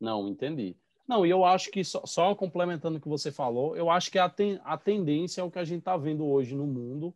Não, 0.00 0.26
entendi. 0.28 0.76
Não, 1.06 1.26
e 1.26 1.30
eu 1.30 1.44
acho 1.44 1.70
que, 1.70 1.82
só, 1.84 2.04
só, 2.06 2.34
complementando 2.34 2.98
o 2.98 3.00
que 3.00 3.08
você 3.08 3.30
falou, 3.30 3.76
eu 3.76 3.90
acho 3.90 4.10
que 4.10 4.18
a, 4.18 4.28
ten, 4.28 4.60
a 4.64 4.76
tendência 4.76 5.40
é 5.40 5.44
o 5.44 5.50
que 5.50 5.58
a 5.58 5.64
gente 5.64 5.80
está 5.80 5.96
vendo 5.96 6.24
hoje 6.24 6.54
no 6.54 6.66
mundo. 6.66 7.14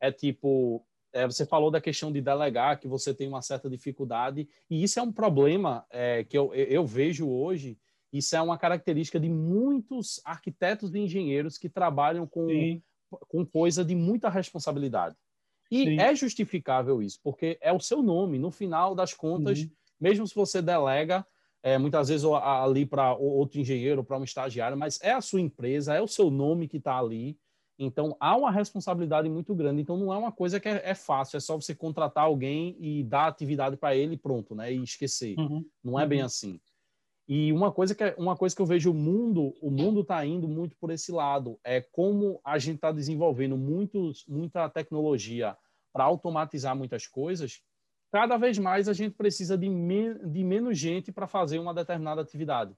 É 0.00 0.12
tipo, 0.12 0.84
é, 1.12 1.26
você 1.26 1.46
falou 1.46 1.70
da 1.70 1.80
questão 1.80 2.12
de 2.12 2.20
delegar, 2.20 2.78
que 2.78 2.88
você 2.88 3.14
tem 3.14 3.28
uma 3.28 3.42
certa 3.42 3.70
dificuldade, 3.70 4.48
e 4.68 4.82
isso 4.82 4.98
é 4.98 5.02
um 5.02 5.12
problema 5.12 5.86
é, 5.90 6.24
que 6.24 6.36
eu, 6.36 6.54
eu 6.54 6.84
vejo 6.84 7.28
hoje. 7.28 7.78
Isso 8.12 8.36
é 8.36 8.42
uma 8.42 8.56
característica 8.56 9.18
de 9.18 9.28
muitos 9.28 10.20
arquitetos 10.24 10.94
e 10.94 10.98
engenheiros 10.98 11.58
que 11.58 11.68
trabalham 11.68 12.26
com, 12.26 12.46
com 13.28 13.44
coisa 13.44 13.84
de 13.84 13.94
muita 13.94 14.28
responsabilidade. 14.28 15.16
E 15.70 15.84
Sim. 15.84 16.00
é 16.00 16.14
justificável 16.14 17.02
isso, 17.02 17.18
porque 17.22 17.58
é 17.60 17.72
o 17.72 17.80
seu 17.80 18.02
nome. 18.02 18.38
No 18.38 18.50
final 18.50 18.94
das 18.94 19.12
contas, 19.12 19.60
uhum. 19.60 19.70
mesmo 20.00 20.26
se 20.26 20.34
você 20.34 20.62
delega, 20.62 21.26
é, 21.64 21.78
muitas 21.78 22.10
vezes 22.10 22.26
ali 22.26 22.84
para 22.84 23.14
outro 23.14 23.58
engenheiro, 23.58 24.04
para 24.04 24.18
um 24.18 24.22
estagiário, 24.22 24.76
mas 24.76 25.00
é 25.02 25.12
a 25.12 25.22
sua 25.22 25.40
empresa, 25.40 25.94
é 25.94 26.02
o 26.02 26.06
seu 26.06 26.30
nome 26.30 26.68
que 26.68 26.76
está 26.76 26.98
ali. 26.98 27.38
Então, 27.78 28.14
há 28.20 28.36
uma 28.36 28.52
responsabilidade 28.52 29.30
muito 29.30 29.54
grande. 29.54 29.80
Então, 29.80 29.96
não 29.96 30.12
é 30.12 30.18
uma 30.18 30.30
coisa 30.30 30.60
que 30.60 30.68
é, 30.68 30.82
é 30.84 30.94
fácil, 30.94 31.38
é 31.38 31.40
só 31.40 31.56
você 31.56 31.74
contratar 31.74 32.24
alguém 32.24 32.76
e 32.78 33.02
dar 33.02 33.28
atividade 33.28 33.78
para 33.78 33.96
ele 33.96 34.14
e 34.14 34.18
pronto, 34.18 34.54
né? 34.54 34.74
E 34.74 34.82
esquecer. 34.82 35.36
Uhum. 35.38 35.64
Não 35.82 35.98
é 35.98 36.06
bem 36.06 36.20
uhum. 36.20 36.26
assim. 36.26 36.60
E 37.26 37.50
uma 37.50 37.72
coisa 37.72 37.94
que 37.94 38.04
é, 38.04 38.14
uma 38.18 38.36
coisa 38.36 38.54
que 38.54 38.60
eu 38.60 38.66
vejo 38.66 38.90
o 38.90 38.94
mundo, 38.94 39.54
o 39.62 39.70
mundo 39.70 40.02
está 40.02 40.24
indo 40.24 40.46
muito 40.46 40.76
por 40.76 40.90
esse 40.90 41.10
lado, 41.10 41.58
é 41.64 41.80
como 41.80 42.38
a 42.44 42.58
gente 42.58 42.76
está 42.76 42.92
desenvolvendo 42.92 43.56
muitos, 43.56 44.22
muita 44.28 44.68
tecnologia 44.68 45.56
para 45.94 46.04
automatizar 46.04 46.76
muitas 46.76 47.06
coisas. 47.06 47.62
Cada 48.14 48.36
vez 48.36 48.56
mais 48.60 48.88
a 48.88 48.92
gente 48.92 49.16
precisa 49.16 49.58
de, 49.58 49.68
de 49.68 50.44
menos 50.44 50.78
gente 50.78 51.10
para 51.10 51.26
fazer 51.26 51.58
uma 51.58 51.74
determinada 51.74 52.20
atividade. 52.20 52.72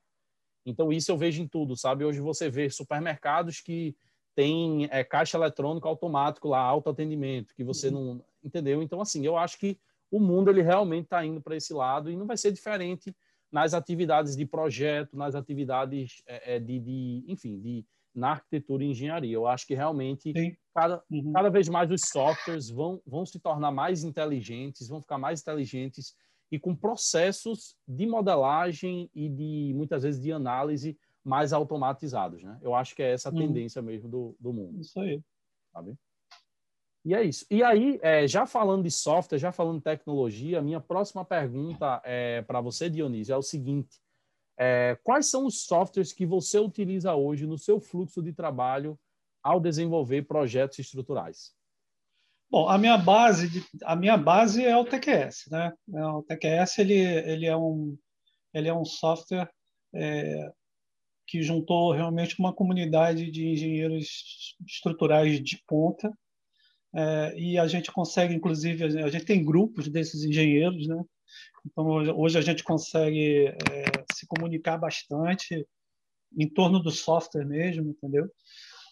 Então 0.65 0.91
isso 0.91 1.13
eu 1.13 1.19
vejo 1.19 1.43
em 1.43 1.47
tudo, 1.47 1.77
sabe? 1.77 2.07
Hoje 2.07 2.21
você 2.21 2.49
vê 2.49 2.71
supermercados 2.71 3.61
que 3.61 3.95
tem 4.35 4.89
é, 4.91 5.05
caixa 5.05 5.37
eletrônico 5.37 5.87
automático 5.87 6.49
lá, 6.49 6.61
autoatendimento, 6.61 7.55
que 7.55 7.63
você 7.63 7.89
uhum. 7.89 8.15
não 8.15 8.25
entendeu. 8.43 8.83
Então 8.83 8.99
assim, 8.99 9.27
eu 9.27 9.37
acho 9.37 9.59
que 9.59 9.79
o 10.11 10.19
mundo 10.19 10.49
ele 10.49 10.63
realmente 10.63 11.05
está 11.05 11.23
indo 11.23 11.43
para 11.43 11.55
esse 11.55 11.75
lado 11.75 12.11
e 12.11 12.17
não 12.17 12.27
vai 12.27 12.39
ser 12.39 12.51
diferente 12.51 13.15
nas 13.53 13.75
atividades 13.75 14.35
de 14.35 14.47
projeto, 14.47 15.19
nas 15.19 15.35
atividades 15.35 16.23
é, 16.27 16.57
é, 16.57 16.59
de, 16.59 16.79
de, 16.79 17.25
enfim, 17.29 17.61
de, 17.61 17.85
na 18.17 18.31
arquitetura 18.31 18.83
e 18.83 18.91
engenharia. 18.91 19.35
Eu 19.35 19.47
acho 19.47 19.67
que 19.67 19.75
realmente 19.75 20.33
cada, 20.75 21.03
uhum. 21.11 21.33
cada 21.33 21.51
vez 21.51 21.69
mais 21.69 21.91
os 21.91 22.01
softwares 22.03 22.71
vão, 22.71 23.01
vão 23.07 23.27
se 23.27 23.39
tornar 23.39 23.71
mais 23.71 24.03
inteligentes, 24.03 24.89
vão 24.89 25.03
ficar 25.03 25.19
mais 25.19 25.43
inteligentes 25.43 26.15
e 26.51 26.59
com 26.59 26.75
processos 26.75 27.77
de 27.87 28.07
modelagem 28.07 29.11
e 29.15 29.29
de 29.29 29.73
muitas 29.75 30.03
vezes 30.03 30.21
de 30.21 30.33
análise 30.33 30.99
mais 31.23 31.53
automatizados, 31.53 32.43
né? 32.43 32.57
Eu 32.63 32.75
acho 32.75 32.95
que 32.95 33.03
é 33.03 33.13
essa 33.13 33.29
a 33.29 33.33
uhum. 33.33 33.39
tendência 33.39 33.83
mesmo 33.83 34.09
do, 34.09 34.37
do 34.41 34.53
mundo. 34.53 34.81
Isso 34.81 34.99
aí. 35.01 35.21
Sabe? 35.73 35.95
E 37.05 37.15
é 37.15 37.23
isso. 37.23 37.45
E 37.51 37.63
aí, 37.63 37.99
é, 38.03 38.27
já 38.27 38.47
falando 38.47 38.85
de 38.85 38.91
software, 38.91 39.39
já 39.39 39.53
falando 39.53 39.79
de 39.79 39.85
tecnologia, 39.85 40.63
minha 40.63 40.81
próxima 40.81 41.25
pergunta 41.25 42.01
é, 42.05 42.43
para 42.43 42.61
você, 42.61 42.89
Dionísio, 42.89 43.33
é 43.33 43.37
o 43.37 43.43
seguinte: 43.43 44.01
é, 44.59 44.99
quais 45.03 45.27
são 45.27 45.47
os 45.47 45.65
softwares 45.65 46.13
que 46.13 46.25
você 46.25 46.59
utiliza 46.59 47.15
hoje 47.15 47.47
no 47.47 47.59
seu 47.59 47.81
fluxo 47.81 48.23
de 48.23 48.33
trabalho 48.33 48.99
ao 49.43 49.61
desenvolver 49.61 50.23
projetos 50.23 50.79
estruturais? 50.79 51.55
Bom, 52.51 52.69
a 52.69 52.79
minha 52.79 52.97
base, 52.97 53.49
de, 53.49 53.65
a 53.85 53.97
minha 53.97 54.17
base 54.17 54.65
é 54.65 54.77
o 54.77 54.85
TQS, 54.85 55.49
né? 55.51 55.73
É, 55.95 56.07
o 56.07 56.23
TQS 56.23 56.79
ele, 56.79 56.95
ele 56.95 57.47
é 57.47 57.57
um 57.57 57.97
ele 58.55 58.69
é 58.69 58.75
um 58.75 58.85
software 58.85 59.51
é, 59.95 60.51
que 61.27 61.43
juntou 61.43 61.93
realmente 61.93 62.39
uma 62.39 62.55
comunidade 62.55 63.31
de 63.31 63.49
engenheiros 63.49 64.57
estruturais 64.67 65.43
de 65.43 65.63
ponta 65.67 66.11
é, 66.95 67.39
e 67.39 67.59
a 67.59 67.67
gente 67.67 67.93
consegue, 67.93 68.33
inclusive, 68.35 68.85
a 68.85 69.11
gente 69.11 69.27
tem 69.27 69.45
grupos 69.45 69.89
desses 69.89 70.25
engenheiros, 70.25 70.87
né? 70.87 71.05
Então, 71.65 71.87
hoje 72.17 72.39
a 72.39 72.43
gente 72.43 72.63
consegue 72.63 73.47
é, 73.47 74.05
se 74.13 74.27
comunicar 74.27 74.79
bastante 74.79 75.67
em 76.37 76.49
torno 76.49 76.81
do 76.81 76.91
software 76.91 77.47
mesmo, 77.47 77.91
entendeu? 77.91 78.31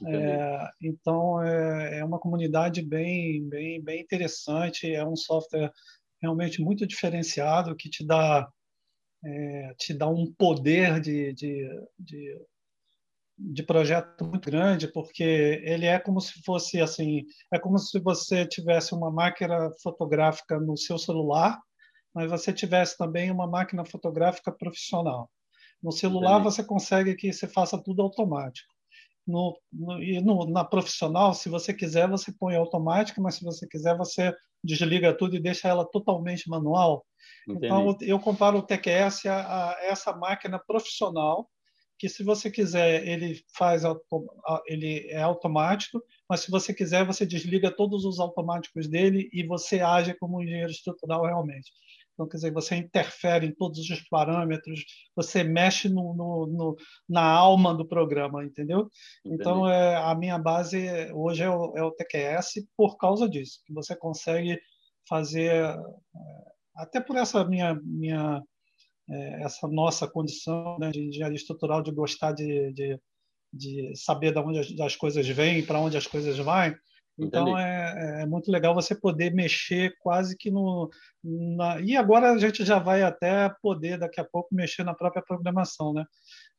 É, 0.07 0.68
então, 0.83 1.42
é, 1.42 1.99
é, 1.99 2.05
uma 2.05 2.18
comunidade 2.18 2.83
bem, 2.83 3.49
bem, 3.49 3.83
bem 3.83 4.01
interessante, 4.01 4.92
é 4.92 5.05
um 5.07 5.16
software 5.16 5.70
realmente 6.20 6.61
muito 6.61 6.87
diferenciado 6.87 7.77
que 7.77 7.88
te 7.88 8.05
dá, 8.05 8.49
é, 9.25 9.75
te 9.79 9.94
dá 9.94 10.09
um 10.09 10.33
poder 10.33 11.01
de, 11.01 11.33
de, 11.33 11.68
de 11.99 12.38
de 13.37 13.62
projeto 13.62 14.25
muito 14.25 14.51
grande, 14.51 14.87
porque 14.92 15.61
ele 15.64 15.87
é 15.87 15.99
como 15.99 16.20
se 16.20 16.40
fosse 16.42 16.81
assim, 16.81 17.25
é 17.53 17.59
como 17.59 17.79
se 17.79 17.99
você 17.99 18.47
tivesse 18.47 18.94
uma 18.94 19.11
máquina 19.11 19.70
fotográfica 19.83 20.59
no 20.61 20.77
seu 20.77 20.99
celular, 20.99 21.61
mas 22.14 22.31
você 22.31 22.53
tivesse 22.53 22.96
também 22.96 23.31
uma 23.31 23.46
máquina 23.46 23.85
fotográfica 23.85 24.53
profissional. 24.53 25.31
No 25.83 25.92
celular 25.92 26.40
Entendi. 26.40 26.44
você 26.44 26.64
consegue 26.64 27.14
que 27.14 27.33
você 27.33 27.46
faça 27.46 27.77
tudo 27.83 28.03
automático. 28.03 28.72
No, 29.27 29.59
no, 29.72 30.03
e 30.03 30.20
no, 30.20 30.46
na 30.46 30.64
profissional, 30.64 31.35
se 31.35 31.48
você 31.48 31.72
quiser, 31.72 32.09
você 32.09 32.33
põe 32.38 32.57
automático, 32.57 33.20
mas 33.20 33.37
se 33.37 33.44
você 33.44 33.66
quiser, 33.66 33.96
você 33.96 34.35
desliga 34.62 35.16
tudo 35.16 35.35
e 35.35 35.40
deixa 35.40 35.68
ela 35.68 35.85
totalmente 35.85 36.48
manual. 36.48 37.05
Entendi. 37.48 37.66
Então, 37.66 37.96
eu 38.03 38.20
comparo 38.20 38.59
o 38.59 38.62
TQS 38.62 39.27
a, 39.27 39.70
a 39.70 39.77
essa 39.85 40.14
máquina 40.14 40.59
profissional 40.59 41.48
que 41.98 42.09
se 42.09 42.22
você 42.22 42.50
quiser 42.50 43.07
ele 43.07 43.40
faz 43.57 43.83
ele 44.66 45.07
é 45.11 45.22
automático, 45.22 46.03
mas 46.29 46.40
se 46.40 46.50
você 46.50 46.74
quiser 46.74 47.05
você 47.05 47.24
desliga 47.24 47.70
todos 47.70 48.05
os 48.05 48.18
automáticos 48.18 48.88
dele 48.88 49.29
e 49.33 49.46
você 49.46 49.81
age 49.81 50.14
como 50.14 50.38
um 50.38 50.42
engenheiro 50.42 50.70
estrutural 50.70 51.24
realmente. 51.24 51.72
Então, 52.14 52.29
quer 52.29 52.37
dizer, 52.37 52.53
você 52.53 52.77
interfere 52.77 53.46
em 53.46 53.55
todos 53.55 53.79
os 53.79 54.00
parâmetros, 54.09 54.85
você 55.14 55.42
mexe 55.42 55.88
no, 55.88 56.14
no, 56.14 56.46
no 56.46 56.77
na 57.09 57.24
alma 57.24 57.74
do 57.74 57.87
programa, 57.87 58.44
entendeu? 58.44 58.88
Entendi. 59.24 59.40
Então, 59.40 59.68
é, 59.68 59.96
a 59.96 60.14
minha 60.14 60.38
base 60.38 60.88
hoje 61.12 61.42
é 61.42 61.50
o, 61.50 61.77
é 61.77 61.83
o, 61.83 61.90
TQS 61.90 62.66
por 62.77 62.96
causa 62.96 63.29
disso, 63.29 63.61
que 63.66 63.72
você 63.72 63.96
consegue 63.96 64.59
fazer, 65.09 65.53
é, 65.53 65.77
até 66.77 67.00
por 67.00 67.16
essa 67.16 67.44
minha, 67.44 67.74
minha 67.83 68.40
é, 69.11 69.42
essa 69.42 69.66
nossa 69.68 70.07
condição 70.07 70.79
né, 70.79 70.90
de 70.90 71.00
engenharia 71.09 71.37
estrutural, 71.37 71.83
de 71.83 71.92
gostar 71.92 72.33
de, 72.33 72.72
de, 72.72 72.98
de 73.53 73.92
saber 73.96 74.33
de 74.33 74.38
onde 74.38 74.61
as, 74.61 74.81
as 74.81 74.96
coisas 74.96 75.27
vêm, 75.29 75.64
para 75.64 75.81
onde 75.81 75.96
as 75.96 76.07
coisas 76.07 76.38
vão. 76.38 76.74
Então 77.18 77.57
é, 77.57 78.22
é, 78.22 78.27
muito 78.27 78.50
legal 78.50 78.74
você 78.74 78.94
poder 78.94 79.33
mexer 79.33 79.94
quase 80.00 80.37
que 80.37 80.50
no. 80.50 80.90
Na... 81.22 81.81
E 81.81 81.96
agora 81.96 82.33
a 82.33 82.38
gente 82.38 82.64
já 82.64 82.79
vai 82.79 83.03
até 83.03 83.48
poder, 83.62 83.98
daqui 83.98 84.20
a 84.20 84.24
pouco, 84.24 84.55
mexer 84.55 84.83
na 84.83 84.94
própria 84.94 85.22
programação. 85.22 85.92
Né? 85.92 86.05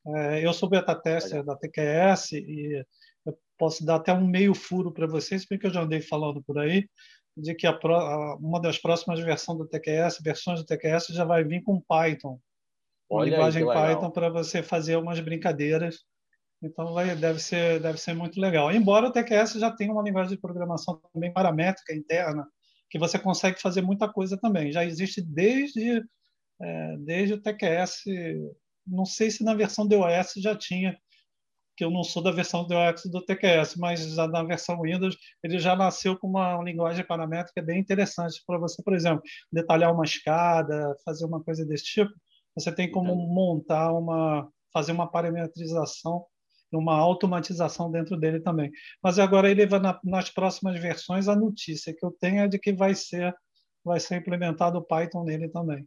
É, 0.06 0.46
eu 0.46 0.52
sou 0.54 0.68
beta 0.68 0.94
tester 0.94 1.44
da 1.44 1.56
TQS 1.56 2.32
e 2.32 2.84
eu 3.26 3.38
posso 3.58 3.84
dar 3.84 3.96
até 3.96 4.12
um 4.12 4.26
meio 4.26 4.54
furo 4.54 4.92
para 4.92 5.06
vocês, 5.06 5.46
porque 5.46 5.66
eu 5.66 5.72
já 5.72 5.82
andei 5.82 6.00
falando 6.00 6.42
por 6.42 6.58
aí, 6.58 6.88
de 7.36 7.54
que 7.54 7.66
a, 7.66 7.78
uma 8.40 8.60
das 8.60 8.78
próximas 8.78 9.20
versões 9.20 9.58
do 9.58 9.68
TQS, 9.68 10.20
versões 10.22 10.60
do 10.60 10.66
TQS, 10.66 11.08
já 11.08 11.24
vai 11.24 11.44
vir 11.44 11.62
com 11.62 11.82
Python. 11.82 12.40
Uma 13.10 13.20
Olha 13.20 13.30
linguagem 13.30 13.64
Python 13.66 14.10
para 14.10 14.30
você 14.30 14.62
fazer 14.62 14.96
umas 14.96 15.20
brincadeiras. 15.20 16.04
Então 16.62 16.92
vai, 16.92 17.14
deve, 17.14 17.38
ser, 17.38 17.80
deve 17.80 17.98
ser 17.98 18.14
muito 18.14 18.40
legal. 18.40 18.72
Embora 18.72 19.08
o 19.08 19.12
TQS 19.12 19.54
já 19.54 19.70
tenha 19.70 19.92
uma 19.92 20.02
linguagem 20.02 20.34
de 20.34 20.40
programação 20.40 21.00
também 21.12 21.32
paramétrica 21.32 21.94
interna, 21.94 22.46
que 22.90 22.98
você 22.98 23.18
consegue 23.18 23.60
fazer 23.60 23.82
muita 23.82 24.08
coisa 24.08 24.38
também. 24.38 24.72
Já 24.72 24.84
existe 24.84 25.20
desde, 25.20 26.02
é, 26.60 26.96
desde 26.98 27.34
o 27.34 27.42
TQS, 27.42 28.04
não 28.86 29.04
sei 29.04 29.30
se 29.30 29.44
na 29.44 29.54
versão 29.54 29.86
DOS 29.86 30.34
já 30.36 30.56
tinha, 30.56 30.96
que 31.76 31.84
eu 31.84 31.90
não 31.90 32.02
sou 32.02 32.22
da 32.22 32.30
versão 32.30 32.66
do 32.66 32.74
UX 32.74 33.02
do 33.04 33.22
TQS, 33.22 33.76
mas 33.76 34.00
já 34.14 34.26
na 34.26 34.42
versão 34.42 34.80
Windows 34.80 35.16
ele 35.42 35.58
já 35.58 35.76
nasceu 35.76 36.18
com 36.18 36.26
uma 36.26 36.62
linguagem 36.62 37.04
paramétrica 37.04 37.60
bem 37.60 37.78
interessante 37.78 38.42
para 38.46 38.58
você, 38.58 38.82
por 38.82 38.94
exemplo, 38.94 39.22
detalhar 39.52 39.92
uma 39.92 40.04
escada, 40.04 40.96
fazer 41.04 41.26
uma 41.26 41.42
coisa 41.44 41.66
desse 41.66 41.84
tipo. 41.84 42.10
Você 42.54 42.72
tem 42.72 42.90
como 42.90 43.14
montar 43.14 43.92
uma, 43.92 44.48
fazer 44.72 44.92
uma 44.92 45.10
parametrização, 45.10 46.24
uma 46.76 46.96
automatização 46.96 47.90
dentro 47.90 48.16
dele 48.16 48.40
também. 48.40 48.70
Mas 49.02 49.18
agora 49.18 49.50
ele 49.50 49.66
vai 49.66 49.80
na, 49.80 49.98
nas 50.04 50.30
próximas 50.30 50.80
versões 50.80 51.28
a 51.28 51.36
notícia 51.36 51.94
que 51.94 52.04
eu 52.04 52.10
tenho 52.20 52.40
é 52.42 52.48
de 52.48 52.58
que 52.58 52.72
vai 52.72 52.94
ser 52.94 53.34
vai 53.84 54.00
ser 54.00 54.16
implementado 54.16 54.78
o 54.78 54.82
Python 54.82 55.22
nele 55.22 55.48
tambem. 55.48 55.86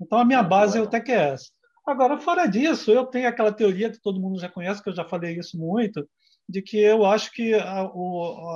Então 0.00 0.18
a 0.18 0.24
minha 0.24 0.42
base 0.42 0.78
é 0.78 0.80
o 0.80 0.86
TQS. 0.86 1.50
Agora, 1.84 2.16
fora 2.18 2.46
disso, 2.46 2.92
eu 2.92 3.04
tenho 3.06 3.28
aquela 3.28 3.52
teoria 3.52 3.90
que 3.90 4.00
todo 4.00 4.20
mundo 4.20 4.40
já 4.40 4.48
conhece, 4.48 4.80
que 4.80 4.88
eu 4.88 4.94
já 4.94 5.04
falei 5.04 5.36
isso 5.36 5.58
muito, 5.58 6.08
de 6.48 6.62
que 6.62 6.76
eu 6.78 7.04
acho 7.04 7.32
que 7.32 7.54
a, 7.54 7.84
o, 7.92 8.48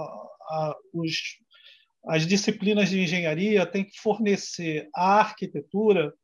a, 0.48 0.76
os, 0.94 1.16
as 2.06 2.24
disciplinas 2.24 2.88
de 2.88 3.00
engenharia 3.00 3.66
têm 3.66 3.84
que 3.84 3.98
fornecer 3.98 4.88
à 4.94 5.18
arquitetura 5.18 6.14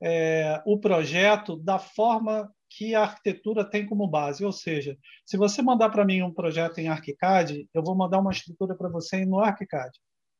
é, 0.00 0.62
o 0.64 0.78
projeto 0.78 1.56
da 1.56 1.78
forma 1.78 2.48
que 2.76 2.94
a 2.94 3.02
arquitetura 3.02 3.64
tem 3.64 3.86
como 3.86 4.06
base. 4.06 4.44
Ou 4.44 4.52
seja, 4.52 4.96
se 5.24 5.36
você 5.36 5.62
mandar 5.62 5.90
para 5.90 6.04
mim 6.04 6.22
um 6.22 6.32
projeto 6.32 6.78
em 6.78 6.88
ArchiCAD, 6.88 7.68
eu 7.72 7.82
vou 7.82 7.94
mandar 7.94 8.18
uma 8.18 8.32
estrutura 8.32 8.74
para 8.76 8.88
você 8.88 9.24
no 9.24 9.40
ArchiCAD. 9.40 9.98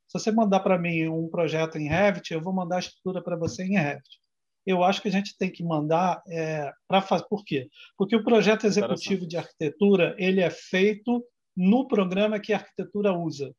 Se 0.08 0.18
você 0.18 0.30
mandar 0.30 0.60
para 0.60 0.78
mim 0.78 1.08
um 1.08 1.28
projeto 1.28 1.78
em 1.78 1.88
Revit, 1.88 2.32
eu 2.32 2.40
vou 2.40 2.52
mandar 2.52 2.76
a 2.76 2.80
estrutura 2.80 3.22
para 3.22 3.36
você 3.36 3.64
em 3.64 3.76
Revit 3.76 4.20
eu 4.66 4.82
acho 4.82 5.00
que 5.00 5.08
a 5.08 5.12
gente 5.12 5.38
tem 5.38 5.50
que 5.50 5.62
mandar 5.62 6.20
é, 6.28 6.72
para 6.88 7.00
fazer. 7.00 7.24
Por 7.28 7.44
quê? 7.44 7.68
Porque 7.96 8.16
o 8.16 8.24
projeto 8.24 8.66
executivo 8.66 9.26
de 9.26 9.36
arquitetura 9.36 10.14
ele 10.18 10.40
é 10.40 10.50
feito 10.50 11.24
no 11.56 11.86
programa 11.86 12.40
que 12.40 12.52
a 12.52 12.56
arquitetura 12.56 13.16
usa. 13.16 13.54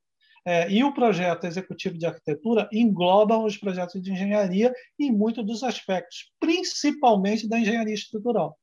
É, 0.46 0.70
e 0.70 0.84
o 0.84 0.94
projeto 0.94 1.46
executivo 1.46 1.98
de 1.98 2.06
arquitetura 2.06 2.70
engloba 2.72 3.38
os 3.38 3.58
projetos 3.58 4.02
de 4.02 4.12
engenharia 4.12 4.72
em 5.00 5.12
muitos 5.12 5.46
dos 5.46 5.64
aspectos, 5.64 6.32
principalmente 6.40 7.48
da 7.48 7.60
engenharia 7.60 7.94
estrutural. 7.94 8.58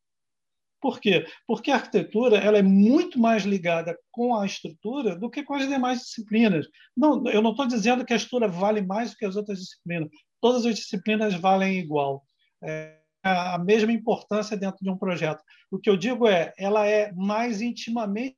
Por 0.85 1.01
quê? 1.01 1.27
Porque 1.47 1.71
a 1.71 1.77
arquitetura 1.77 2.37
ela 2.37 2.59
é 2.59 2.63
muito 2.63 3.19
mais 3.19 3.45
ligada 3.45 3.99
com 4.13 4.37
a 4.37 4.45
estrutura 4.45 5.17
do 5.17 5.31
que 5.31 5.43
com 5.43 5.55
as 5.55 5.67
demais 5.67 6.01
disciplinas. 6.01 6.69
Não, 6.95 7.27
eu 7.27 7.41
não 7.41 7.53
estou 7.53 7.67
dizendo 7.67 8.05
que 8.05 8.13
a 8.13 8.17
estrutura 8.17 8.49
vale 8.49 8.83
mais 8.83 9.13
do 9.13 9.17
que 9.17 9.25
as 9.25 9.35
outras 9.35 9.61
disciplinas. 9.61 10.11
Todas 10.43 10.67
as 10.67 10.75
disciplinas 10.75 11.33
valem 11.37 11.79
igual. 11.79 12.23
É 12.63 12.99
a 13.23 13.57
mesma 13.57 13.93
importância 13.93 14.59
dentro 14.59 14.85
de 14.85 14.91
um 14.91 14.99
projeto. 14.99 15.43
O 15.71 15.79
que 15.79 15.89
eu 15.89 15.97
digo 15.97 16.29
é, 16.29 16.53
ela 16.59 16.87
é 16.87 17.11
mais 17.13 17.63
intimamente 17.63 18.37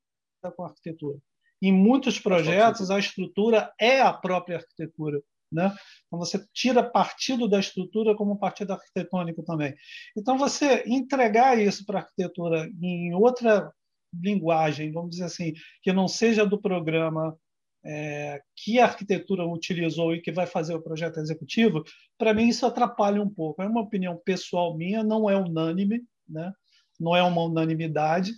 com 0.54 0.62
a 0.62 0.68
arquitetura. 0.68 1.18
Em 1.60 1.72
muitos 1.72 2.20
projetos, 2.20 2.92
a 2.92 2.98
estrutura 3.00 3.72
é 3.76 4.00
a 4.00 4.12
própria 4.12 4.58
arquitetura. 4.58 5.20
Né? 5.56 5.74
Então, 6.06 6.18
você 6.18 6.44
tira 6.52 6.82
partido 6.82 7.48
da 7.48 7.58
estrutura 7.58 8.14
como 8.14 8.38
partido 8.38 8.74
arquitetônico 8.74 9.42
também. 9.42 9.74
Então, 10.14 10.36
você 10.36 10.84
entregar 10.86 11.58
isso 11.58 11.86
para 11.86 11.98
a 11.98 12.02
arquitetura 12.02 12.70
em 12.80 13.14
outra 13.14 13.72
linguagem, 14.12 14.92
vamos 14.92 15.10
dizer 15.12 15.24
assim, 15.24 15.54
que 15.82 15.92
não 15.94 16.06
seja 16.06 16.44
do 16.44 16.60
programa 16.60 17.34
é, 17.82 18.42
que 18.54 18.78
a 18.78 18.84
arquitetura 18.84 19.46
utilizou 19.46 20.14
e 20.14 20.20
que 20.20 20.30
vai 20.30 20.46
fazer 20.46 20.74
o 20.74 20.82
projeto 20.82 21.18
executivo, 21.20 21.82
para 22.18 22.34
mim 22.34 22.48
isso 22.48 22.66
atrapalha 22.66 23.22
um 23.22 23.30
pouco. 23.30 23.62
É 23.62 23.66
uma 23.66 23.80
opinião 23.80 24.20
pessoal 24.24 24.76
minha, 24.76 25.02
não 25.02 25.30
é 25.30 25.36
unânime, 25.36 26.02
né? 26.28 26.52
não 27.00 27.16
é 27.16 27.22
uma 27.22 27.42
unanimidade, 27.42 28.32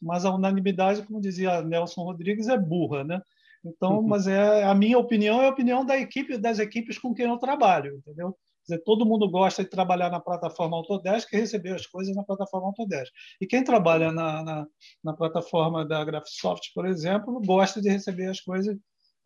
mas 0.00 0.24
a 0.24 0.34
unanimidade, 0.34 1.02
como 1.02 1.20
dizia 1.20 1.62
Nelson 1.62 2.02
Rodrigues, 2.02 2.48
é 2.48 2.56
burra, 2.56 3.04
né? 3.04 3.20
Então, 3.64 3.98
uhum. 3.98 4.08
mas 4.08 4.26
é 4.26 4.64
a 4.64 4.74
minha 4.74 4.98
opinião 4.98 5.40
é 5.42 5.46
a 5.46 5.50
opinião 5.50 5.84
da 5.84 5.98
equipe 5.98 6.38
das 6.38 6.58
equipes 6.58 6.98
com 6.98 7.14
quem 7.14 7.26
eu 7.26 7.36
trabalho, 7.36 7.96
entendeu? 7.96 8.32
Quer 8.66 8.74
dizer, 8.74 8.84
todo 8.84 9.06
mundo 9.06 9.30
gosta 9.30 9.62
de 9.62 9.70
trabalhar 9.70 10.10
na 10.10 10.20
plataforma 10.20 10.76
Autodesk 10.76 11.32
e 11.32 11.36
receber 11.36 11.74
as 11.74 11.86
coisas 11.86 12.14
na 12.14 12.22
plataforma 12.22 12.68
Autodesk. 12.68 13.12
E 13.40 13.46
quem 13.46 13.64
trabalha 13.64 14.12
na, 14.12 14.42
na, 14.42 14.66
na 15.02 15.12
plataforma 15.12 15.84
da 15.84 16.04
Graphisoft, 16.04 16.72
por 16.74 16.86
exemplo, 16.86 17.40
gosta 17.44 17.80
de 17.80 17.90
receber 17.90 18.26
as 18.26 18.40
coisas 18.40 18.76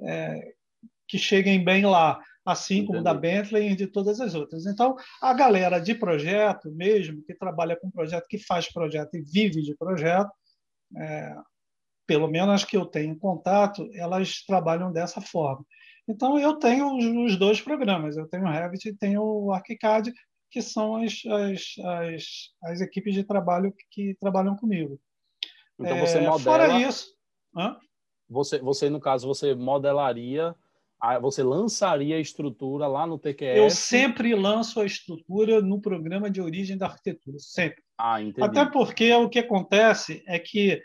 é, 0.01 0.53
que 1.07 1.19
cheguem 1.19 1.63
bem 1.63 1.85
lá, 1.85 2.21
assim 2.45 2.77
Entendi. 2.77 2.87
como 2.89 3.03
da 3.03 3.15
Bentley 3.15 3.73
e 3.73 3.77
de 3.77 3.87
todas 3.87 4.21
as 4.21 4.35
outras. 4.35 4.67
Então, 4.67 4.97
a 5.21 5.33
galera 5.33 5.79
de 5.79 5.95
projeto 5.95 6.71
mesmo, 6.73 7.23
que 7.23 7.35
trabalha 7.35 7.77
com 7.77 7.91
projeto, 7.91 8.27
que 8.29 8.39
faz 8.39 8.73
projeto 8.73 9.15
e 9.15 9.23
vive 9.23 9.63
de 9.63 9.77
projeto, 9.77 10.31
é, 10.97 11.35
pelo 12.07 12.29
menos 12.29 12.55
as 12.55 12.65
que 12.65 12.77
eu 12.77 12.87
tenho 12.87 13.19
contato, 13.19 13.89
elas 13.95 14.43
trabalham 14.45 14.93
dessa 14.93 15.21
forma. 15.21 15.65
Então, 16.09 16.39
eu 16.39 16.55
tenho 16.55 16.97
os, 17.25 17.37
dois 17.37 17.61
programas, 17.61 18.17
eu 18.17 18.29
tenho 18.29 18.45
o 18.45 18.51
Revit 18.51 18.89
e 18.89 18.97
tenho 18.97 19.23
o 19.23 19.53
ArchiCAD, 19.53 20.13
que 20.51 20.61
são 20.61 20.97
as, 20.97 21.23
as, 21.27 21.75
as, 21.85 22.25
as 22.65 22.81
equipes 22.81 23.15
de 23.15 23.25
trabalho 23.25 23.73
que, 23.73 23.85
que 23.91 24.17
trabalham 24.21 24.55
comigo. 24.57 25.01
Então, 25.79 25.99
você 25.99 26.19
é, 26.19 26.29
modela... 26.29 26.39
Fora 26.39 26.81
isso... 26.81 27.15
Hã? 27.57 27.77
Você, 28.29 28.59
você, 28.59 28.91
no 28.91 29.01
caso, 29.01 29.27
você 29.27 29.55
modelaria 29.55 30.55
você 31.21 31.43
lançaria 31.43 32.17
a 32.17 32.21
estrutura 32.21 32.87
lá 32.87 33.07
no 33.07 33.19
TQS? 33.19 33.57
Eu 33.57 33.71
sempre 33.71 34.35
lanço 34.35 34.81
a 34.81 34.87
estrutura 34.87 35.61
no 35.61 35.81
programa 35.81 36.31
de 36.31 36.41
origem 36.41 36.79
da 36.79 36.87
arquitetura, 36.87 37.39
sempre. 37.39 37.83
Ah, 37.99 38.23
entendi. 38.23 38.43
Até 38.43 38.65
porque 38.65 39.13
o 39.13 39.29
que 39.29 39.39
acontece 39.39 40.23
é 40.27 40.39
que 40.39 40.83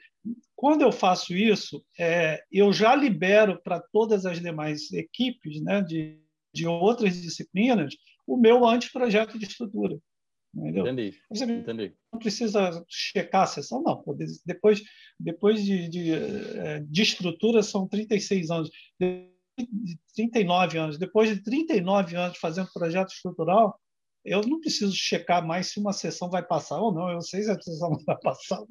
quando 0.60 0.82
eu 0.82 0.92
faço 0.92 1.34
isso, 1.34 1.82
é, 1.98 2.44
eu 2.52 2.74
já 2.74 2.94
libero 2.94 3.62
para 3.64 3.80
todas 3.80 4.26
as 4.26 4.42
demais 4.42 4.92
equipes 4.92 5.64
né, 5.64 5.82
de, 5.82 6.20
de 6.54 6.68
outras 6.68 7.16
disciplinas 7.16 7.96
o 8.28 8.36
meu 8.36 8.66
anteprojeto 8.68 9.40
de 9.40 9.46
estrutura. 9.46 9.98
Entendeu? 10.54 10.86
Entendi. 10.86 11.18
Você 11.30 11.46
Entendi. 11.46 11.94
não 12.12 12.20
precisa 12.20 12.84
checar 12.90 13.44
a 13.44 13.48
sessão, 13.48 13.82
não. 13.82 14.04
Depois, 14.46 14.82
depois 15.18 15.64
de, 15.64 15.88
de, 15.88 16.12
é, 16.12 16.82
de 16.82 17.02
estrutura, 17.04 17.64
são 17.64 17.88
36 17.88 18.52
anos. 18.52 18.70
De 19.00 19.30
39 20.14 20.78
anos. 20.78 20.98
Depois 20.98 21.30
de 21.30 21.42
39 21.42 22.18
anos 22.18 22.38
fazendo 22.38 22.70
projeto 22.74 23.14
estrutural, 23.14 23.80
eu 24.24 24.42
não 24.42 24.60
preciso 24.60 24.94
checar 24.94 25.46
mais 25.46 25.68
se 25.68 25.80
uma 25.80 25.94
sessão 25.94 26.30
vai 26.30 26.44
passar 26.46 26.80
ou 26.80 26.94
não. 26.94 27.10
Eu 27.10 27.22
sei 27.22 27.44
se 27.44 27.52
a 27.52 27.60
sessão 27.60 27.92
vai 28.06 28.18
passar. 28.20 28.62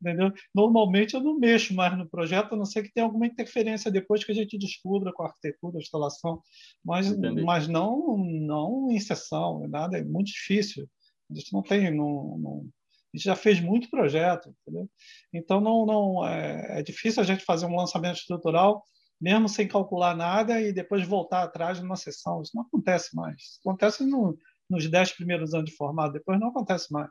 Entendeu? 0.00 0.32
Normalmente 0.54 1.14
eu 1.14 1.20
não 1.20 1.38
mexo 1.38 1.74
mais 1.74 1.96
no 1.96 2.08
projeto, 2.08 2.54
a 2.54 2.56
não 2.56 2.64
ser 2.64 2.82
que 2.82 2.92
tenha 2.92 3.06
alguma 3.06 3.26
interferência 3.26 3.90
depois 3.90 4.24
que 4.24 4.32
a 4.32 4.34
gente 4.34 4.58
descubra 4.58 5.12
com 5.12 5.22
a 5.22 5.26
arquitetura, 5.26 5.78
a 5.78 5.80
instalação. 5.80 6.42
Mas, 6.84 7.16
mas 7.44 7.68
não, 7.68 8.16
não 8.18 8.90
em 8.90 9.00
sessão, 9.00 9.66
nada. 9.68 9.98
É 9.98 10.04
muito 10.04 10.28
difícil. 10.28 10.88
A 11.30 11.34
gente 11.34 11.52
não 11.52 11.62
tem. 11.62 11.90
Não, 11.90 12.38
não, 12.38 12.68
a 13.14 13.16
gente 13.16 13.24
já 13.24 13.36
fez 13.36 13.60
muito 13.60 13.88
projeto. 13.88 14.54
Entendeu? 14.62 14.90
Então, 15.32 15.60
não, 15.60 15.86
não 15.86 16.26
é, 16.26 16.80
é 16.80 16.82
difícil 16.82 17.22
a 17.22 17.26
gente 17.26 17.44
fazer 17.44 17.66
um 17.66 17.76
lançamento 17.76 18.16
estrutural 18.16 18.84
mesmo 19.22 19.48
sem 19.48 19.68
calcular 19.68 20.16
nada 20.16 20.60
e 20.60 20.72
depois 20.72 21.06
voltar 21.06 21.44
atrás 21.44 21.80
numa 21.80 21.94
sessão. 21.94 22.42
Isso 22.42 22.56
não 22.56 22.64
acontece 22.64 23.14
mais. 23.14 23.36
Isso 23.36 23.60
acontece 23.60 24.04
no, 24.04 24.36
nos 24.72 24.88
dez 24.90 25.12
primeiros 25.12 25.54
anos 25.54 25.70
de 25.70 25.76
formado, 25.76 26.14
depois 26.14 26.40
não 26.40 26.48
acontece 26.48 26.92
mais. 26.92 27.10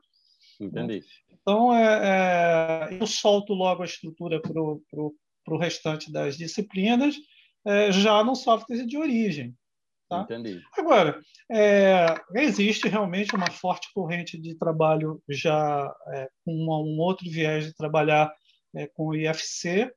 Entendi. 0.60 1.04
Então, 1.30 1.74
é, 1.74 2.90
é, 2.92 2.98
eu 3.00 3.08
solto 3.08 3.54
logo 3.54 3.82
a 3.82 3.86
estrutura 3.86 4.42
para 4.42 4.60
o 4.62 5.58
restante 5.58 6.12
das 6.12 6.38
disciplinas, 6.38 7.16
é, 7.66 7.92
já 7.92 8.24
no 8.24 8.36
software 8.36 8.86
de 8.86 8.98
origem. 8.98 9.56
Tá? 10.10 10.22
Entendi. 10.22 10.62
Agora, 10.78 11.22
é, 11.50 12.16
existe 12.36 12.88
realmente 12.88 13.36
uma 13.36 13.50
forte 13.50 13.88
corrente 13.94 14.38
de 14.38 14.56
trabalho 14.56 15.22
já 15.30 15.92
é, 16.08 16.30
com 16.44 16.54
um 16.54 17.00
outro 17.00 17.30
viés 17.30 17.66
de 17.66 17.74
trabalhar 17.74 18.32
é, 18.76 18.88
com 18.88 19.08
o 19.08 19.16
IFC, 19.16 19.92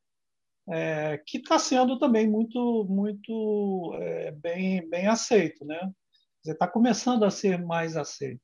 que 1.27 1.37
está 1.37 1.59
sendo 1.59 1.99
também 1.99 2.27
muito, 2.27 2.87
muito 2.89 3.93
bem, 4.41 4.89
bem 4.89 5.07
aceito. 5.07 5.63
Né? 5.63 5.79
Está 6.45 6.67
começando 6.67 7.25
a 7.25 7.31
ser 7.31 7.63
mais 7.63 7.97
aceito. 7.97 8.41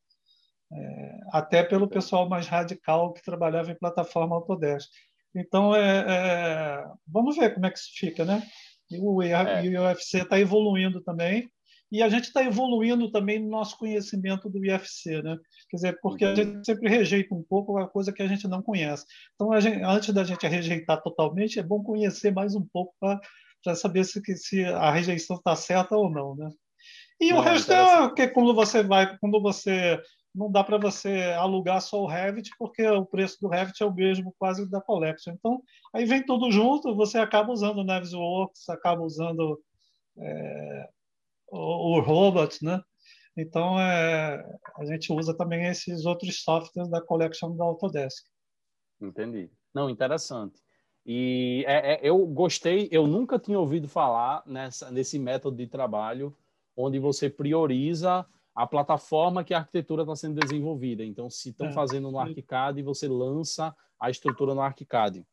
É, 0.72 1.18
até 1.32 1.62
pelo 1.64 1.88
pessoal 1.88 2.28
mais 2.28 2.46
radical 2.46 3.12
que 3.12 3.22
trabalhava 3.22 3.72
em 3.72 3.78
plataforma 3.78 4.36
Autodesk. 4.36 4.88
Então, 5.34 5.74
é, 5.74 6.04
é, 6.08 6.84
vamos 7.06 7.36
ver 7.36 7.54
como 7.54 7.66
é 7.66 7.70
que 7.70 7.78
isso 7.78 7.90
fica. 7.96 8.24
Né? 8.24 8.42
E 8.90 8.98
o, 9.00 9.22
é. 9.22 9.64
e 9.64 9.76
o 9.76 9.82
UFC 9.82 10.18
está 10.22 10.38
evoluindo 10.38 11.02
também 11.02 11.50
e 11.92 12.02
a 12.02 12.08
gente 12.08 12.24
está 12.24 12.44
evoluindo 12.44 13.10
também 13.10 13.40
no 13.40 13.48
nosso 13.48 13.76
conhecimento 13.76 14.48
do 14.48 14.64
IFC, 14.64 15.22
né? 15.22 15.36
Quer 15.68 15.76
dizer, 15.76 15.98
porque 16.00 16.24
a 16.24 16.34
gente 16.34 16.64
sempre 16.64 16.88
rejeita 16.88 17.34
um 17.34 17.42
pouco 17.42 17.78
a 17.78 17.88
coisa 17.88 18.12
que 18.12 18.22
a 18.22 18.28
gente 18.28 18.46
não 18.46 18.62
conhece. 18.62 19.04
Então, 19.34 19.60
gente, 19.60 19.82
antes 19.82 20.14
da 20.14 20.22
gente 20.22 20.46
rejeitar 20.46 21.02
totalmente, 21.02 21.58
é 21.58 21.62
bom 21.62 21.82
conhecer 21.82 22.32
mais 22.32 22.54
um 22.54 22.64
pouco 22.72 22.94
para 23.00 23.74
saber 23.74 24.04
se, 24.04 24.22
se 24.36 24.64
a 24.64 24.90
rejeição 24.92 25.36
está 25.36 25.56
certa 25.56 25.96
ou 25.96 26.08
não, 26.08 26.36
né? 26.36 26.48
E 27.20 27.30
não, 27.30 27.38
o 27.38 27.40
resto 27.42 27.72
é 27.72 28.14
que 28.14 28.28
quando 28.28 28.54
você 28.54 28.82
vai, 28.82 29.16
quando 29.18 29.40
você 29.42 30.00
não 30.34 30.50
dá 30.50 30.64
para 30.64 30.78
você 30.78 31.34
alugar 31.36 31.80
só 31.82 32.00
o 32.00 32.06
Revit, 32.06 32.50
porque 32.58 32.86
o 32.86 33.04
preço 33.04 33.38
do 33.40 33.48
Revit 33.48 33.82
é 33.82 33.86
o 33.86 33.94
mesmo 33.94 34.34
quase 34.38 34.68
da 34.70 34.80
Collection. 34.80 35.34
Então, 35.34 35.62
aí 35.92 36.04
vem 36.04 36.24
tudo 36.24 36.50
junto, 36.50 36.94
você 36.94 37.18
acaba 37.18 37.52
usando 37.52 37.78
o 37.78 37.84
Navisworks, 37.84 38.68
acaba 38.68 39.02
usando 39.02 39.60
é, 40.18 40.88
o, 41.48 41.96
o 41.96 42.00
robot, 42.00 42.64
né? 42.64 42.80
Então, 43.36 43.78
é, 43.78 44.42
a 44.76 44.84
gente 44.84 45.12
usa 45.12 45.36
também 45.36 45.66
esses 45.66 46.04
outros 46.04 46.42
softwares 46.42 46.90
da 46.90 47.00
collection 47.00 47.56
da 47.56 47.64
Autodesk. 47.64 48.24
Entendi. 49.00 49.50
Não, 49.74 49.88
interessante. 49.88 50.60
E 51.06 51.64
é, 51.66 51.94
é, 51.94 52.00
eu 52.02 52.26
gostei, 52.26 52.88
eu 52.92 53.06
nunca 53.06 53.38
tinha 53.38 53.58
ouvido 53.58 53.88
falar 53.88 54.42
nessa, 54.46 54.90
nesse 54.90 55.18
método 55.18 55.56
de 55.56 55.66
trabalho 55.66 56.36
onde 56.76 56.98
você 56.98 57.28
prioriza 57.28 58.26
a 58.54 58.66
plataforma 58.66 59.44
que 59.44 59.54
a 59.54 59.58
arquitetura 59.58 60.02
está 60.02 60.16
sendo 60.16 60.40
desenvolvida. 60.40 61.04
Então, 61.04 61.30
se 61.30 61.50
estão 61.50 61.68
é, 61.68 61.72
fazendo 61.72 62.10
no 62.10 62.18
ArchiCAD, 62.18 62.82
você 62.82 63.08
lança 63.08 63.74
a 63.98 64.10
estrutura 64.10 64.54
no 64.54 64.60
ArchiCAD. 64.60 65.24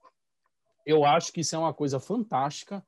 Eu 0.85 1.03
acho 1.03 1.33
que 1.33 1.41
isso 1.41 1.55
é 1.55 1.59
uma 1.59 1.73
coisa 1.73 1.99
fantástica 1.99 2.85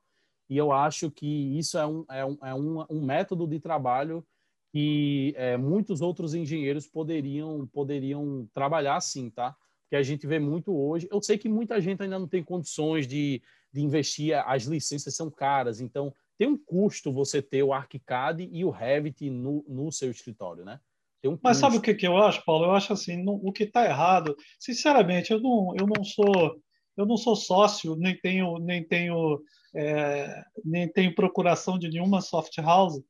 e 0.48 0.56
eu 0.56 0.72
acho 0.72 1.10
que 1.10 1.58
isso 1.58 1.78
é 1.78 1.86
um, 1.86 2.04
é 2.08 2.24
um, 2.24 2.38
é 2.42 2.54
um, 2.54 2.84
um 2.90 3.04
método 3.04 3.46
de 3.46 3.60
trabalho 3.60 4.26
que 4.72 5.34
é, 5.36 5.56
muitos 5.56 6.00
outros 6.00 6.32
engenheiros 6.32 6.86
poderiam, 6.86 7.66
poderiam 7.66 8.48
trabalhar 8.52 8.96
assim, 8.96 9.28
tá? 9.30 9.54
Que 9.88 9.96
a 9.96 10.02
gente 10.02 10.26
vê 10.26 10.38
muito 10.38 10.72
hoje. 10.74 11.08
Eu 11.10 11.20
sei 11.20 11.36
que 11.36 11.48
muita 11.48 11.80
gente 11.80 12.02
ainda 12.02 12.18
não 12.18 12.28
tem 12.28 12.42
condições 12.42 13.06
de, 13.06 13.42
de 13.72 13.82
investir, 13.82 14.32
as 14.46 14.64
licenças 14.64 15.14
são 15.14 15.30
caras, 15.30 15.80
então 15.80 16.14
tem 16.40 16.48
um 16.48 16.56
custo 16.56 17.12
você 17.12 17.42
ter 17.42 17.62
o 17.62 17.70
ArchiCAD 17.70 18.48
e 18.50 18.64
o 18.64 18.70
Revit 18.70 19.28
no, 19.28 19.62
no 19.68 19.92
seu 19.92 20.10
escritório, 20.10 20.64
né? 20.64 20.80
Um 21.22 21.38
Mas 21.42 21.58
sabe 21.58 21.76
o 21.76 21.82
que, 21.82 21.92
que 21.92 22.06
eu 22.06 22.16
acho, 22.16 22.42
Paulo? 22.46 22.64
Eu 22.64 22.70
acho 22.70 22.94
assim, 22.94 23.22
no, 23.22 23.34
o 23.46 23.52
que 23.52 23.64
está 23.64 23.84
errado, 23.84 24.34
sinceramente, 24.58 25.32
eu 25.32 25.38
não, 25.38 25.74
eu 25.78 25.86
não 25.86 26.02
sou 26.02 26.58
Eu 26.96 27.04
não 27.04 27.18
sou 27.18 27.36
sócio, 27.36 27.94
nem 27.94 28.18
tenho, 28.18 28.58
nem 28.58 28.82
tenho, 28.82 29.42
é, 29.76 30.42
nem 30.64 30.90
tenho 30.90 31.14
procuração 31.14 31.78
de 31.78 31.90
nenhuma 31.90 32.22
soft 32.22 32.56
house. 32.56 33.02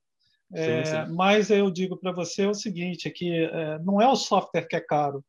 É, 0.52 0.84
sim, 0.84 0.90
sim. 0.90 1.14
Mas 1.14 1.50
eu 1.50 1.70
digo 1.70 1.96
para 1.96 2.10
você 2.10 2.46
o 2.46 2.54
seguinte: 2.54 3.06
é 3.06 3.12
que 3.12 3.32
é, 3.32 3.78
não 3.78 4.02
é 4.02 4.08
o 4.08 4.16
software 4.16 4.66
que 4.66 4.74
é 4.74 4.80
caro, 4.80 5.24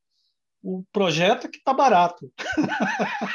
o 0.64 0.84
projeto 0.92 1.46
é 1.46 1.50
que 1.52 1.60
está 1.60 1.72
barato. 1.72 2.32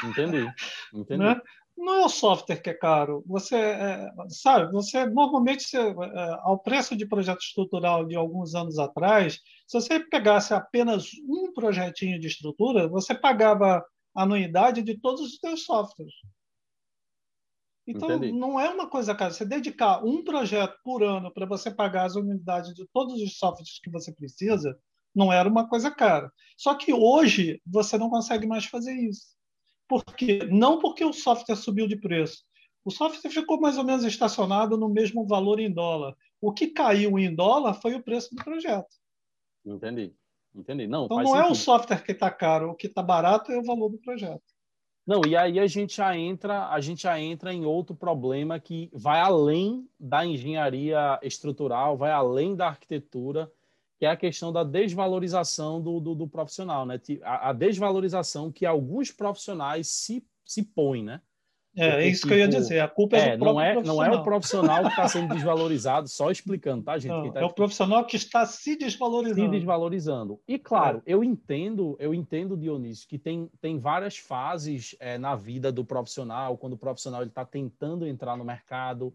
Entendi. 0.03 0.45
Entendi. 0.93 1.23
Né? 1.23 1.39
Não 1.77 1.93
é 1.93 2.05
o 2.05 2.09
software 2.09 2.61
que 2.61 2.71
é 2.71 2.73
caro. 2.73 3.23
Você 3.27 3.55
é, 3.55 4.11
sabe, 4.29 4.71
você 4.71 5.05
normalmente 5.05 5.63
você, 5.63 5.77
é, 5.77 6.37
ao 6.41 6.57
preço 6.57 6.95
de 6.95 7.05
projeto 7.05 7.41
estrutural 7.41 8.03
de 8.05 8.15
alguns 8.15 8.55
anos 8.55 8.79
atrás, 8.79 9.39
se 9.67 9.79
você 9.79 9.99
pegasse 9.99 10.53
apenas 10.53 11.11
um 11.27 11.53
projetinho 11.53 12.19
de 12.19 12.27
estrutura, 12.27 12.87
você 12.87 13.13
pagava 13.13 13.85
a 14.15 14.23
anuidade 14.23 14.81
de 14.81 14.97
todos 14.99 15.21
os 15.21 15.35
seus 15.37 15.65
softwares. 15.65 16.15
Então, 17.85 18.11
Entendi. 18.11 18.33
não 18.33 18.59
é 18.59 18.69
uma 18.69 18.89
coisa 18.89 19.15
cara. 19.15 19.31
Você 19.31 19.45
dedicar 19.45 20.03
um 20.03 20.23
projeto 20.23 20.75
por 20.83 21.03
ano 21.03 21.31
para 21.31 21.45
você 21.45 21.69
pagar 21.69 22.05
as 22.05 22.15
unidades 22.15 22.73
de 22.73 22.85
todos 22.91 23.21
os 23.21 23.37
softwares 23.37 23.79
que 23.79 23.89
você 23.91 24.11
precisa, 24.11 24.77
não 25.15 25.31
era 25.31 25.47
uma 25.47 25.69
coisa 25.69 25.91
cara. 25.91 26.31
Só 26.57 26.73
que 26.73 26.91
hoje 26.91 27.61
você 27.65 27.97
não 27.97 28.09
consegue 28.09 28.47
mais 28.47 28.65
fazer 28.65 28.93
isso. 28.93 29.36
Por 29.87 30.03
quê? 30.03 30.39
Não 30.51 30.79
porque 30.79 31.03
o 31.03 31.13
software 31.13 31.55
subiu 31.55 31.87
de 31.87 31.95
preço. 31.95 32.43
O 32.83 32.91
software 32.91 33.29
ficou 33.29 33.59
mais 33.59 33.77
ou 33.77 33.83
menos 33.83 34.03
estacionado 34.03 34.77
no 34.77 34.89
mesmo 34.89 35.25
valor 35.25 35.59
em 35.59 35.71
dólar. 35.71 36.15
O 36.39 36.53
que 36.53 36.67
caiu 36.67 37.17
em 37.17 37.33
dólar 37.33 37.73
foi 37.75 37.95
o 37.95 38.03
preço 38.03 38.33
do 38.33 38.43
projeto. 38.43 38.95
Entendi. 39.65 40.13
Entendi. 40.55 40.87
Não, 40.87 41.05
então 41.05 41.17
não 41.17 41.27
sentido. 41.27 41.45
é 41.45 41.51
o 41.51 41.55
software 41.55 42.03
que 42.03 42.11
está 42.11 42.31
caro, 42.31 42.71
o 42.71 42.75
que 42.75 42.87
está 42.87 43.03
barato 43.03 43.51
é 43.51 43.57
o 43.57 43.63
valor 43.63 43.89
do 43.89 43.97
projeto. 43.97 44.41
Não, 45.05 45.21
e 45.25 45.37
aí 45.37 45.57
a 45.59 45.67
gente 45.67 45.95
já 45.95 46.17
entra, 46.17 46.67
a 46.67 46.81
gente 46.81 47.03
já 47.03 47.17
entra 47.19 47.53
em 47.53 47.65
outro 47.65 47.95
problema 47.95 48.59
que 48.59 48.89
vai 48.91 49.21
além 49.21 49.87
da 49.97 50.25
engenharia 50.25 51.17
estrutural, 51.23 51.95
vai 51.95 52.11
além 52.11 52.55
da 52.55 52.67
arquitetura, 52.67 53.49
que 53.97 54.05
é 54.05 54.09
a 54.09 54.17
questão 54.17 54.51
da 54.51 54.63
desvalorização 54.63 55.81
do, 55.81 55.99
do, 55.99 56.13
do 56.13 56.27
profissional, 56.27 56.85
né? 56.85 56.99
A, 57.23 57.49
a, 57.49 57.53
desvalorização 57.53 58.51
que 58.51 58.65
alguns 58.65 59.11
profissionais 59.11 59.87
se, 59.87 60.23
se 60.45 60.63
põem, 60.63 61.03
né? 61.03 61.21
É, 61.75 61.89
Porque, 61.89 62.03
é 62.03 62.07
isso 62.07 62.21
tipo, 62.21 62.27
que 62.27 62.33
eu 62.33 62.37
ia 62.39 62.47
tipo, 62.47 62.61
dizer. 62.61 62.79
A 62.79 62.87
culpa 62.87 63.17
é, 63.17 63.29
é 63.29 63.37
do 63.37 63.45
não 63.45 63.61
é, 63.61 63.83
não 63.83 64.03
é 64.03 64.09
o 64.11 64.23
profissional 64.23 64.83
que 64.83 64.89
está 64.89 65.07
sendo 65.09 65.33
desvalorizado, 65.33 66.07
só 66.07 66.31
explicando, 66.31 66.83
tá, 66.83 66.97
gente? 66.97 67.11
Não, 67.11 67.31
tá 67.31 67.41
é 67.41 67.45
o 67.45 67.53
profissional 67.53 68.05
que 68.05 68.15
está 68.15 68.45
se 68.45 68.75
desvalorizando. 68.75 69.45
Se 69.45 69.51
desvalorizando. 69.51 70.41
E 70.47 70.57
claro, 70.57 70.99
é. 70.99 71.13
eu 71.13 71.23
entendo, 71.23 71.95
eu 71.99 72.13
entendo, 72.13 72.57
Dionísio, 72.57 73.07
que 73.07 73.19
tem, 73.19 73.49
tem 73.61 73.79
várias 73.79 74.17
fases 74.17 74.95
é, 74.99 75.17
na 75.19 75.35
vida 75.35 75.71
do 75.71 75.85
profissional, 75.85 76.57
quando 76.57 76.73
o 76.73 76.77
profissional 76.77 77.23
está 77.23 77.45
tentando 77.45 78.07
entrar 78.07 78.35
no 78.35 78.45
mercado. 78.45 79.13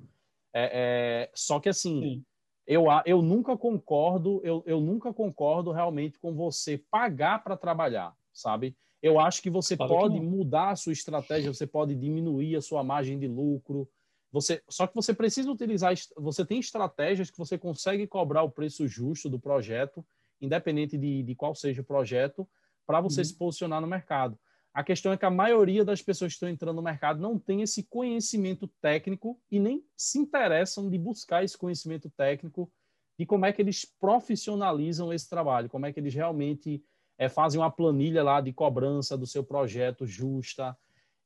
É, 0.55 1.29
é, 1.29 1.31
só 1.35 1.59
que 1.59 1.69
assim, 1.69 2.01
Sim. 2.01 2.25
Eu, 2.73 2.87
eu 3.05 3.21
nunca 3.21 3.57
concordo, 3.57 4.41
eu, 4.43 4.63
eu 4.67 4.81
nunca 4.81 5.13
concordo 5.13 5.73
realmente 5.73 6.19
com 6.19 6.33
você 6.33 6.79
pagar 6.91 7.43
para 7.45 7.57
trabalhar, 7.57 8.15
sabe? 8.33 8.77
Eu 9.03 9.19
acho 9.19 9.43
que 9.43 9.51
você 9.51 9.77
claro 9.77 9.93
pode 9.93 10.15
que 10.15 10.25
mudar 10.25 10.71
a 10.71 10.77
sua 10.77 10.93
estratégia, 10.93 11.53
você 11.53 11.67
pode 11.67 11.95
diminuir 11.95 12.57
a 12.57 12.63
sua 12.63 12.83
margem 12.83 13.19
de 13.19 13.27
lucro. 13.27 13.89
Você, 14.31 14.63
só 14.69 14.87
que 14.87 14.95
você 14.95 15.13
precisa 15.13 15.51
utilizar, 15.51 15.93
você 16.17 16.47
tem 16.47 16.61
estratégias 16.61 17.31
que 17.31 17.37
você 17.37 17.59
consegue 17.59 18.07
cobrar 18.07 18.43
o 18.43 18.51
preço 18.51 18.87
justo 18.87 19.29
do 19.29 19.39
projeto, 19.39 20.05
independente 20.41 20.97
de, 20.97 21.23
de 21.23 21.35
qual 21.35 21.55
seja 21.55 21.83
o 21.83 21.85
projeto, 21.85 22.49
para 22.87 23.01
você 23.01 23.21
uhum. 23.21 23.25
se 23.25 23.37
posicionar 23.37 23.81
no 23.81 23.87
mercado. 23.87 24.39
A 24.75 24.83
questão 24.83 25.13
é 25.13 25.17
que 25.19 25.25
a 25.27 25.31
maioria 25.31 25.85
das 25.85 26.01
pessoas 26.01 26.33
que 26.33 26.37
estão 26.37 26.49
entrando 26.49 26.77
no 26.77 26.83
mercado 26.83 27.21
não 27.21 27.39
tem 27.39 27.61
esse 27.61 27.83
conhecimento 27.83 28.67
técnico 28.81 29.39
e 29.51 29.61
nem 29.61 29.85
se 29.97 30.19
interessam 30.19 30.89
de 30.89 30.97
buscar 30.97 31.45
esse 31.45 31.59
conhecimento 31.59 32.09
técnico 32.11 32.71
de 33.19 33.27
como 33.27 33.45
é 33.45 33.53
que 33.53 33.61
eles 33.61 33.85
profissionalizam 33.85 35.13
esse 35.13 35.29
trabalho, 35.29 35.69
como 35.69 35.85
é 35.85 35.93
que 35.93 36.01
eles 36.01 36.15
realmente 36.15 36.83
é, 37.19 37.29
fazem 37.29 37.61
uma 37.61 37.71
planilha 37.71 38.23
lá 38.23 38.41
de 38.41 38.53
cobrança 38.53 39.17
do 39.17 39.27
seu 39.27 39.45
projeto 39.45 40.07
justa, 40.07 40.77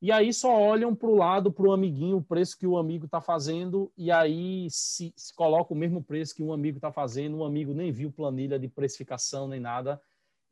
e 0.03 0.13
aí 0.13 0.33
só 0.33 0.61
olham 0.61 0.95
para 0.95 1.09
o 1.09 1.15
lado, 1.15 1.51
para 1.51 1.67
o 1.67 1.73
amiguinho, 1.73 2.19
o 2.19 2.23
preço 2.23 2.59
que 2.59 2.67
o 2.67 2.77
amigo 2.77 3.07
está 3.07 3.21
fazendo, 3.21 3.91
e 3.97 4.11
aí 4.11 4.69
se, 4.71 5.13
se, 5.17 5.35
coloca 5.35 5.73
o 5.73 5.77
mesmo 5.77 6.03
preço 6.03 6.35
que 6.35 6.43
um 6.43 6.53
amigo 6.53 6.77
está 6.79 6.93
fazendo, 6.93 7.39
o 7.39 7.45
amigo 7.45 7.73
nem 7.73 7.91
viu 7.91 8.13
planilha 8.13 8.59
de 8.59 8.69
precificação 8.69 9.49
nem 9.49 9.59
nada, 9.59 10.01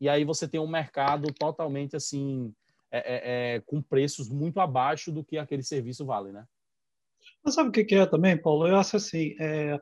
e 0.01 0.09
aí 0.09 0.25
você 0.25 0.49
tem 0.49 0.61
um 0.61 0.67
mercado 0.67 1.33
totalmente 1.35 1.95
assim, 1.95 2.55
é, 2.95 2.99
é, 2.99 3.57
é, 3.57 3.61
com 3.61 3.83
preços 3.83 4.29
muito 4.29 4.61
abaixo 4.61 5.11
do 5.11 5.25
que 5.25 5.37
aquele 5.37 5.65
serviço 5.65 6.07
vale, 6.07 6.31
né? 6.31 6.45
Mas 7.43 7.55
sabe 7.55 7.69
o 7.69 7.73
que 7.73 7.93
é 7.93 8.07
também, 8.07 8.41
Paulo? 8.41 8.69
Eu 8.69 8.77
acho 8.77 8.97
assim, 8.97 9.35
é, 9.41 9.77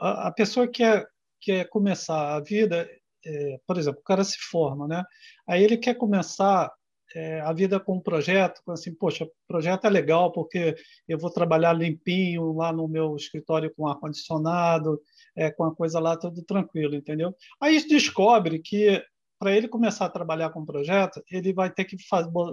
a, 0.00 0.32
pessoa 0.32 0.66
que 0.66 0.82
quer, 0.82 1.06
quer 1.38 1.68
começar 1.68 2.34
a 2.34 2.40
vida, 2.40 2.88
é, 3.26 3.60
por 3.66 3.76
exemplo, 3.76 4.00
o 4.00 4.04
cara 4.04 4.24
se 4.24 4.38
forma, 4.38 4.88
né? 4.88 5.04
Aí 5.46 5.62
ele 5.62 5.76
quer 5.76 5.94
começar 5.96 6.72
é, 7.14 7.40
a 7.42 7.52
vida 7.52 7.78
com 7.78 7.96
um 7.96 8.00
projeto, 8.00 8.62
assim, 8.70 8.94
poxa, 8.94 9.28
projeto 9.46 9.86
é 9.86 9.90
legal 9.90 10.32
porque 10.32 10.74
eu 11.06 11.18
vou 11.18 11.30
trabalhar 11.30 11.74
limpinho 11.74 12.54
lá 12.54 12.72
no 12.72 12.88
meu 12.88 13.14
escritório 13.16 13.72
com 13.76 13.86
ar 13.86 14.00
condicionado, 14.00 14.98
é, 15.36 15.50
com 15.50 15.64
a 15.64 15.74
coisa 15.74 16.00
lá 16.00 16.16
tudo 16.16 16.42
tranquilo, 16.42 16.94
entendeu? 16.94 17.34
Aí 17.60 17.86
descobre 17.86 18.60
que 18.60 19.04
para 19.38 19.54
ele 19.54 19.68
começar 19.68 20.06
a 20.06 20.10
trabalhar 20.10 20.50
com 20.50 20.60
o 20.60 20.66
projeto, 20.66 21.22
ele 21.30 21.52
vai 21.52 21.70
ter 21.70 21.84
que 21.84 21.96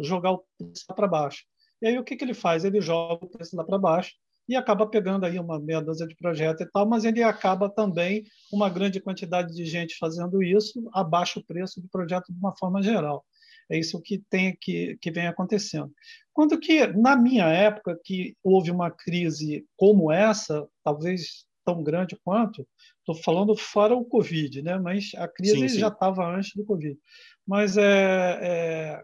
jogar 0.02 0.32
o 0.32 0.44
preço 0.58 0.86
para 0.88 1.08
baixo. 1.08 1.44
E 1.82 1.88
aí 1.88 1.98
o 1.98 2.04
que, 2.04 2.16
que 2.16 2.24
ele 2.24 2.34
faz? 2.34 2.64
Ele 2.64 2.82
joga 2.82 3.26
o 3.26 3.30
preço 3.30 3.56
lá 3.56 3.64
para 3.64 3.78
baixo 3.78 4.14
e 4.48 4.56
acaba 4.56 4.88
pegando 4.88 5.26
aí 5.26 5.40
uma 5.40 5.60
meia 5.60 5.82
dúzia 5.82 6.08
de 6.08 6.16
projetos 6.16 6.62
e 6.62 6.70
tal, 6.70 6.88
mas 6.88 7.06
ele 7.06 7.24
acaba 7.24 7.70
também 7.70 8.24
uma 8.52 8.70
grande 8.70 9.00
quantidade 9.00 9.54
de 9.54 9.66
gente 9.66 9.98
fazendo 9.98 10.44
isso, 10.44 10.90
abaixa 10.94 11.40
o 11.40 11.44
preço 11.44 11.82
do 11.82 11.88
projeto 11.88 12.32
de 12.32 12.40
uma 12.40 12.56
forma 12.58 12.82
geral. 12.82 13.26
É 13.70 13.78
isso 13.78 14.02
que 14.02 14.22
tem 14.30 14.58
que, 14.60 14.98
que 15.02 15.12
vem 15.12 15.28
acontecendo. 15.28 15.92
Quando 16.34 16.60
que, 16.60 16.86
na 16.88 17.16
minha 17.16 17.46
época, 17.46 17.98
que 18.04 18.36
houve 18.44 18.72
uma 18.72 18.92
crise 18.92 19.66
como 19.78 20.12
essa, 20.12 20.68
talvez 20.84 21.46
tão 21.64 21.84
grande 21.84 22.18
quanto, 22.24 22.68
estou 23.00 23.16
falando 23.16 23.56
fora 23.56 23.96
o 23.96 24.06
Covid, 24.06 24.62
né? 24.62 24.78
mas 24.78 25.12
a 25.16 25.28
crise 25.28 25.60
sim, 25.60 25.70
sim. 25.70 25.80
já 25.80 25.88
estava 25.88 26.26
antes 26.26 26.56
do 26.56 26.66
Covid. 26.66 26.98
Mas 27.46 27.78
é, 27.78 28.40
é, 28.42 29.04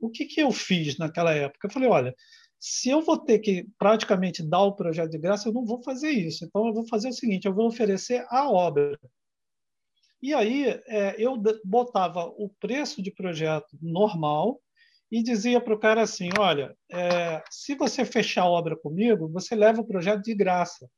o 0.00 0.10
que, 0.10 0.24
que 0.26 0.40
eu 0.40 0.50
fiz 0.50 0.98
naquela 0.98 1.32
época? 1.32 1.66
Eu 1.66 1.72
falei, 1.72 1.88
olha, 1.88 2.14
se 2.62 2.90
eu 2.90 3.02
vou 3.02 3.18
ter 3.18 3.40
que 3.40 3.66
praticamente 3.76 4.40
dar 4.40 4.62
o 4.62 4.76
projeto 4.76 5.10
de 5.10 5.18
graça, 5.18 5.48
eu 5.48 5.52
não 5.52 5.66
vou 5.66 5.82
fazer 5.82 6.10
isso. 6.10 6.44
Então, 6.44 6.68
eu 6.68 6.72
vou 6.72 6.86
fazer 6.86 7.08
o 7.08 7.12
seguinte: 7.12 7.44
eu 7.44 7.52
vou 7.52 7.66
oferecer 7.66 8.24
a 8.30 8.48
obra. 8.48 8.96
E 10.22 10.32
aí, 10.32 10.66
é, 10.86 11.16
eu 11.18 11.36
botava 11.64 12.26
o 12.26 12.48
preço 12.60 13.02
de 13.02 13.10
projeto 13.10 13.76
normal 13.82 14.60
e 15.10 15.24
dizia 15.24 15.60
para 15.60 15.74
o 15.74 15.78
cara 15.78 16.02
assim: 16.02 16.28
olha, 16.38 16.76
é, 16.88 17.42
se 17.50 17.74
você 17.74 18.04
fechar 18.04 18.42
a 18.42 18.48
obra 18.48 18.76
comigo, 18.76 19.28
você 19.28 19.56
leva 19.56 19.80
o 19.80 19.86
projeto 19.86 20.22
de 20.22 20.32
graça. 20.32 20.88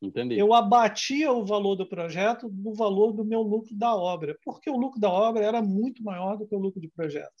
Entendi. 0.00 0.38
Eu 0.38 0.52
abatia 0.52 1.32
o 1.32 1.44
valor 1.44 1.74
do 1.74 1.86
projeto 1.86 2.48
do 2.48 2.74
valor 2.74 3.12
do 3.12 3.24
meu 3.24 3.42
lucro 3.42 3.74
da 3.74 3.94
obra, 3.94 4.38
porque 4.44 4.68
o 4.68 4.76
lucro 4.76 5.00
da 5.00 5.10
obra 5.10 5.44
era 5.44 5.62
muito 5.62 6.02
maior 6.02 6.36
do 6.36 6.46
que 6.46 6.54
o 6.54 6.58
lucro 6.58 6.80
de 6.80 6.88
projeto. 6.88 7.32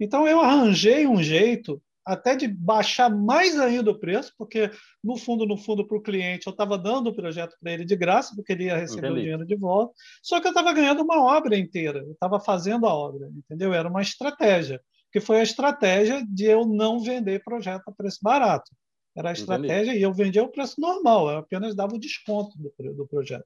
Então, 0.00 0.26
eu 0.26 0.40
arranjei 0.40 1.06
um 1.06 1.22
jeito 1.22 1.82
até 2.08 2.34
de 2.34 2.48
baixar 2.48 3.10
mais 3.10 3.58
ainda 3.60 3.90
o 3.90 3.98
preço, 3.98 4.32
porque 4.38 4.70
no 5.04 5.18
fundo, 5.18 5.44
no 5.44 5.58
fundo, 5.58 5.86
para 5.86 5.98
o 5.98 6.02
cliente, 6.02 6.46
eu 6.46 6.52
estava 6.52 6.78
dando 6.78 7.08
o 7.10 7.14
projeto 7.14 7.54
para 7.60 7.72
ele 7.72 7.84
de 7.84 7.94
graça, 7.94 8.34
porque 8.34 8.52
ele 8.52 8.64
ia 8.64 8.78
receber 8.78 9.08
Entendi. 9.08 9.20
o 9.20 9.22
dinheiro 9.22 9.46
de 9.46 9.56
volta, 9.56 9.92
só 10.22 10.40
que 10.40 10.46
eu 10.46 10.52
estava 10.52 10.72
ganhando 10.72 11.02
uma 11.02 11.22
obra 11.22 11.58
inteira, 11.58 11.98
eu 11.98 12.12
estava 12.12 12.40
fazendo 12.40 12.86
a 12.86 12.94
obra, 12.94 13.28
entendeu? 13.36 13.74
Era 13.74 13.90
uma 13.90 14.00
estratégia, 14.00 14.80
que 15.12 15.20
foi 15.20 15.40
a 15.40 15.42
estratégia 15.42 16.24
de 16.26 16.44
eu 16.44 16.64
não 16.64 16.98
vender 16.98 17.42
projeto 17.42 17.82
a 17.86 17.92
preço 17.92 18.20
barato. 18.22 18.70
Era 19.18 19.30
a 19.30 19.32
estratégia 19.32 19.90
Entendi. 19.90 19.98
e 19.98 20.02
eu 20.02 20.14
vendia 20.14 20.44
o 20.44 20.48
preço 20.48 20.80
normal, 20.80 21.28
eu 21.28 21.38
apenas 21.38 21.74
dava 21.74 21.96
o 21.96 21.98
desconto 21.98 22.56
do, 22.56 22.72
do 22.94 23.04
projeto. 23.04 23.44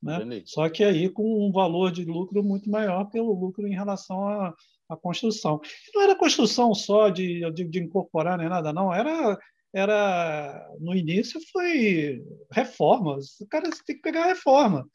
Né? 0.00 0.42
Só 0.44 0.68
que 0.68 0.84
aí 0.84 1.08
com 1.08 1.48
um 1.48 1.50
valor 1.50 1.90
de 1.90 2.04
lucro 2.04 2.42
muito 2.42 2.70
maior 2.70 3.04
pelo 3.06 3.32
lucro 3.32 3.66
em 3.66 3.74
relação 3.74 4.28
a, 4.28 4.54
a 4.88 4.96
construção. 4.96 5.60
Não 5.92 6.02
era 6.02 6.14
construção 6.14 6.72
só 6.72 7.08
de, 7.08 7.50
de, 7.52 7.64
de 7.64 7.80
incorporar 7.80 8.38
nem 8.38 8.48
nada, 8.48 8.72
não. 8.72 8.94
Era, 8.94 9.36
era 9.74 10.68
no 10.80 10.94
início 10.94 11.40
foi 11.52 12.22
reformas. 12.52 13.40
O 13.40 13.46
cara 13.48 13.70
tem 13.84 13.96
que 13.96 14.02
pegar 14.02 14.26
reforma. 14.26 14.86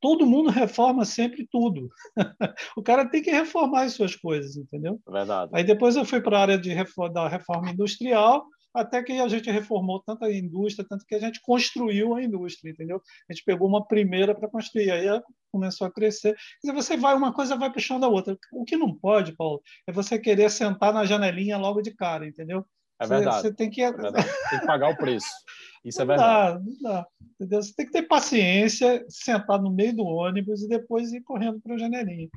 Todo 0.00 0.26
mundo 0.26 0.50
reforma 0.50 1.04
sempre 1.04 1.46
tudo. 1.50 1.90
o 2.76 2.82
cara 2.82 3.06
tem 3.06 3.22
que 3.22 3.30
reformar 3.30 3.82
as 3.82 3.92
suas 3.92 4.16
coisas, 4.16 4.56
entendeu? 4.56 4.98
Verdade. 5.06 5.50
Aí 5.54 5.62
depois 5.62 5.94
eu 5.94 6.06
fui 6.06 6.22
para 6.22 6.38
a 6.38 6.42
área 6.42 6.58
de 6.58 6.72
reforma, 6.72 7.12
da 7.12 7.28
reforma 7.28 7.70
industrial, 7.70 8.46
até 8.74 9.02
que 9.02 9.12
a 9.12 9.28
gente 9.28 9.50
reformou 9.50 10.00
tanto 10.00 10.24
a 10.24 10.32
indústria, 10.32 10.86
tanto 10.88 11.04
que 11.06 11.14
a 11.14 11.18
gente 11.18 11.40
construiu 11.42 12.14
a 12.14 12.22
indústria, 12.22 12.70
entendeu? 12.70 13.00
A 13.28 13.32
gente 13.32 13.44
pegou 13.44 13.68
uma 13.68 13.86
primeira 13.86 14.34
para 14.34 14.48
construir, 14.48 14.90
aí 14.90 15.06
começou 15.50 15.86
a 15.86 15.92
crescer. 15.92 16.34
Quer 16.60 16.68
dizer, 16.68 16.74
você 16.74 16.96
vai, 16.96 17.14
uma 17.14 17.32
coisa 17.32 17.56
vai 17.56 17.72
puxando 17.72 18.04
a 18.04 18.08
outra. 18.08 18.36
O 18.52 18.64
que 18.64 18.76
não 18.76 18.94
pode, 18.94 19.36
Paulo, 19.36 19.62
é 19.86 19.92
você 19.92 20.18
querer 20.18 20.50
sentar 20.50 20.92
na 20.92 21.04
janelinha 21.04 21.58
logo 21.58 21.82
de 21.82 21.94
cara, 21.94 22.26
entendeu? 22.26 22.64
É 23.00 23.06
verdade. 23.06 23.36
Você, 23.36 23.48
você 23.48 23.54
tem 23.54 23.70
que... 23.70 23.82
É 23.82 23.92
verdade. 23.92 24.28
Tem 24.50 24.60
que 24.60 24.66
pagar 24.66 24.90
o 24.90 24.96
preço. 24.96 25.28
Isso 25.84 26.00
é 26.00 26.04
não 26.04 26.14
é 26.14 26.16
verdade. 26.16 26.52
Dá, 26.52 26.60
não 26.64 26.82
dá, 26.82 27.06
entendeu? 27.34 27.62
Você 27.62 27.74
tem 27.74 27.86
que 27.86 27.92
ter 27.92 28.02
paciência, 28.02 29.04
sentar 29.08 29.60
no 29.60 29.70
meio 29.70 29.94
do 29.94 30.04
ônibus 30.04 30.62
e 30.62 30.68
depois 30.68 31.12
ir 31.12 31.22
correndo 31.22 31.60
para 31.60 31.74
a 31.74 31.78
janelinha. 31.78 32.28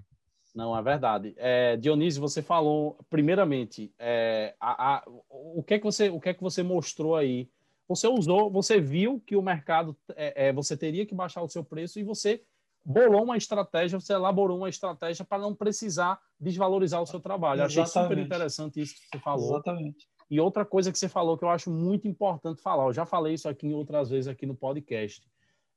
Não, 0.55 0.75
é 0.75 0.81
verdade. 0.81 1.33
É, 1.37 1.75
Dionísio, 1.75 2.21
você 2.21 2.41
falou, 2.41 2.97
primeiramente, 3.09 3.93
é, 3.99 4.55
a, 4.57 4.95
a, 4.95 5.03
o, 5.29 5.61
que 5.61 5.73
é 5.73 5.77
que 5.77 5.83
você, 5.83 6.09
o 6.09 6.19
que 6.19 6.29
é 6.29 6.33
que 6.33 6.41
você 6.41 6.63
mostrou 6.63 7.17
aí? 7.17 7.49
Você 7.89 8.07
usou, 8.07 8.49
você 8.49 8.79
viu 8.79 9.19
que 9.19 9.35
o 9.35 9.41
mercado, 9.41 9.95
é, 10.15 10.47
é 10.47 10.53
você 10.53 10.77
teria 10.77 11.05
que 11.05 11.13
baixar 11.13 11.41
o 11.41 11.49
seu 11.49 11.63
preço 11.63 11.99
e 11.99 12.03
você 12.03 12.41
bolou 12.85 13.23
uma 13.23 13.35
estratégia, 13.35 13.99
você 13.99 14.13
elaborou 14.13 14.57
uma 14.57 14.69
estratégia 14.69 15.25
para 15.25 15.41
não 15.41 15.53
precisar 15.53 16.19
desvalorizar 16.39 17.01
o 17.01 17.05
seu 17.05 17.19
trabalho. 17.19 17.61
Exatamente. 17.61 17.89
Achei 17.89 18.01
super 18.03 18.17
interessante 18.17 18.81
isso 18.81 18.93
que 18.93 19.17
você 19.17 19.19
falou. 19.19 19.55
Exatamente. 19.55 20.07
E 20.29 20.39
outra 20.39 20.63
coisa 20.63 20.91
que 20.91 20.97
você 20.97 21.09
falou 21.09 21.37
que 21.37 21.43
eu 21.43 21.49
acho 21.49 21.69
muito 21.69 22.07
importante 22.07 22.61
falar, 22.61 22.85
eu 22.85 22.93
já 22.93 23.05
falei 23.05 23.33
isso 23.33 23.49
aqui 23.49 23.67
em 23.67 23.73
outras 23.73 24.09
vezes 24.09 24.27
aqui 24.27 24.45
no 24.45 24.55
podcast. 24.55 25.21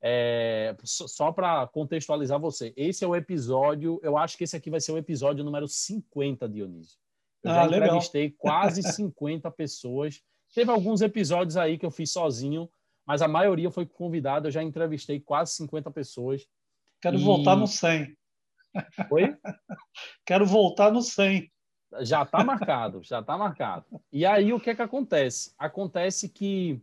É, 0.00 0.76
só 0.84 1.32
para 1.32 1.66
contextualizar 1.68 2.38
você, 2.38 2.72
esse 2.76 3.04
é 3.04 3.08
o 3.08 3.16
episódio, 3.16 3.98
eu 4.02 4.16
acho 4.16 4.38
que 4.38 4.44
esse 4.44 4.56
aqui 4.56 4.70
vai 4.70 4.80
ser 4.80 4.92
o 4.92 4.98
episódio 4.98 5.44
número 5.44 5.66
50, 5.66 6.48
Dionísio. 6.48 6.98
Eu 7.42 7.50
ah, 7.50 7.54
já 7.54 7.66
entrevistei 7.66 8.22
legal. 8.22 8.36
quase 8.38 8.82
50 8.82 9.50
pessoas. 9.50 10.22
Teve 10.54 10.70
alguns 10.70 11.00
episódios 11.00 11.56
aí 11.56 11.78
que 11.78 11.86
eu 11.86 11.90
fiz 11.90 12.12
sozinho, 12.12 12.68
mas 13.06 13.22
a 13.22 13.28
maioria 13.28 13.70
foi 13.70 13.86
convidada. 13.86 14.48
Eu 14.48 14.52
já 14.52 14.62
entrevistei 14.62 15.20
quase 15.20 15.54
50 15.54 15.90
pessoas. 15.90 16.46
Quero 17.00 17.18
e... 17.18 17.22
voltar 17.22 17.56
no 17.56 17.66
100. 17.66 18.16
Oi? 19.10 19.36
Quero 20.24 20.46
voltar 20.46 20.92
no 20.92 21.02
100. 21.02 21.50
Já 22.00 22.22
está 22.22 22.44
marcado, 22.44 23.02
já 23.02 23.20
está 23.20 23.36
marcado. 23.38 23.86
E 24.12 24.26
aí 24.26 24.52
o 24.52 24.60
que 24.60 24.70
é 24.70 24.74
que 24.74 24.82
acontece? 24.82 25.54
Acontece 25.58 26.28
que 26.28 26.82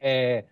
é, 0.00 0.44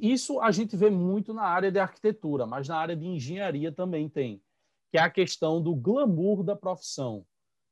isso 0.00 0.40
a 0.40 0.50
gente 0.50 0.76
vê 0.76 0.90
muito 0.90 1.32
na 1.32 1.44
área 1.44 1.70
de 1.70 1.78
arquitetura, 1.78 2.46
mas 2.46 2.68
na 2.68 2.76
área 2.76 2.96
de 2.96 3.06
engenharia 3.06 3.72
também 3.72 4.08
tem, 4.08 4.42
que 4.90 4.98
é 4.98 5.00
a 5.00 5.10
questão 5.10 5.62
do 5.62 5.74
glamour 5.74 6.42
da 6.42 6.56
profissão. 6.56 7.24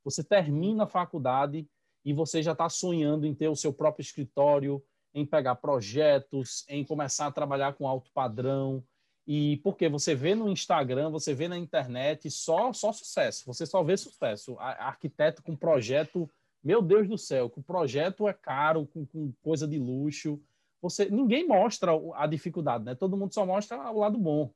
Você 0.04 0.24
termina 0.24 0.84
a 0.84 0.88
faculdade 0.88 1.68
e 2.04 2.12
você 2.12 2.42
já 2.42 2.52
está 2.52 2.68
sonhando 2.68 3.26
em 3.26 3.34
ter 3.34 3.48
o 3.48 3.56
seu 3.56 3.72
próprio 3.72 4.02
escritório, 4.02 4.82
em 5.14 5.26
pegar 5.26 5.56
projetos, 5.56 6.64
em 6.68 6.84
começar 6.84 7.26
a 7.26 7.32
trabalhar 7.32 7.74
com 7.74 7.86
alto 7.86 8.10
padrão, 8.12 8.82
e 9.26 9.58
porque 9.58 9.88
você 9.88 10.14
vê 10.14 10.34
no 10.34 10.48
Instagram, 10.48 11.10
você 11.10 11.32
vê 11.32 11.46
na 11.46 11.56
internet 11.56 12.30
só 12.30 12.72
só 12.72 12.92
sucesso. 12.92 13.44
Você 13.46 13.64
só 13.64 13.82
vê 13.82 13.96
sucesso. 13.96 14.56
Arquiteto 14.58 15.42
com 15.42 15.54
projeto, 15.54 16.28
meu 16.62 16.82
Deus 16.82 17.08
do 17.08 17.16
céu, 17.16 17.52
o 17.54 17.62
projeto 17.62 18.26
é 18.26 18.32
caro, 18.32 18.86
com, 18.86 19.06
com, 19.06 19.32
coisa 19.42 19.66
de 19.66 19.78
luxo. 19.78 20.40
Você 20.82 21.08
ninguém 21.08 21.46
mostra 21.46 21.92
a 22.14 22.26
dificuldade, 22.26 22.84
né? 22.84 22.94
Todo 22.94 23.16
mundo 23.16 23.32
só 23.32 23.46
mostra 23.46 23.90
o 23.90 24.00
lado 24.00 24.18
bom. 24.18 24.52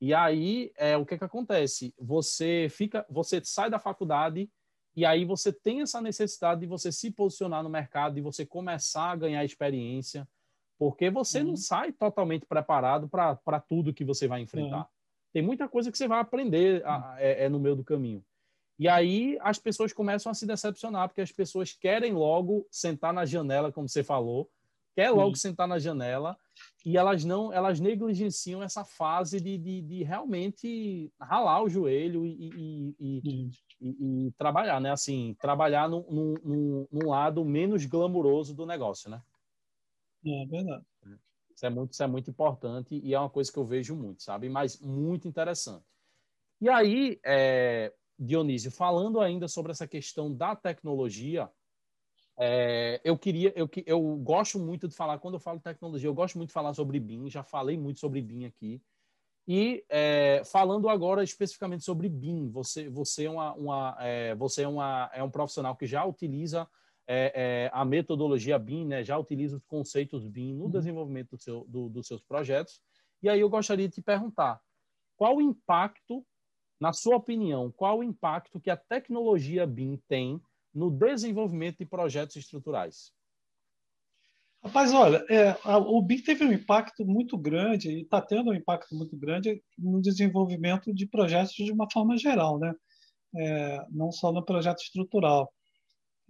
E 0.00 0.14
aí 0.14 0.72
é 0.76 0.96
o 0.96 1.04
que 1.04 1.18
que 1.18 1.24
acontece? 1.24 1.92
Você 1.98 2.68
fica, 2.70 3.04
você 3.10 3.44
sai 3.44 3.68
da 3.68 3.78
faculdade 3.78 4.48
e 4.96 5.04
aí 5.04 5.26
você 5.26 5.52
tem 5.52 5.82
essa 5.82 6.00
necessidade 6.00 6.60
de 6.60 6.66
você 6.66 6.90
se 6.90 7.10
posicionar 7.10 7.62
no 7.62 7.68
mercado, 7.68 8.14
de 8.14 8.22
você 8.22 8.46
começar 8.46 9.10
a 9.10 9.16
ganhar 9.16 9.44
experiência 9.44 10.26
porque 10.80 11.10
você 11.10 11.40
uhum. 11.40 11.48
não 11.48 11.56
sai 11.56 11.92
totalmente 11.92 12.46
preparado 12.46 13.06
para 13.06 13.60
tudo 13.60 13.92
que 13.92 14.02
você 14.02 14.26
vai 14.26 14.40
enfrentar. 14.40 14.78
Uhum. 14.78 14.84
Tem 15.30 15.42
muita 15.42 15.68
coisa 15.68 15.92
que 15.92 15.98
você 15.98 16.08
vai 16.08 16.18
aprender 16.18 16.82
a, 16.86 17.16
é, 17.18 17.44
é, 17.44 17.48
no 17.50 17.60
meio 17.60 17.76
do 17.76 17.84
caminho. 17.84 18.24
E 18.78 18.88
aí 18.88 19.36
as 19.42 19.58
pessoas 19.58 19.92
começam 19.92 20.32
a 20.32 20.34
se 20.34 20.46
decepcionar, 20.46 21.06
porque 21.06 21.20
as 21.20 21.30
pessoas 21.30 21.74
querem 21.74 22.14
logo 22.14 22.66
sentar 22.70 23.12
na 23.12 23.26
janela, 23.26 23.70
como 23.70 23.86
você 23.86 24.02
falou, 24.02 24.50
quer 24.94 25.10
logo 25.10 25.36
sentar 25.36 25.68
na 25.68 25.78
janela 25.78 26.36
e 26.84 26.96
elas 26.96 27.24
não 27.24 27.52
elas 27.52 27.80
negligenciam 27.80 28.62
essa 28.62 28.84
fase 28.84 29.40
de, 29.40 29.58
de, 29.58 29.82
de 29.82 30.02
realmente 30.02 31.12
ralar 31.20 31.62
o 31.62 31.68
joelho 31.68 32.24
e, 32.24 32.50
e, 32.56 32.96
e, 33.00 33.50
e, 33.80 34.32
trabalhar, 34.32 34.80
né? 34.80 34.90
Assim, 34.90 35.36
trabalhar 35.40 35.88
num, 35.88 36.04
num, 36.42 36.88
num 36.90 37.08
lado 37.08 37.44
menos 37.44 37.84
glamuroso 37.84 38.54
do 38.54 38.66
negócio, 38.66 39.10
né? 39.10 39.22
É 40.26 40.46
verdade. 40.46 40.84
Isso 41.54 41.66
é, 41.66 41.70
muito, 41.70 41.92
isso 41.92 42.02
é 42.02 42.06
muito 42.06 42.30
importante 42.30 42.98
e 43.02 43.12
é 43.12 43.18
uma 43.20 43.28
coisa 43.28 43.52
que 43.52 43.58
eu 43.58 43.64
vejo 43.64 43.94
muito, 43.94 44.22
sabe? 44.22 44.48
Mas 44.48 44.80
muito 44.80 45.28
interessante. 45.28 45.84
E 46.58 46.68
aí, 46.70 47.20
é, 47.24 47.92
Dionísio, 48.18 48.70
falando 48.70 49.20
ainda 49.20 49.46
sobre 49.46 49.72
essa 49.72 49.86
questão 49.86 50.34
da 50.34 50.56
tecnologia, 50.56 51.50
é, 52.42 52.98
eu 53.04 53.18
queria, 53.18 53.52
eu, 53.54 53.68
eu 53.84 54.16
gosto 54.16 54.58
muito 54.58 54.88
de 54.88 54.96
falar, 54.96 55.18
quando 55.18 55.34
eu 55.34 55.40
falo 55.40 55.60
tecnologia, 55.60 56.08
eu 56.08 56.14
gosto 56.14 56.38
muito 56.38 56.48
de 56.48 56.54
falar 56.54 56.72
sobre 56.72 56.98
BIM, 56.98 57.28
já 57.28 57.42
falei 57.42 57.76
muito 57.76 58.00
sobre 58.00 58.22
BIM 58.22 58.46
aqui. 58.46 58.80
E 59.46 59.84
é, 59.90 60.42
falando 60.46 60.88
agora 60.88 61.22
especificamente 61.22 61.84
sobre 61.84 62.08
BIM, 62.08 62.48
você, 62.48 62.88
você, 62.88 63.26
é, 63.26 63.30
uma, 63.30 63.52
uma 63.52 63.96
é, 64.00 64.34
você 64.36 64.62
é, 64.62 64.68
uma, 64.68 65.10
é 65.12 65.22
um 65.22 65.30
profissional 65.30 65.76
que 65.76 65.86
já 65.86 66.02
utiliza 66.02 66.66
é, 67.06 67.32
é, 67.34 67.70
a 67.74 67.84
metodologia 67.84 68.58
BIM, 68.58 68.86
né, 68.86 69.04
já 69.04 69.18
utiliza 69.18 69.56
os 69.58 69.64
conceitos 69.66 70.26
BIM 70.26 70.54
no 70.54 70.64
uhum. 70.64 70.70
desenvolvimento 70.70 71.36
do 71.36 71.42
seu, 71.42 71.66
do, 71.68 71.90
dos 71.90 72.06
seus 72.06 72.22
projetos. 72.22 72.80
E 73.22 73.28
aí 73.28 73.40
eu 73.40 73.50
gostaria 73.50 73.86
de 73.86 73.96
te 73.96 74.00
perguntar, 74.00 74.62
qual 75.14 75.36
o 75.36 75.42
impacto, 75.42 76.24
na 76.80 76.94
sua 76.94 77.16
opinião, 77.16 77.70
qual 77.70 77.98
o 77.98 78.02
impacto 78.02 78.58
que 78.58 78.70
a 78.70 78.76
tecnologia 78.78 79.66
BIM 79.66 80.00
tem 80.08 80.40
no 80.74 80.90
desenvolvimento 80.90 81.78
de 81.78 81.86
projetos 81.86 82.36
estruturais? 82.36 83.12
Rapaz, 84.62 84.92
olha, 84.92 85.24
é, 85.30 85.56
a, 85.64 85.78
o 85.78 86.02
BIM 86.02 86.22
teve 86.22 86.44
um 86.44 86.52
impacto 86.52 87.04
muito 87.06 87.38
grande 87.38 87.90
e 87.90 88.02
está 88.02 88.20
tendo 88.20 88.50
um 88.50 88.54
impacto 88.54 88.94
muito 88.94 89.16
grande 89.16 89.62
no 89.78 90.02
desenvolvimento 90.02 90.92
de 90.92 91.06
projetos 91.06 91.54
de 91.54 91.72
uma 91.72 91.90
forma 91.90 92.16
geral, 92.18 92.58
né? 92.58 92.74
É, 93.36 93.86
não 93.90 94.12
só 94.12 94.30
no 94.30 94.44
projeto 94.44 94.82
estrutural. 94.82 95.50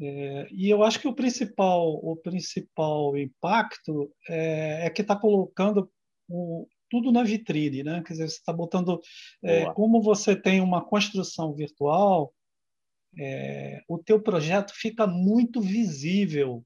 É, 0.01 0.47
e 0.53 0.71
eu 0.71 0.83
acho 0.85 1.01
que 1.01 1.09
o 1.09 1.15
principal, 1.15 1.89
o 1.89 2.17
principal 2.17 3.17
impacto 3.17 4.13
é, 4.29 4.87
é 4.87 4.91
que 4.91 5.03
está 5.03 5.17
colocando 5.17 5.91
o, 6.29 6.69
tudo 6.89 7.11
na 7.11 7.25
vitrine, 7.25 7.83
né? 7.83 8.03
Quer 8.07 8.13
dizer, 8.13 8.29
você 8.29 8.37
está 8.37 8.53
botando 8.53 9.01
é, 9.43 9.65
como 9.73 10.01
você 10.01 10.37
tem 10.37 10.61
uma 10.61 10.85
construção 10.85 11.53
virtual, 11.53 12.33
é, 13.19 13.81
o 13.89 13.99
teu 13.99 14.21
projeto 14.21 14.73
fica 14.75 15.07
muito 15.07 15.61
visível, 15.61 16.65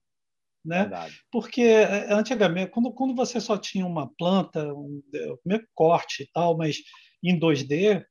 né? 0.65 0.83
Verdade. 0.83 1.21
Porque 1.31 1.63
é, 1.63 2.13
antigamente, 2.13 2.71
quando, 2.71 2.93
quando 2.93 3.15
você 3.15 3.41
só 3.41 3.57
tinha 3.57 3.87
uma 3.87 4.11
planta, 4.17 4.73
um, 4.73 5.03
um 5.47 5.61
corte 5.75 6.25
e 6.25 6.31
tal, 6.33 6.57
mas 6.57 6.79
em 7.23 7.39
2D, 7.39 8.05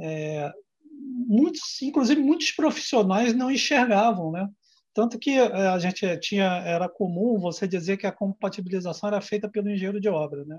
é, 0.00 0.52
muitos, 1.26 1.80
inclusive 1.82 2.20
muitos 2.20 2.50
profissionais 2.52 3.34
não 3.34 3.50
enxergavam, 3.50 4.32
né? 4.32 4.48
Tanto 4.94 5.18
que 5.18 5.38
a 5.38 5.78
gente 5.78 6.18
tinha, 6.20 6.46
era 6.64 6.88
comum 6.88 7.38
você 7.38 7.68
dizer 7.68 7.98
que 7.98 8.06
a 8.06 8.12
compatibilização 8.12 9.08
era 9.08 9.20
feita 9.20 9.46
pelo 9.46 9.68
engenheiro 9.68 10.00
de 10.00 10.08
obra, 10.08 10.42
né? 10.46 10.58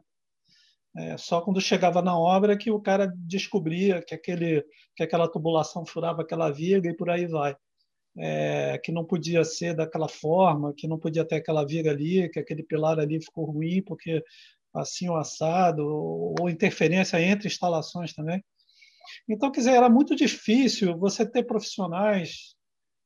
É, 0.97 1.15
só 1.17 1.41
quando 1.41 1.61
chegava 1.61 2.01
na 2.01 2.17
obra 2.17 2.57
que 2.57 2.71
o 2.71 2.81
cara 2.81 3.13
descobria 3.15 4.01
que, 4.01 4.15
aquele, 4.15 4.65
que 4.95 5.03
aquela 5.03 5.27
tubulação 5.27 5.85
furava 5.85 6.23
aquela 6.23 6.49
viga 6.49 6.89
e 6.89 6.95
por 6.95 7.09
aí 7.09 7.27
vai. 7.27 7.55
É, 8.19 8.79
que 8.83 8.91
não 8.91 9.05
podia 9.05 9.43
ser 9.43 9.75
daquela 9.75 10.07
forma, 10.07 10.73
que 10.75 10.87
não 10.87 10.97
podia 10.97 11.23
ter 11.23 11.35
aquela 11.35 11.63
viga 11.63 11.91
ali, 11.91 12.27
que 12.29 12.39
aquele 12.39 12.63
pilar 12.63 12.99
ali 12.99 13.21
ficou 13.21 13.45
ruim 13.45 13.83
porque 13.83 14.23
assim 14.73 15.07
o 15.07 15.15
assado, 15.15 15.85
ou, 15.85 16.35
ou 16.39 16.49
interferência 16.49 17.21
entre 17.21 17.47
instalações 17.47 18.13
também. 18.13 18.43
Então, 19.29 19.51
quer 19.51 19.59
dizer, 19.59 19.73
era 19.73 19.89
muito 19.89 20.15
difícil 20.15 20.97
você 20.97 21.29
ter 21.29 21.43
profissionais 21.43 22.55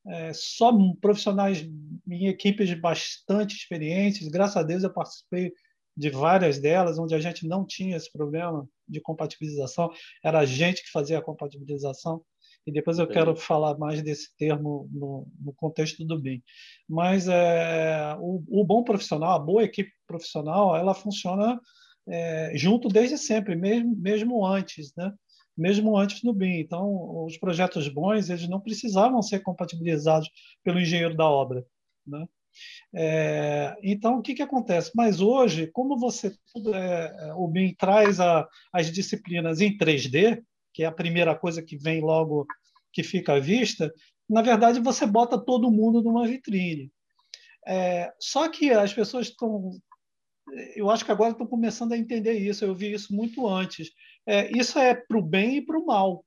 é, 0.06 0.32
só 0.32 0.72
profissionais 1.00 1.64
em 2.08 2.26
equipes 2.26 2.72
bastante 2.80 3.54
experientes. 3.54 4.28
Graças 4.28 4.56
a 4.56 4.62
Deus 4.62 4.82
eu 4.82 4.92
participei 4.92 5.52
de 5.96 6.10
várias 6.10 6.58
delas, 6.58 6.98
onde 6.98 7.14
a 7.14 7.20
gente 7.20 7.46
não 7.46 7.64
tinha 7.64 7.96
esse 7.96 8.10
problema 8.10 8.66
de 8.88 9.00
compatibilização, 9.00 9.90
era 10.24 10.40
a 10.40 10.46
gente 10.46 10.82
que 10.82 10.90
fazia 10.90 11.18
a 11.18 11.22
compatibilização. 11.22 12.22
E 12.66 12.70
depois 12.70 12.98
eu 12.98 13.08
quero 13.08 13.34
falar 13.34 13.76
mais 13.76 14.02
desse 14.02 14.36
termo 14.36 14.88
no, 14.92 15.26
no 15.40 15.52
contexto 15.54 16.04
do 16.04 16.20
BIM. 16.20 16.40
Mas 16.88 17.26
é, 17.26 18.16
o, 18.20 18.42
o, 18.48 18.64
bom 18.64 18.84
profissional, 18.84 19.32
a 19.32 19.38
boa 19.38 19.64
equipe 19.64 19.90
profissional, 20.06 20.76
ela 20.76 20.94
funciona 20.94 21.60
é, 22.06 22.52
junto 22.54 22.88
desde 22.88 23.18
sempre, 23.18 23.56
mesmo, 23.56 23.96
mesmo 23.96 24.46
antes, 24.46 24.94
né? 24.96 25.12
mesmo 25.56 25.96
antes 25.96 26.22
do 26.22 26.32
BIM. 26.32 26.60
Então, 26.60 27.24
os 27.24 27.36
projetos 27.36 27.88
bons 27.88 28.30
eles 28.30 28.48
não 28.48 28.60
precisavam 28.60 29.20
ser 29.22 29.40
compatibilizados 29.40 30.30
pelo 30.62 30.80
engenheiro 30.80 31.16
da 31.16 31.28
obra. 31.28 31.64
Né? 32.06 32.26
É, 32.94 33.74
então, 33.82 34.18
o 34.18 34.22
que, 34.22 34.34
que 34.34 34.42
acontece? 34.42 34.90
Mas 34.94 35.20
hoje, 35.20 35.66
como 35.68 35.98
você 35.98 36.34
é, 36.74 37.32
o 37.34 37.48
BIM 37.48 37.74
traz 37.74 38.20
a, 38.20 38.46
as 38.72 38.90
disciplinas 38.90 39.60
em 39.60 39.76
3D, 39.76 40.42
que 40.72 40.82
é 40.82 40.86
a 40.86 40.92
primeira 40.92 41.34
coisa 41.34 41.62
que 41.62 41.76
vem 41.76 42.00
logo 42.00 42.46
que 42.92 43.02
fica 43.02 43.34
à 43.34 43.40
vista, 43.40 43.92
na 44.28 44.42
verdade 44.42 44.80
você 44.80 45.06
bota 45.06 45.38
todo 45.38 45.70
mundo 45.70 46.02
numa 46.02 46.26
vitrine. 46.26 46.90
É, 47.66 48.12
só 48.20 48.48
que 48.48 48.70
as 48.70 48.92
pessoas 48.92 49.28
estão. 49.28 49.70
Eu 50.74 50.90
acho 50.90 51.04
que 51.04 51.12
agora 51.12 51.32
estão 51.32 51.46
começando 51.46 51.92
a 51.92 51.98
entender 51.98 52.34
isso. 52.34 52.64
Eu 52.64 52.74
vi 52.74 52.92
isso 52.92 53.14
muito 53.14 53.46
antes. 53.46 53.90
É, 54.26 54.50
isso 54.56 54.78
é 54.78 54.94
para 54.94 55.18
o 55.18 55.22
bem 55.22 55.56
e 55.56 55.62
para 55.62 55.78
o 55.78 55.86
mal. 55.86 56.24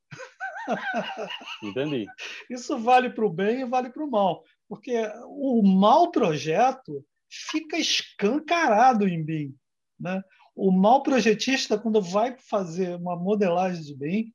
Entendi. 1.62 2.06
Isso 2.50 2.78
vale 2.80 3.10
para 3.12 3.26
o 3.26 3.30
bem 3.30 3.62
e 3.62 3.66
vale 3.66 3.90
para 3.90 4.04
o 4.04 4.10
mal. 4.10 4.44
Porque 4.68 4.96
o 5.28 5.62
mau 5.62 6.12
projeto 6.12 7.06
fica 7.30 7.78
escancarado 7.78 9.08
em 9.08 9.24
BIM. 9.24 9.56
Né? 10.00 10.22
O 10.56 10.72
mau 10.72 11.04
projetista, 11.04 11.78
quando 11.78 12.02
vai 12.02 12.36
fazer 12.38 12.96
uma 12.96 13.16
modelagem 13.16 13.84
de 13.84 13.96
BIM, 13.96 14.34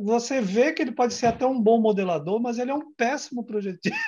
você 0.00 0.40
vê 0.40 0.72
que 0.72 0.82
ele 0.82 0.92
pode 0.92 1.14
ser 1.14 1.26
até 1.26 1.46
um 1.46 1.60
bom 1.60 1.80
modelador, 1.80 2.40
mas 2.40 2.58
ele 2.58 2.70
é 2.70 2.74
um 2.74 2.92
péssimo 2.94 3.44
projetista. 3.44 3.98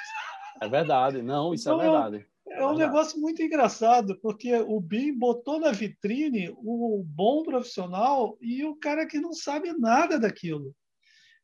É 0.62 0.68
verdade, 0.68 1.20
não, 1.22 1.52
isso 1.52 1.68
é 1.68 1.72
então, 1.72 1.80
é 1.80 1.90
verdade. 1.90 2.26
É, 2.48 2.60
é 2.60 2.66
um 2.66 2.76
negócio 2.76 3.20
muito 3.20 3.42
engraçado, 3.42 4.18
porque 4.20 4.54
o 4.54 4.80
BIM 4.80 5.18
botou 5.18 5.60
na 5.60 5.72
vitrine 5.72 6.48
o 6.56 7.02
bom 7.04 7.42
profissional 7.42 8.38
e 8.40 8.64
o 8.64 8.76
cara 8.76 9.06
que 9.06 9.20
não 9.20 9.32
sabe 9.32 9.72
nada 9.78 10.18
daquilo. 10.18 10.74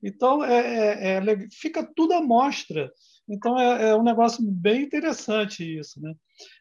Então, 0.03 0.45
é, 0.45 1.16
é, 1.16 1.16
é 1.16 1.49
fica 1.51 1.87
tudo 1.95 2.14
à 2.14 2.22
mostra. 2.22 2.91
Então, 3.29 3.59
é, 3.59 3.91
é, 3.91 3.97
um 3.97 4.03
negócio 4.03 4.43
bem 4.43 4.83
interessante 4.83 5.79
isso. 5.79 6.01
Né? 6.01 6.14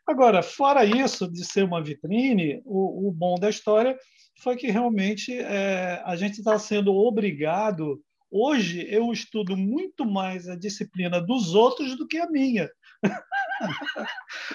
Agora, 0.08 0.44
fora 0.44 0.86
isso 0.86 1.30
de 1.30 1.44
ser 1.44 1.64
uma 1.64 1.84
vitrine, 1.84 2.62
o, 2.66 3.08
o 3.08 3.12
bom 3.12 3.36
da 3.36 3.50
história 3.50 3.98
foi 4.42 4.56
que 4.56 4.72
realmente 4.72 5.38
é, 5.38 6.02
a 6.06 6.16
gente 6.16 6.40
está 6.40 6.58
sendo 6.58 6.94
obrigado. 6.94 8.02
Hoje, 8.30 8.86
eu 8.90 9.12
estudo 9.12 9.58
muito 9.58 10.06
mais 10.06 10.48
a 10.48 10.56
disciplina 10.56 11.20
dos 11.20 11.54
outros 11.54 11.98
do 11.98 12.08
que 12.08 12.18
a 12.18 12.30
minha. 12.30 12.70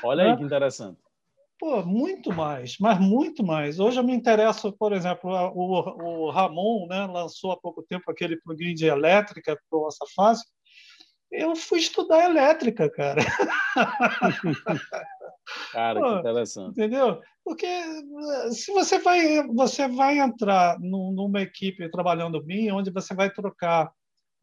Olha 0.03 0.25
aí 0.25 0.31
né? 0.31 0.37
que 0.37 0.45
interessante. 0.45 0.99
Pô, 1.59 1.83
muito 1.83 2.33
mais, 2.35 2.77
mas 2.79 3.01
muito 3.01 3.43
mais. 3.43 3.81
Hoje 3.81 3.99
eu 3.99 4.05
me 4.05 4.15
interesso, 4.15 4.73
por 4.73 4.93
exemplo, 4.93 5.31
o, 5.55 6.27
o 6.27 6.31
Ramon 6.31 6.87
né, 6.87 7.07
lançou 7.07 7.51
há 7.51 7.57
pouco 7.57 7.83
tempo 7.83 8.11
aquele 8.11 8.37
plugin 8.37 8.75
de 8.75 8.85
elétrica 8.85 9.59
para 9.71 9.81
nossa 9.81 10.05
fase. 10.15 10.45
Eu 11.31 11.57
fui 11.57 11.81
estudar 11.81 12.31
elétrica, 12.31 12.91
cara. 12.91 13.23
Cara, 15.73 16.01
que 16.01 16.19
interessante. 16.19 16.71
Entendeu? 16.71 17.21
Porque 17.45 17.67
eh, 17.67 18.51
se 18.51 18.73
você 18.73 18.99
vai, 18.99 19.47
você 19.47 19.87
vai 19.87 20.19
entrar 20.19 20.77
numa 20.81 21.41
equipe 21.41 21.89
trabalhando 21.89 22.43
bem, 22.43 22.73
onde 22.73 22.91
você 22.91 23.15
vai 23.15 23.31
trocar 23.31 23.93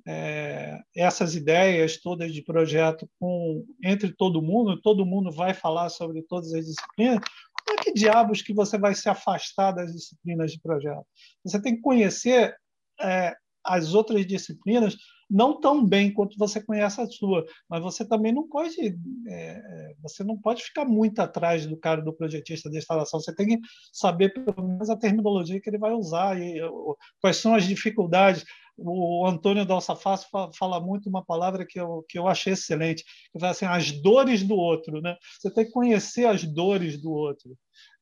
é, 0.07 0.79
essas 0.95 1.35
ideias 1.35 1.97
todas 1.97 2.33
de 2.33 2.41
projeto 2.41 3.09
com 3.19 3.65
entre 3.83 4.13
todo 4.13 4.41
mundo, 4.41 4.81
todo 4.81 5.05
mundo 5.05 5.31
vai 5.31 5.53
falar 5.53 5.89
sobre 5.89 6.21
todas 6.23 6.53
as 6.53 6.65
disciplinas. 6.65 7.19
Como 7.65 7.79
é 7.79 7.83
que 7.83 7.93
diabos 7.93 8.41
que 8.41 8.53
você 8.53 8.77
vai 8.77 8.93
se 8.93 9.09
afastar 9.09 9.71
das 9.71 9.93
disciplinas 9.93 10.51
de 10.51 10.61
projeto? 10.61 11.05
Você 11.45 11.61
tem 11.61 11.75
que 11.75 11.81
conhecer 11.81 12.55
é, 13.01 13.33
as 13.63 13.93
outras 13.93 14.25
disciplinas 14.25 14.95
não 15.29 15.59
tão 15.59 15.85
bem 15.85 16.11
quanto 16.11 16.37
você 16.37 16.61
conhece 16.63 17.01
a 17.01 17.07
sua, 17.07 17.45
mas 17.69 17.81
você 17.81 18.07
também 18.07 18.31
não 18.31 18.47
pode, 18.47 18.79
é, 18.79 18.93
é, 19.27 19.93
você 20.01 20.23
não 20.23 20.37
pode 20.37 20.63
ficar 20.63 20.85
muito 20.85 21.19
atrás 21.19 21.65
do 21.65 21.77
cara 21.77 22.01
do 22.01 22.13
projetista 22.13 22.69
de 22.69 22.77
instalação. 22.77 23.19
Você 23.19 23.33
tem 23.35 23.47
que 23.47 23.59
saber 23.91 24.29
pelo 24.33 24.67
menos 24.67 24.89
a 24.89 24.97
terminologia 24.97 25.59
que 25.59 25.69
ele 25.69 25.77
vai 25.77 25.93
usar 25.93 26.39
e 26.39 26.59
quais 27.19 27.37
são 27.37 27.55
as 27.55 27.65
dificuldades. 27.65 28.45
O 28.77 29.25
Antônio 29.27 29.65
Dalsafas 29.65 30.25
fala 30.57 30.79
muito 30.79 31.07
uma 31.07 31.23
palavra 31.23 31.65
que 31.65 31.79
eu, 31.79 32.03
que 32.09 32.17
eu 32.17 32.27
achei 32.27 32.53
excelente, 32.53 33.03
que 33.31 33.39
fala 33.39 33.51
assim, 33.51 33.65
as 33.65 33.91
dores 33.91 34.43
do 34.43 34.55
outro. 34.55 34.99
Né? 35.01 35.15
Você 35.39 35.53
tem 35.53 35.65
que 35.65 35.71
conhecer 35.71 36.25
as 36.25 36.43
dores 36.43 36.99
do 37.01 37.11
outro. 37.11 37.55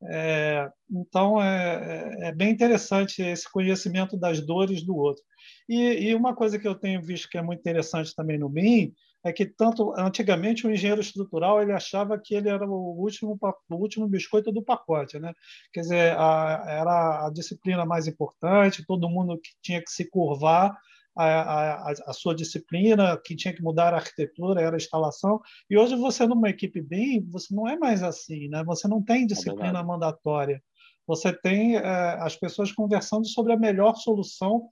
É, 0.09 0.69
então, 0.89 1.41
é, 1.41 2.15
é, 2.21 2.27
é 2.29 2.31
bem 2.31 2.51
interessante 2.51 3.21
esse 3.21 3.51
conhecimento 3.51 4.17
das 4.17 4.39
dores 4.39 4.81
do 4.83 4.95
outro. 4.95 5.23
E, 5.67 6.09
e, 6.09 6.15
uma 6.15 6.35
coisa 6.35 6.57
que 6.57 6.67
eu 6.67 6.75
tenho 6.75 7.01
visto 7.01 7.29
que 7.29 7.37
é 7.37 7.41
muito 7.41 7.59
interessante 7.59 8.15
também 8.15 8.37
no 8.37 8.49
BIM 8.49 8.93
é 9.23 9.31
que 9.31 9.45
tanto 9.45 9.93
antigamente 9.97 10.65
o 10.65 10.71
engenheiro 10.71 11.01
estrutural 11.01 11.61
ele 11.61 11.71
achava 11.71 12.17
que 12.17 12.33
ele 12.33 12.49
era 12.49 12.65
o 12.65 12.99
último 12.99 13.37
o 13.41 13.75
último 13.75 14.07
biscoito 14.07 14.51
do 14.51 14.63
pacote, 14.63 15.19
né? 15.19 15.33
Quer 15.71 15.81
dizer, 15.81 16.17
a, 16.17 16.63
era 16.67 17.27
a 17.27 17.29
disciplina 17.31 17.85
mais 17.85 18.07
importante, 18.07 18.85
todo 18.85 19.09
mundo 19.09 19.39
que 19.39 19.51
tinha 19.61 19.81
que 19.81 19.91
se 19.91 20.09
curvar 20.09 20.75
a, 21.15 21.25
a, 21.25 21.91
a, 22.07 22.13
sua 22.13 22.33
disciplina, 22.33 23.19
que 23.23 23.35
tinha 23.35 23.53
que 23.53 23.61
mudar 23.61 23.93
a 23.93 23.97
arquitetura, 23.97 24.61
era 24.61 24.75
a 24.75 24.77
instalação. 24.77 25.41
E 25.69 25.77
hoje 25.77 25.95
você 25.95 26.25
numa 26.25 26.49
equipe 26.49 26.81
BIM, 26.81 27.27
você 27.29 27.53
não 27.53 27.67
é 27.67 27.77
mais 27.77 28.01
assim, 28.01 28.47
né? 28.47 28.63
Você 28.63 28.87
não 28.87 29.03
tem 29.03 29.27
disciplina 29.27 29.79
é 29.79 29.83
mandatória. 29.83 30.63
Você 31.05 31.33
tem 31.33 31.75
é, 31.75 31.81
as 31.81 32.35
pessoas 32.35 32.71
conversando 32.71 33.27
sobre 33.27 33.53
a 33.53 33.57
melhor 33.57 33.95
solução 33.95 34.69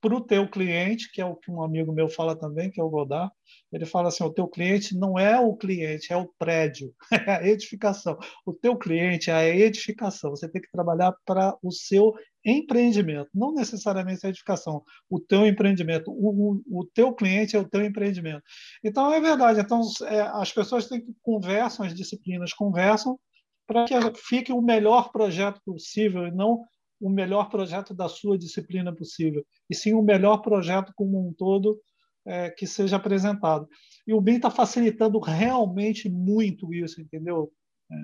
para 0.00 0.14
o 0.14 0.20
teu 0.20 0.48
cliente, 0.48 1.10
que 1.12 1.20
é 1.20 1.24
o 1.24 1.36
que 1.36 1.50
um 1.50 1.62
amigo 1.62 1.92
meu 1.92 2.08
fala 2.08 2.34
também, 2.34 2.70
que 2.70 2.80
é 2.80 2.84
o 2.84 2.88
Godard, 2.88 3.30
ele 3.72 3.84
fala 3.84 4.08
assim, 4.08 4.24
o 4.24 4.32
teu 4.32 4.48
cliente 4.48 4.96
não 4.96 5.18
é 5.18 5.38
o 5.38 5.54
cliente, 5.54 6.12
é 6.12 6.16
o 6.16 6.30
prédio, 6.38 6.94
é 7.12 7.30
a 7.36 7.46
edificação. 7.46 8.18
O 8.44 8.52
teu 8.52 8.76
cliente 8.76 9.30
é 9.30 9.34
a 9.34 9.48
edificação. 9.48 10.30
Você 10.30 10.48
tem 10.48 10.60
que 10.60 10.70
trabalhar 10.70 11.14
para 11.24 11.56
o 11.62 11.70
seu 11.70 12.14
empreendimento, 12.44 13.28
não 13.34 13.52
necessariamente 13.52 14.26
a 14.26 14.30
edificação, 14.30 14.82
o 15.08 15.20
teu 15.20 15.46
empreendimento. 15.46 16.10
O, 16.10 16.62
o, 16.70 16.80
o 16.80 16.86
teu 16.86 17.12
cliente 17.12 17.54
é 17.54 17.58
o 17.58 17.68
teu 17.68 17.84
empreendimento. 17.84 18.42
Então, 18.82 19.12
é 19.12 19.20
verdade. 19.20 19.60
Então, 19.60 19.82
é, 20.06 20.20
as 20.20 20.52
pessoas 20.52 20.88
têm 20.88 21.00
que 21.00 21.12
conversam, 21.22 21.84
as 21.84 21.94
disciplinas 21.94 22.54
conversam 22.54 23.18
para 23.66 23.84
que 23.84 23.94
fique 24.16 24.52
o 24.52 24.60
melhor 24.60 25.12
projeto 25.12 25.60
possível 25.64 26.26
e 26.26 26.32
não 26.32 26.64
o 27.00 27.08
melhor 27.08 27.48
projeto 27.48 27.94
da 27.94 28.08
sua 28.08 28.36
disciplina 28.36 28.94
possível, 28.94 29.44
e 29.68 29.74
sim 29.74 29.94
o 29.94 30.02
melhor 30.02 30.38
projeto 30.38 30.92
como 30.94 31.26
um 31.26 31.32
todo 31.32 31.80
é, 32.26 32.50
que 32.50 32.66
seja 32.66 32.96
apresentado. 32.96 33.68
E 34.06 34.12
o 34.12 34.20
BIM 34.20 34.36
está 34.36 34.50
facilitando 34.50 35.18
realmente 35.18 36.08
muito 36.08 36.72
isso, 36.74 37.00
entendeu, 37.00 37.52
é, 37.90 37.96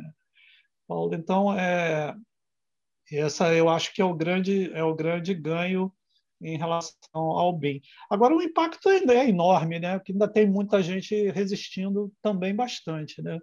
Paulo? 0.88 1.14
Então, 1.14 1.53
é, 1.59 2.14
essa 3.12 3.55
eu 3.55 3.68
acho 3.68 3.92
que 3.94 4.01
é 4.01 4.05
o 4.05 4.14
grande, 4.14 4.70
é 4.72 4.82
o 4.82 4.94
grande 4.94 5.34
ganho 5.34 5.92
em 6.40 6.57
relação 6.57 6.99
ao 7.14 7.53
BIM. 7.53 7.80
Agora, 8.11 8.34
o 8.34 8.42
impacto 8.42 8.88
ainda 8.88 9.14
é 9.14 9.28
enorme, 9.28 9.78
né? 9.78 9.99
porque 9.99 10.12
ainda 10.12 10.28
tem 10.28 10.47
muita 10.47 10.82
gente 10.82 11.30
resistindo 11.30 12.12
também 12.22 12.55
bastante. 12.55 13.22
Né? 13.22 13.38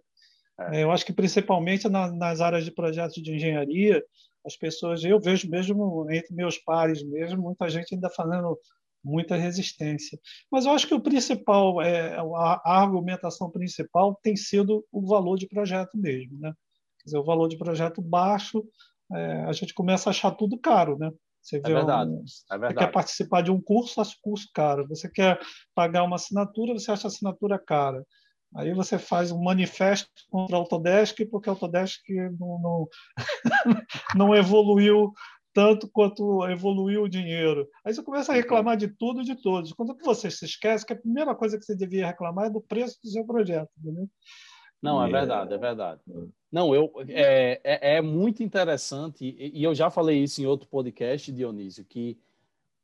É. 0.71 0.83
Eu 0.83 0.91
acho 0.91 1.05
que, 1.05 1.13
principalmente 1.13 1.89
nas 1.89 2.41
áreas 2.41 2.65
de 2.65 2.71
projetos 2.71 3.21
de 3.21 3.33
engenharia, 3.33 4.03
as 4.45 4.57
pessoas, 4.57 5.03
eu 5.03 5.19
vejo 5.19 5.49
mesmo 5.49 6.05
entre 6.11 6.33
meus 6.33 6.57
pares 6.57 7.03
mesmo, 7.03 7.41
muita 7.41 7.69
gente 7.69 7.95
ainda 7.95 8.09
fazendo 8.09 8.57
muita 9.03 9.35
resistência. 9.35 10.17
Mas 10.51 10.65
eu 10.65 10.71
acho 10.71 10.87
que 10.87 10.93
o 10.93 11.01
principal, 11.01 11.81
é, 11.81 12.15
a, 12.17 12.61
argumentação 12.81 13.51
principal 13.51 14.17
tem 14.23 14.35
sido 14.35 14.85
o 14.91 15.05
valor 15.05 15.37
de 15.37 15.47
projeto 15.47 15.97
mesmo. 15.97 16.39
Né? 16.39 16.53
Quer 16.99 17.05
dizer, 17.05 17.17
o 17.17 17.25
valor 17.25 17.49
de 17.49 17.57
projeto 17.57 18.01
baixo, 18.01 18.63
é, 19.11 19.43
a 19.43 19.51
gente 19.51 19.73
começa 19.73 20.09
a 20.09 20.11
achar 20.11 20.31
tudo 20.31 20.57
caro. 20.57 20.97
Né? 20.97 21.11
Você, 21.41 21.57
é 21.57 21.61
verdade, 21.61 22.09
um, 22.09 22.23
é 22.51 22.57
verdade. 22.57 22.73
você 22.73 22.79
quer 22.79 22.91
participar 22.91 23.41
de 23.41 23.51
um 23.51 23.61
curso, 23.61 23.99
acha 23.99 24.15
curso 24.21 24.47
caro. 24.53 24.87
Você 24.87 25.09
quer 25.09 25.37
pagar 25.75 26.03
uma 26.03 26.15
assinatura, 26.15 26.73
você 26.73 26.89
acha 26.89 27.07
a 27.07 27.09
assinatura 27.09 27.59
cara. 27.59 28.05
Aí 28.55 28.73
você 28.73 28.99
faz 28.99 29.31
um 29.31 29.41
manifesto 29.41 30.09
contra 30.29 30.55
a 30.55 30.59
Autodesk, 30.59 31.25
porque 31.29 31.49
a 31.49 31.53
Autodesk 31.53 32.01
não, 32.39 32.61
não, 32.61 32.87
não 34.15 34.35
evoluiu 34.35 35.11
tanto 35.53 35.87
quanto 35.87 36.45
evoluiu 36.47 37.03
o 37.03 37.09
dinheiro. 37.09 37.67
Aí 37.85 37.93
você 37.93 38.01
começa 38.01 38.31
a 38.31 38.35
reclamar 38.35 38.75
de 38.75 38.87
tudo 38.87 39.21
e 39.21 39.25
de 39.25 39.35
todos. 39.35 39.71
Quando 39.71 39.95
você 40.03 40.29
se 40.31 40.45
esquece 40.45 40.85
que 40.85 40.93
a 40.93 40.99
primeira 40.99 41.35
coisa 41.35 41.57
que 41.57 41.63
você 41.63 41.75
devia 41.75 42.07
reclamar 42.07 42.47
é 42.47 42.49
do 42.49 42.61
preço 42.61 42.99
do 43.03 43.09
seu 43.09 43.25
projeto. 43.25 43.69
Entendeu? 43.79 44.09
Não, 44.81 45.01
é 45.01 45.09
verdade, 45.09 45.53
é 45.53 45.57
verdade. 45.57 46.01
Não, 46.51 46.75
eu, 46.75 46.91
é, 47.07 47.61
é, 47.63 47.95
é 47.97 48.01
muito 48.01 48.43
interessante, 48.43 49.23
e, 49.23 49.59
e 49.59 49.63
eu 49.63 49.73
já 49.73 49.89
falei 49.89 50.21
isso 50.21 50.41
em 50.41 50.45
outro 50.45 50.67
podcast, 50.67 51.31
Dionísio, 51.31 51.85
que 51.85 52.19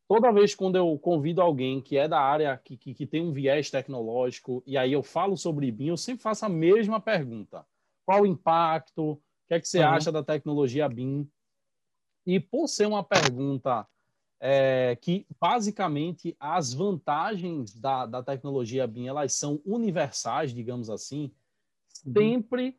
toda 0.10 0.32
vez 0.32 0.56
quando 0.56 0.76
eu 0.76 0.98
convido 0.98 1.40
alguém 1.40 1.80
que 1.80 1.96
é 1.96 2.08
da 2.08 2.20
área, 2.20 2.58
que, 2.58 2.76
que, 2.76 2.96
que, 2.96 3.06
tem 3.06 3.22
um 3.22 3.32
viés 3.32 3.70
tecnológico, 3.70 4.64
e 4.66 4.76
aí 4.76 4.92
eu 4.92 5.04
falo 5.04 5.38
sobre 5.38 5.72
BIM, 5.72 5.90
eu 5.90 5.98
sempre 5.98 6.24
faço 6.24 6.44
a 6.48 6.50
mesma 6.50 7.00
pergunta. 7.00 7.64
Qual 8.04 8.24
o 8.24 8.26
impacto? 8.26 9.12
O 9.12 9.22
que 9.48 9.54
é 9.54 9.60
que 9.60 9.68
você 9.68 9.78
uhum. 9.78 9.88
acha 9.90 10.12
da 10.12 10.24
tecnologia 10.24 10.90
BIM? 10.90 11.30
E 12.26 12.40
por 12.40 12.68
ser 12.68 12.88
uma 12.88 13.04
pergunta 13.04 13.88
é, 14.40 14.98
que, 15.00 15.28
basicamente, 15.40 16.36
as 16.40 16.74
vantagens 16.74 17.76
da, 17.76 18.08
da 18.08 18.24
tecnologia 18.24 18.88
BIM, 18.88 19.08
elas 19.08 19.34
são 19.34 19.62
universais, 19.64 20.52
digamos 20.52 20.90
assim, 20.90 21.32
uhum. 22.04 22.14
sempre 22.14 22.76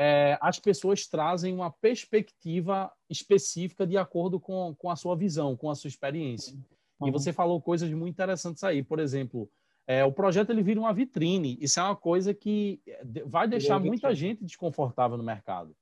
é, 0.00 0.38
as 0.40 0.60
pessoas 0.60 1.08
trazem 1.08 1.52
uma 1.52 1.72
perspectiva 1.72 2.88
específica 3.10 3.84
de 3.84 3.98
acordo 3.98 4.38
com, 4.38 4.72
com 4.78 4.90
a 4.90 4.94
sua 4.94 5.16
visão, 5.16 5.56
com 5.56 5.68
a 5.68 5.74
sua 5.74 5.88
experiência. 5.88 6.56
Uhum. 7.00 7.08
E 7.08 7.10
você 7.10 7.32
falou 7.32 7.60
coisas 7.60 7.90
muito 7.90 8.12
interessantes 8.14 8.62
aí. 8.62 8.80
Por 8.80 9.00
exemplo, 9.00 9.50
é, 9.88 10.04
o 10.04 10.12
projeto 10.12 10.50
ele 10.50 10.62
vira 10.62 10.78
uma 10.78 10.94
vitrine. 10.94 11.58
Isso 11.60 11.80
é 11.80 11.82
uma 11.82 11.96
coisa 11.96 12.32
que 12.32 12.80
é, 12.86 13.02
vai 13.26 13.48
deixar 13.48 13.80
muita 13.80 14.14
gente 14.14 14.44
desconfortável 14.44 15.16
no 15.16 15.24
mercado. 15.24 15.74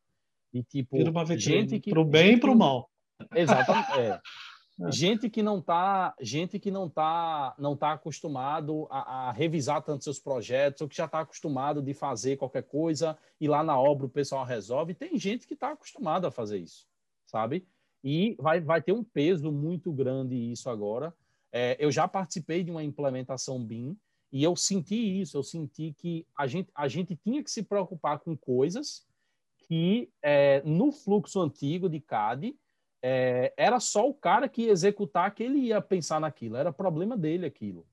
E 0.51 0.63
tipo, 0.63 0.97
vira 0.97 1.11
uma 1.11 1.25
vitrine, 1.25 1.69
gente 1.69 1.81
que 1.81 1.91
para 1.91 2.01
o 2.01 2.05
bem 2.05 2.37
e 2.37 2.41
para 2.41 2.51
o 2.51 2.57
mal. 2.57 2.89
Exatamente. 3.35 4.01
É. 4.01 4.21
É. 4.79 4.93
Gente 4.93 5.31
que 5.31 5.43
não 5.43 5.61
tá, 5.61 6.15
gente 6.21 6.59
que 6.59 6.71
não 6.71 6.89
tá, 6.89 7.55
não 7.59 7.75
tá 7.75 7.93
acostumado 7.93 8.87
a, 8.91 9.29
a 9.29 9.33
revisar 9.33 9.83
tanto 9.83 10.05
seus 10.05 10.19
projetos, 10.19 10.83
ou 10.83 10.89
que 10.89 10.97
já 10.97 11.07
está 11.07 11.21
acostumado 11.21 11.81
de 11.81 11.95
fazer 11.95 12.37
qualquer 12.37 12.63
coisa 12.63 13.17
e 13.41 13.49
lá 13.49 13.65
na 13.65 13.79
obra 13.79 14.07
o 14.07 14.11
pessoal 14.11 14.45
resolve. 14.45 14.95
Tem 14.95 15.19
gente 15.19 15.47
que 15.47 15.55
está 15.55 15.73
acostumado 15.73 16.27
a 16.27 16.31
fazer 16.31 16.59
isso, 16.59 16.87
sabe? 17.27 17.67
E 18.05 18.37
vai, 18.39 18.61
vai 18.61 18.83
ter 18.83 18.93
um 18.93 19.03
peso 19.03 19.51
muito 19.51 19.91
grande 19.91 20.35
isso 20.35 20.69
agora. 20.69 21.15
É, 21.51 21.77
eu 21.79 21.91
já 21.91 22.07
participei 22.07 22.63
de 22.63 22.71
uma 22.71 22.85
implementação 22.85 23.65
BIM 23.65 23.97
e 24.31 24.45
eu 24.45 24.55
senti 24.55 25.21
isso. 25.21 25.39
Eu 25.39 25.43
senti 25.43 25.95
que 25.97 26.27
a 26.37 26.47
gente, 26.47 26.71
a 26.75 26.87
gente 26.87 27.17
tinha 27.17 27.43
que 27.43 27.51
se 27.51 27.63
preocupar 27.63 28.19
com 28.19 28.37
coisas 28.37 29.07
que 29.67 30.11
é, 30.23 30.63
no 30.65 30.93
fluxo 30.93 31.41
antigo 31.41 31.89
de 31.89 31.99
CAD 31.99 32.55
é, 33.03 33.53
era 33.57 33.79
só 33.81 34.09
o 34.09 34.15
cara 34.15 34.49
que 34.49 34.63
ia 34.63 34.73
executar 34.73 35.35
que 35.35 35.43
ele 35.43 35.59
ia 35.59 35.81
pensar 35.81 36.21
naquilo, 36.21 36.57
era 36.57 36.73
problema 36.73 37.17
dele 37.17 37.47
aquilo. 37.47 37.87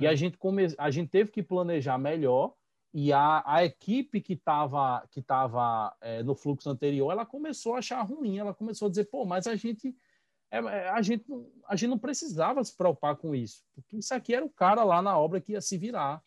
E 0.00 0.06
a 0.06 0.14
gente, 0.14 0.38
come, 0.38 0.66
a 0.78 0.90
gente 0.90 1.10
teve 1.10 1.30
que 1.30 1.42
planejar 1.42 1.98
melhor. 1.98 2.54
E 2.94 3.12
a, 3.12 3.42
a 3.44 3.64
equipe 3.64 4.20
que 4.20 4.32
estava 4.32 5.06
que 5.10 5.20
tava, 5.20 5.94
é, 6.00 6.22
no 6.22 6.34
fluxo 6.34 6.70
anterior, 6.70 7.12
ela 7.12 7.26
começou 7.26 7.74
a 7.74 7.78
achar 7.78 8.02
ruim, 8.02 8.38
ela 8.38 8.54
começou 8.54 8.86
a 8.86 8.88
dizer, 8.88 9.04
pô, 9.04 9.26
mas 9.26 9.46
a 9.46 9.54
gente, 9.54 9.94
é, 10.50 10.58
é 10.58 10.88
a 10.88 11.02
gente, 11.02 11.24
a 11.66 11.76
gente 11.76 11.90
não 11.90 11.98
precisava 11.98 12.64
se 12.64 12.74
preocupar 12.74 13.16
com 13.16 13.34
isso, 13.34 13.62
porque 13.74 13.98
isso 13.98 14.14
aqui 14.14 14.34
era 14.34 14.44
o 14.44 14.50
cara 14.50 14.84
lá 14.84 15.02
na 15.02 15.18
obra 15.18 15.40
que 15.40 15.52
ia 15.52 15.60
se 15.60 15.76
virar. 15.76 16.22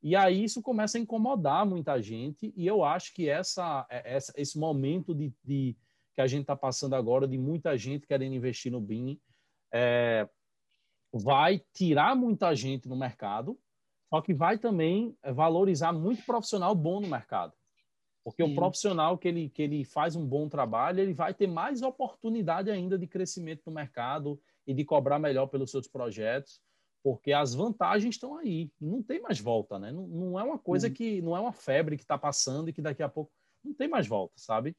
E 0.00 0.14
aí 0.14 0.44
isso 0.44 0.62
começa 0.62 0.96
a 0.96 1.00
incomodar 1.00 1.66
muita 1.66 2.00
gente, 2.00 2.52
e 2.56 2.64
eu 2.64 2.84
acho 2.84 3.12
que 3.12 3.28
essa, 3.28 3.84
é, 3.90 4.14
essa 4.14 4.32
esse 4.36 4.56
momento 4.56 5.12
de, 5.12 5.34
de 5.44 5.76
que 6.16 6.22
a 6.22 6.26
gente 6.26 6.40
está 6.40 6.56
passando 6.56 6.94
agora 6.94 7.28
de 7.28 7.36
muita 7.36 7.76
gente 7.76 8.06
querendo 8.06 8.34
investir 8.34 8.72
no 8.72 8.80
BIM, 8.80 9.20
é, 9.72 10.26
vai 11.12 11.62
tirar 11.74 12.16
muita 12.16 12.54
gente 12.54 12.88
no 12.88 12.96
mercado, 12.96 13.58
só 14.08 14.22
que 14.22 14.32
vai 14.32 14.58
também 14.58 15.14
valorizar 15.34 15.92
muito 15.92 16.24
profissional 16.24 16.74
bom 16.74 17.00
no 17.00 17.08
mercado. 17.08 17.52
Porque 18.24 18.42
Sim. 18.42 18.50
o 18.50 18.54
profissional 18.54 19.18
que 19.18 19.28
ele, 19.28 19.50
que 19.50 19.62
ele 19.62 19.84
faz 19.84 20.16
um 20.16 20.26
bom 20.26 20.48
trabalho, 20.48 21.00
ele 21.00 21.12
vai 21.12 21.34
ter 21.34 21.46
mais 21.46 21.82
oportunidade 21.82 22.70
ainda 22.70 22.98
de 22.98 23.06
crescimento 23.06 23.62
no 23.66 23.72
mercado 23.72 24.40
e 24.66 24.72
de 24.72 24.84
cobrar 24.84 25.18
melhor 25.18 25.46
pelos 25.46 25.70
seus 25.70 25.86
projetos, 25.86 26.60
porque 27.04 27.32
as 27.32 27.54
vantagens 27.54 28.14
estão 28.14 28.38
aí. 28.38 28.70
Não 28.80 29.02
tem 29.02 29.20
mais 29.20 29.38
volta, 29.38 29.78
né? 29.78 29.92
Não, 29.92 30.08
não 30.08 30.40
é 30.40 30.42
uma 30.42 30.58
coisa 30.58 30.88
que, 30.90 31.20
não 31.20 31.36
é 31.36 31.40
uma 31.40 31.52
febre 31.52 31.96
que 31.96 32.02
está 32.02 32.16
passando 32.16 32.70
e 32.70 32.72
que 32.72 32.82
daqui 32.82 33.02
a 33.02 33.08
pouco 33.08 33.30
não 33.62 33.74
tem 33.74 33.86
mais 33.86 34.06
volta, 34.06 34.34
sabe? 34.36 34.74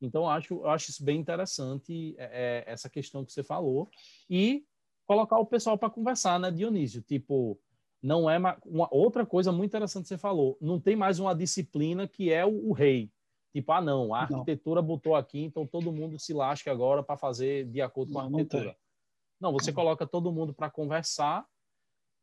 Então, 0.00 0.22
eu 0.22 0.28
acho, 0.28 0.66
acho 0.66 0.90
isso 0.90 1.04
bem 1.04 1.20
interessante, 1.20 2.14
é, 2.18 2.64
é, 2.66 2.72
essa 2.72 2.88
questão 2.88 3.24
que 3.24 3.32
você 3.32 3.42
falou. 3.42 3.88
E 4.28 4.64
colocar 5.06 5.38
o 5.38 5.46
pessoal 5.46 5.76
para 5.76 5.90
conversar, 5.90 6.38
né, 6.38 6.50
Dionísio? 6.50 7.02
Tipo, 7.02 7.58
não 8.02 8.30
é 8.30 8.38
uma, 8.38 8.58
uma, 8.64 8.88
outra 8.90 9.26
coisa 9.26 9.52
muito 9.52 9.70
interessante 9.70 10.04
que 10.04 10.08
você 10.08 10.18
falou. 10.18 10.56
Não 10.60 10.80
tem 10.80 10.96
mais 10.96 11.18
uma 11.18 11.34
disciplina 11.34 12.08
que 12.08 12.32
é 12.32 12.46
o, 12.46 12.70
o 12.70 12.72
rei. 12.72 13.10
Tipo, 13.52 13.72
ah, 13.72 13.80
não, 13.80 14.14
a 14.14 14.22
arquitetura 14.22 14.80
não. 14.80 14.86
botou 14.86 15.16
aqui, 15.16 15.40
então 15.40 15.66
todo 15.66 15.92
mundo 15.92 16.18
se 16.18 16.32
lasca 16.32 16.70
agora 16.70 17.02
para 17.02 17.16
fazer 17.16 17.66
de 17.66 17.80
acordo 17.80 18.12
com 18.12 18.20
a 18.20 18.24
arquitetura. 18.24 18.76
Não, 19.40 19.50
não 19.50 19.52
você 19.52 19.72
coloca 19.72 20.06
todo 20.06 20.32
mundo 20.32 20.54
para 20.54 20.70
conversar 20.70 21.44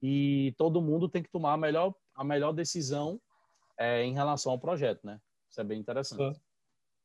e 0.01 0.55
todo 0.57 0.81
mundo 0.81 1.09
tem 1.09 1.21
que 1.21 1.29
tomar 1.29 1.53
a 1.53 1.57
melhor, 1.57 1.93
a 2.15 2.23
melhor 2.23 2.53
decisão 2.53 3.19
é, 3.77 4.03
em 4.03 4.13
relação 4.13 4.53
ao 4.53 4.59
projeto, 4.59 5.05
né? 5.05 5.19
Isso 5.49 5.59
é 5.59 5.63
bem 5.63 5.79
interessante. 5.79 6.37
É. 6.37 6.46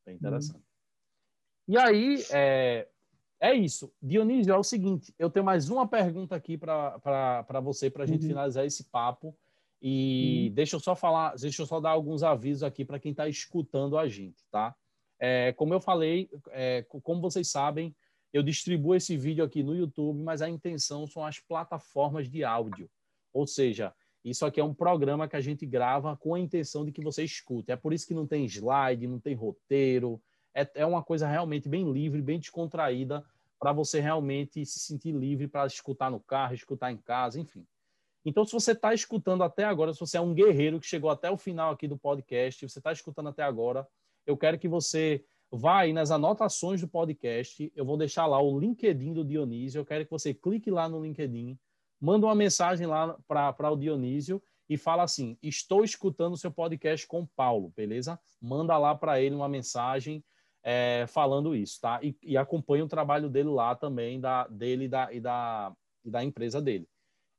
Bem 0.05 0.17
interessante. 0.17 0.57
Uhum. 0.57 1.75
E 1.75 1.79
aí, 1.79 2.25
é, 2.31 2.89
é 3.41 3.55
isso. 3.55 3.93
Dionísio, 4.01 4.53
é 4.53 4.57
o 4.57 4.63
seguinte: 4.63 5.15
eu 5.19 5.31
tenho 5.31 5.45
mais 5.45 5.69
uma 5.69 5.87
pergunta 5.87 6.35
aqui 6.35 6.57
para 6.57 7.61
você, 7.63 7.91
para 7.91 8.05
a 8.05 8.07
gente 8.07 8.23
uhum. 8.23 8.29
finalizar 8.29 8.65
esse 8.65 8.85
papo. 8.85 9.37
E 9.81 10.47
uhum. 10.49 10.55
deixa 10.55 10.77
eu 10.77 10.81
só 10.81 10.95
falar, 10.95 11.35
deixa 11.35 11.63
eu 11.63 11.67
só 11.67 11.81
dar 11.81 11.91
alguns 11.91 12.23
avisos 12.23 12.63
aqui 12.63 12.85
para 12.85 13.01
quem 13.01 13.11
está 13.11 13.29
escutando 13.29 13.99
a 13.99 14.07
gente, 14.07 14.45
tá? 14.51 14.75
É, 15.19 15.53
como 15.53 15.75
eu 15.75 15.81
falei, 15.81 16.31
é, 16.51 16.83
como 17.03 17.21
vocês 17.21 17.49
sabem, 17.49 17.95
eu 18.33 18.43
distribuo 18.43 18.95
esse 18.95 19.17
vídeo 19.17 19.45
aqui 19.45 19.63
no 19.63 19.75
YouTube, 19.75 20.23
mas 20.23 20.41
a 20.41 20.49
intenção 20.49 21.07
são 21.07 21.25
as 21.25 21.39
plataformas 21.39 22.31
de 22.31 22.45
áudio. 22.45 22.89
Ou 23.33 23.47
seja, 23.47 23.95
isso 24.25 24.47
aqui 24.47 24.61
é 24.61 24.65
um 24.65 24.75
programa 24.75 25.27
que 25.27 25.37
a 25.37 25.41
gente 25.41 25.67
grava 25.67 26.17
com 26.17 26.35
a 26.35 26.41
intenção 26.41 26.85
de 26.85 26.93
que 26.93 27.03
você 27.03 27.25
escute. 27.25 27.73
É 27.73 27.77
por 27.77 27.93
isso 27.93 28.07
que 28.07 28.15
não 28.15 28.27
tem 28.27 28.45
slide, 28.45 29.07
não 29.07 29.19
tem 29.19 29.35
roteiro. 29.35 30.23
É, 30.55 30.69
é 30.77 30.87
uma 30.87 31.03
coisa 31.03 31.27
realmente 31.27 31.69
bem 31.69 31.91
livre, 31.91 32.23
bem 32.23 32.39
descontraída, 32.39 33.25
para 33.59 33.73
você 33.73 34.01
realmente 34.01 34.65
se 34.65 34.79
sentir 34.79 35.13
livre 35.13 35.49
para 35.49 35.67
escutar 35.67 36.11
no 36.11 36.21
carro, 36.21 36.55
escutar 36.55 36.93
em 36.93 36.99
casa, 36.99 37.41
enfim. 37.41 37.67
Então, 38.25 38.45
se 38.45 38.53
você 38.53 38.73
está 38.73 38.95
escutando 38.95 39.43
até 39.43 39.65
agora, 39.65 39.93
se 39.93 39.99
você 39.99 40.17
é 40.17 40.21
um 40.21 40.33
guerreiro 40.33 40.79
que 40.79 40.87
chegou 40.87 41.11
até 41.11 41.29
o 41.31 41.37
final 41.37 41.73
aqui 41.73 41.89
do 41.89 41.99
podcast, 41.99 42.69
você 42.69 42.79
está 42.79 42.93
escutando 42.93 43.29
até 43.29 43.43
agora, 43.43 43.87
eu 44.25 44.37
quero 44.37 44.59
que 44.59 44.69
você 44.69 45.25
vá 45.51 45.81
aí 45.81 45.93
nas 45.93 46.13
anotações 46.13 46.81
do 46.81 46.87
podcast. 46.87 47.73
Eu 47.75 47.85
vou 47.85 47.97
deixar 47.97 48.27
lá 48.27 48.41
o 48.41 48.59
LinkedIn 48.59 49.13
do 49.13 49.25
Dionísio. 49.25 49.81
Eu 49.81 49.85
quero 49.85 50.05
que 50.05 50.11
você 50.11 50.33
clique 50.33 50.71
lá 50.71 50.89
no 50.89 51.03
LinkedIn 51.03 51.59
manda 52.03 52.27
uma 52.27 52.35
mensagem 52.35 52.85
lá 52.85 53.17
para 53.29 53.71
o 53.71 53.77
Dionísio 53.77 54.43
e 54.69 54.77
fala 54.77 55.05
assim: 55.05 55.39
Estou 55.41 55.85
escutando 55.85 56.33
o 56.33 56.37
seu 56.37 56.51
podcast 56.51 57.07
com 57.07 57.21
o 57.21 57.29
Paulo, 57.37 57.73
beleza? 57.77 58.19
Manda 58.41 58.77
lá 58.77 58.93
para 58.93 59.21
ele 59.21 59.37
uma 59.37 59.49
mensagem 59.49 60.25
é, 60.65 61.07
falando 61.09 61.55
isso, 61.55 61.81
tá? 61.81 62.01
E, 62.03 62.17
e 62.21 62.37
acompanha 62.37 62.85
o 62.85 62.89
trabalho 62.89 63.31
dele 63.31 63.51
lá 63.51 63.77
também, 63.77 64.21
da, 64.21 64.49
dele 64.49 64.89
da, 64.89 65.13
e, 65.13 65.21
da, 65.21 65.73
e 66.05 66.11
da 66.11 66.25
empresa 66.25 66.61
dele. 66.61 66.89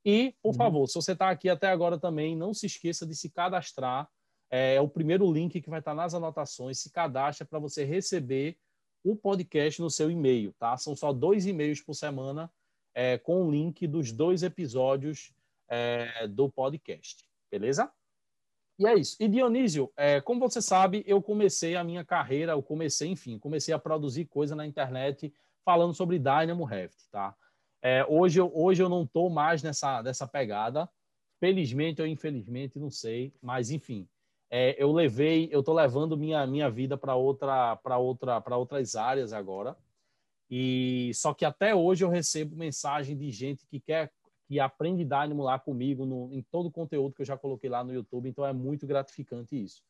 E, 0.06 0.34
por 0.42 0.50
uhum. 0.50 0.56
favor, 0.56 0.88
se 0.88 0.96
você 0.96 1.12
está 1.12 1.30
aqui 1.30 1.50
até 1.50 1.68
agora 1.68 2.00
também, 2.00 2.36
não 2.36 2.54
se 2.54 2.66
esqueça 2.66 3.06
de 3.06 3.16
se 3.16 3.30
cadastrar. 3.30 4.10
É, 4.50 4.76
é 4.76 4.82
o 4.82 4.88
primeiro 4.88 5.30
link 5.32 5.62
que 5.62 5.70
vai 5.70 5.80
estar 5.80 5.92
tá 5.92 5.96
nas 5.96 6.14
anotações. 6.14 6.80
Se 6.80 6.90
cadastra 6.90 7.46
para 7.46 7.60
você 7.60 7.84
receber 7.84 8.58
o 9.04 9.16
podcast 9.16 9.82
no 9.82 9.90
seu 9.90 10.10
e-mail, 10.10 10.54
tá? 10.58 10.78
São 10.78 10.96
só 10.96 11.12
dois 11.12 11.46
e-mails 11.46 11.82
por 11.82 11.94
semana 11.94 12.50
é, 12.94 13.18
com 13.18 13.46
o 13.46 13.52
link 13.52 13.88
dos 13.88 14.12
dois 14.12 14.44
episódios 14.44 15.34
é, 15.70 16.28
do 16.28 16.50
podcast, 16.50 17.26
beleza? 17.52 17.92
E 18.78 18.88
é 18.88 18.96
isso. 18.96 19.16
E 19.20 19.28
Dionísio, 19.28 19.92
é, 19.96 20.20
como 20.20 20.40
você 20.40 20.62
sabe, 20.62 21.04
eu 21.06 21.22
comecei 21.22 21.76
a 21.76 21.84
minha 21.84 22.04
carreira, 22.04 22.54
eu 22.54 22.64
comecei, 22.64 23.10
enfim, 23.10 23.38
comecei 23.38 23.74
a 23.74 23.80
produzir 23.80 24.26
coisa 24.26 24.56
na 24.56 24.66
internet 24.66 25.34
falando 25.64 25.94
sobre 25.94 26.20
Dynamo 26.20 26.64
Raft, 26.64 26.98
tá? 27.12 27.36
É, 27.82 28.06
hoje, 28.06 28.40
eu, 28.40 28.52
hoje 28.54 28.82
eu 28.82 28.90
não 28.90 29.04
estou 29.04 29.30
mais 29.30 29.62
nessa, 29.62 30.02
nessa 30.02 30.28
pegada, 30.28 30.90
felizmente 31.40 32.02
ou 32.02 32.08
infelizmente, 32.08 32.80
não 32.80 32.90
sei, 32.90 33.34
mas 33.42 33.70
enfim, 33.70 34.08
é, 34.50 34.76
eu 34.82 34.92
levei, 34.92 35.50
eu 35.52 35.60
estou 35.60 35.74
levando 35.74 36.16
minha, 36.16 36.46
minha 36.48 36.70
vida 36.70 36.98
para 36.98 37.16
outra, 37.16 37.76
para 37.78 37.98
outra, 37.98 38.40
para 38.40 38.56
outras 38.56 38.96
áreas 38.96 39.34
agora. 39.34 39.76
E 40.56 41.12
só 41.16 41.34
que 41.34 41.46
até 41.46 41.74
hoje 41.74 42.06
eu 42.06 42.10
recebo 42.10 42.56
mensagem 42.56 43.18
de 43.18 43.32
gente 43.32 43.66
que 43.66 43.80
quer 43.80 44.12
que 44.48 44.60
aprende 44.60 45.04
Dynamo 45.04 45.42
lá 45.42 45.58
comigo 45.58 46.06
no, 46.06 46.32
em 46.32 46.44
todo 46.44 46.68
o 46.68 46.72
conteúdo 46.72 47.16
que 47.16 47.24
eu 47.24 47.26
já 47.26 47.36
coloquei 47.36 47.68
lá 47.68 47.84
no 47.84 47.92
YouTube, 47.92 48.30
então 48.30 48.46
é 48.46 48.54
muito 48.54 48.86
gratificante 48.86 49.60
isso. 49.60 49.82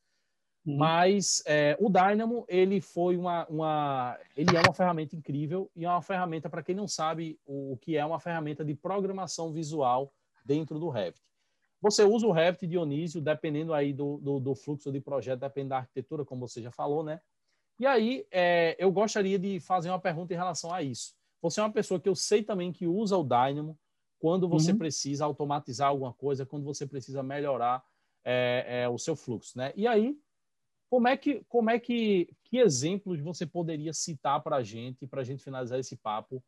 Uhum. 0.66 0.78
Mas 0.78 1.44
é, 1.46 1.76
o 1.82 1.90
Dynamo 1.90 2.46
ele 2.48 2.80
foi 2.80 3.18
uma, 3.18 3.46
uma, 3.48 4.18
ele 4.38 4.56
é 4.56 4.62
uma 4.62 4.74
ferramenta 4.74 5.18
incrível 5.18 5.70
e 5.76 5.84
é 5.84 5.90
uma 5.90 6.02
ferramenta 6.02 6.50
para 6.50 6.64
quem 6.64 6.76
não 6.76 6.88
sabe 6.88 7.38
o, 7.46 7.74
o, 7.74 7.78
que 7.78 7.98
é 7.98 8.06
uma 8.06 8.22
ferramenta 8.22 8.64
de 8.64 8.74
programação 8.74 9.52
visual 9.52 10.14
dentro 10.46 10.80
do 10.80 10.88
Revit. 10.88 11.22
Você 11.82 12.06
usa 12.06 12.26
o 12.26 12.32
Revit 12.32 12.66
Dionísio, 12.68 13.20
dependendo 13.20 13.74
aí 13.74 13.92
do, 13.92 14.18
do, 14.20 14.40
do 14.40 14.56
fluxo 14.56 14.94
de 14.94 15.02
projeto, 15.02 15.42
depende 15.42 15.68
da 15.70 15.80
arquitetura, 15.80 16.24
como 16.24 16.48
você 16.48 16.62
já 16.62 16.72
falou, 16.72 17.04
né? 17.04 17.20
E 17.80 17.86
aí, 17.86 18.26
é, 18.32 18.76
eu 18.80 18.92
gostaria 18.92 19.38
de 19.38 19.60
fazer 19.60 19.90
uma 19.90 20.00
pergunta 20.00 20.34
em 20.34 20.38
relação 20.38 20.74
a 20.74 20.82
isso. 20.82 21.14
Você 21.42 21.60
é 21.60 21.64
uma 21.64 21.72
pessoa 21.72 22.00
que 22.00 22.08
eu 22.08 22.16
sei 22.16 22.44
também 22.44 22.72
que 22.72 22.88
usa 22.88 23.18
o 23.18 23.24
Dynamo 23.24 23.78
quando 24.20 24.48
você 24.48 24.72
uhum. 24.72 24.78
precisa 24.78 25.26
automatizar 25.26 25.90
alguma 25.90 26.14
coisa, 26.14 26.46
quando 26.46 26.64
você 26.64 26.88
precisa 26.88 27.22
melhorar 27.22 27.84
é, 28.24 28.84
é, 28.84 28.90
o 28.90 28.98
seu 28.98 29.16
fluxo, 29.16 29.58
né? 29.58 29.74
E 29.76 29.86
aí, 29.86 30.18
como 30.90 31.08
é 31.08 31.18
que, 31.18 31.44
como 31.50 31.70
é 31.70 31.78
que, 31.78 32.30
que 32.46 32.58
exemplos 32.58 33.20
você 33.20 33.46
poderia 33.46 33.92
citar 33.92 34.42
para 34.42 34.58
a 34.58 34.64
gente, 34.64 35.06
para 35.06 35.22
a 35.22 35.24
gente 35.24 35.44
finalizar 35.44 35.80
esse 35.80 35.98
papo, 35.98 36.42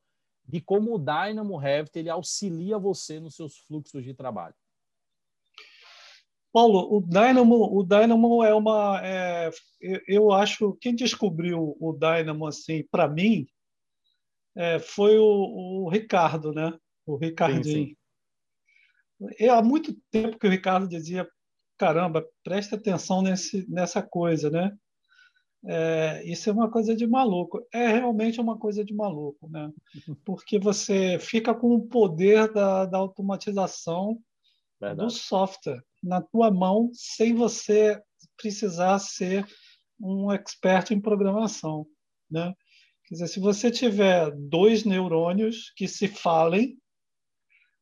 de 0.48 0.62
como 0.62 0.96
o 0.96 1.00
Dynamo 1.00 1.58
Revit 1.58 2.00
ele 2.00 2.10
auxilia 2.10 2.78
você 2.78 3.20
nos 3.20 3.36
seus 3.36 3.58
fluxos 3.58 4.04
de 4.04 4.14
trabalho? 4.14 4.56
Paulo, 6.56 6.88
o 6.90 7.02
Dynamo, 7.02 7.78
o 7.78 7.84
Dynamo 7.84 8.42
é 8.42 8.56
uma, 8.56 9.02
é, 9.04 9.50
eu 10.08 10.32
acho, 10.32 10.74
quem 10.80 10.96
descobriu 10.96 11.76
o 11.78 11.92
Dynamo 11.92 12.48
assim, 12.48 12.82
para 12.90 13.10
mim, 13.10 13.46
é, 14.56 14.80
foi 14.80 15.18
o, 15.18 15.84
o, 15.84 15.90
Ricardo, 15.90 16.54
né? 16.54 16.74
O 17.06 17.18
Ricardinho. 17.18 17.94
Sim, 19.20 19.36
sim. 19.38 19.50
há 19.50 19.62
muito 19.62 19.94
tempo 20.10 20.40
que 20.40 20.48
o 20.48 20.50
Ricardo 20.50 20.88
dizia, 20.88 21.28
caramba, 21.78 22.26
preste 22.42 22.74
atenção 22.74 23.22
nesse, 23.22 23.70
nessa 23.70 24.02
coisa, 24.02 24.50
né? 24.50 24.72
É, 25.66 26.24
isso 26.24 26.50
é 26.50 26.54
uma 26.54 26.72
coisa 26.72 26.96
de 26.96 27.06
maluco. 27.06 27.68
É 27.74 27.88
realmente 27.90 28.40
uma 28.40 28.58
coisa 28.58 28.86
de 28.86 28.94
maluco, 28.94 29.50
né? 29.50 29.74
Porque 30.24 30.58
você 30.58 31.20
fica 31.20 31.54
com 31.54 31.76
o 31.76 31.86
poder 31.86 32.50
da, 32.54 32.86
da 32.86 32.98
automatização 32.98 34.18
Verdade. 34.80 35.06
do 35.06 35.10
software 35.10 35.84
na 36.06 36.22
tua 36.22 36.52
mão 36.52 36.92
sem 36.94 37.34
você 37.34 38.02
precisar 38.38 39.00
ser 39.00 39.46
um 40.00 40.32
expert 40.32 40.92
em 40.92 41.02
programação, 41.02 41.88
né? 42.30 42.54
Quer 43.06 43.16
dizer, 43.16 43.28
se 43.28 43.40
você 43.40 43.70
tiver 43.70 44.32
dois 44.32 44.84
neurônios 44.84 45.72
que 45.76 45.88
se 45.88 46.08
falem, 46.08 46.78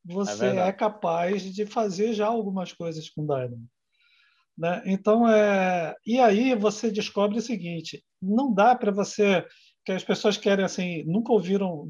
você 0.03 0.47
é, 0.47 0.67
é 0.67 0.71
capaz 0.71 1.43
de 1.53 1.65
fazer 1.65 2.13
já 2.13 2.28
algumas 2.28 2.74
coisas 2.74 3.09
com 3.09 3.26
Dynamo. 3.26 3.65
Né? 4.57 4.84
Então, 4.86 5.28
é... 5.28 5.95
e 6.05 6.19
aí 6.19 6.53
você 6.55 6.91
descobre 6.91 7.38
o 7.38 7.41
seguinte: 7.41 8.03
não 8.21 8.53
dá 8.53 8.76
para 8.76 8.91
você, 8.91 9.45
que 9.86 9.91
as 9.91 10.03
pessoas 10.03 10.38
querem 10.38 10.65
assim, 10.65 11.03
nunca 11.05 11.32
ouviram 11.32 11.88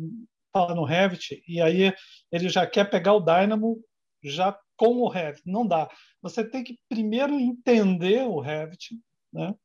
falar 0.52 0.76
no 0.76 0.86
Revit, 0.86 1.44
e 1.48 1.60
aí 1.60 1.92
ele 2.32 2.50
já 2.50 2.68
quer 2.68 2.90
pegar 2.90 3.14
o 3.14 3.20
Dynamo 3.20 3.84
já 4.24 4.58
com 4.78 4.98
o 4.98 5.08
Revit. 5.08 5.44
Não 5.46 5.66
dá. 5.66 5.90
Você 6.22 6.44
tem 6.44 6.64
que 6.64 6.78
primeiro 6.90 7.40
entender 7.40 8.28
o 8.28 8.40
Revit, 8.40 9.00
né? 9.32 9.56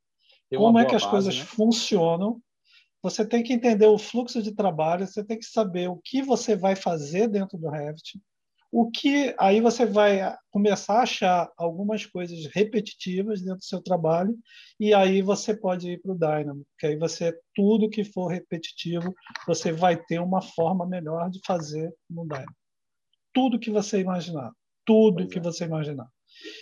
como 0.57 0.79
é 0.79 0.87
que 0.87 0.95
as 0.95 1.03
base, 1.03 1.11
coisas 1.11 1.39
né? 1.39 1.45
funcionam. 1.45 2.41
Você 3.03 3.27
tem 3.27 3.43
que 3.43 3.53
entender 3.53 3.87
o 3.87 3.99
fluxo 3.99 4.43
de 4.43 4.53
trabalho, 4.53 5.07
você 5.07 5.25
tem 5.25 5.39
que 5.39 5.45
saber 5.45 5.89
o 5.89 6.01
que 6.03 6.23
você 6.23 6.57
vai 6.57 6.75
fazer 6.75 7.29
dentro 7.29 7.57
do 7.57 7.69
Revit. 7.69 8.21
O 8.71 8.91
que 8.91 9.35
aí 9.39 9.63
você 9.63 9.87
vai 9.87 10.37
começar 10.51 10.99
a 10.99 11.03
achar 11.03 11.51
algumas 11.57 12.05
coisas 12.05 12.45
repetitivas 12.53 13.41
dentro 13.41 13.59
do 13.59 13.65
seu 13.65 13.81
trabalho 13.81 14.37
e 14.79 14.93
aí 14.93 15.23
você 15.23 15.57
pode 15.57 15.91
ir 15.91 16.03
para 16.03 16.13
o 16.13 16.19
Dynamo, 16.19 16.67
que 16.79 16.87
aí 16.87 16.97
você 16.97 17.35
tudo 17.55 17.89
que 17.89 18.05
for 18.05 18.27
repetitivo 18.27 19.15
você 19.47 19.73
vai 19.73 19.97
ter 19.97 20.21
uma 20.21 20.43
forma 20.43 20.87
melhor 20.87 21.31
de 21.31 21.41
fazer 21.47 21.91
no 22.11 22.25
Dynamo. 22.25 22.55
Tudo 23.33 23.59
que 23.59 23.71
você 23.71 24.01
imaginar, 24.01 24.53
tudo 24.89 25.17
pois 25.17 25.29
que 25.29 25.39
é. 25.39 25.43
você 25.43 25.65
imaginar. 25.67 26.09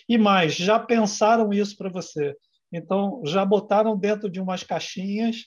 E 0.09 0.19
mais, 0.19 0.55
já 0.55 0.79
pensaram 0.81 1.53
isso 1.53 1.77
para 1.77 1.89
você? 1.89 2.35
Então 2.73 3.23
já 3.25 3.45
botaram 3.45 3.97
dentro 3.97 4.29
de 4.29 4.41
umas 4.41 4.65
caixinhas 4.65 5.45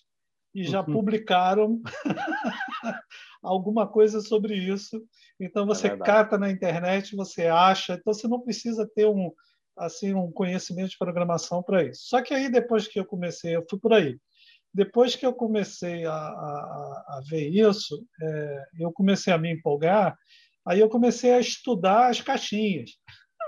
e 0.56 0.64
já 0.64 0.80
uhum. 0.80 0.94
publicaram 0.94 1.82
alguma 3.44 3.86
coisa 3.86 4.22
sobre 4.22 4.56
isso. 4.56 5.04
Então 5.40 5.66
você 5.66 5.88
é 5.88 5.98
cata 5.98 6.38
na 6.38 6.50
internet, 6.50 7.16
você 7.16 7.48
acha, 7.48 7.94
então 7.94 8.14
você 8.14 8.28
não 8.28 8.40
precisa 8.40 8.90
ter 8.96 9.06
um 9.06 9.32
assim 9.78 10.14
um 10.14 10.32
conhecimento 10.32 10.90
de 10.90 10.98
programação 10.98 11.62
para 11.62 11.84
isso. 11.84 12.04
Só 12.06 12.22
que 12.22 12.34
aí 12.34 12.50
depois 12.50 12.88
que 12.88 13.00
eu 13.00 13.06
comecei, 13.06 13.56
eu 13.56 13.66
fui 13.70 13.80
por 13.80 13.94
aí. 13.94 14.18
Depois 14.74 15.16
que 15.16 15.26
eu 15.26 15.34
comecei 15.34 16.06
a, 16.06 16.14
a, 16.14 17.06
a 17.18 17.22
ver 17.28 17.50
isso, 17.50 18.06
é, 18.22 18.66
eu 18.80 18.92
comecei 18.92 19.34
a 19.34 19.38
me 19.38 19.52
empolgar. 19.52 20.16
Aí 20.68 20.80
eu 20.80 20.90
comecei 20.90 21.32
a 21.32 21.40
estudar 21.40 22.10
as 22.10 22.22
caixinhas. 22.22 22.92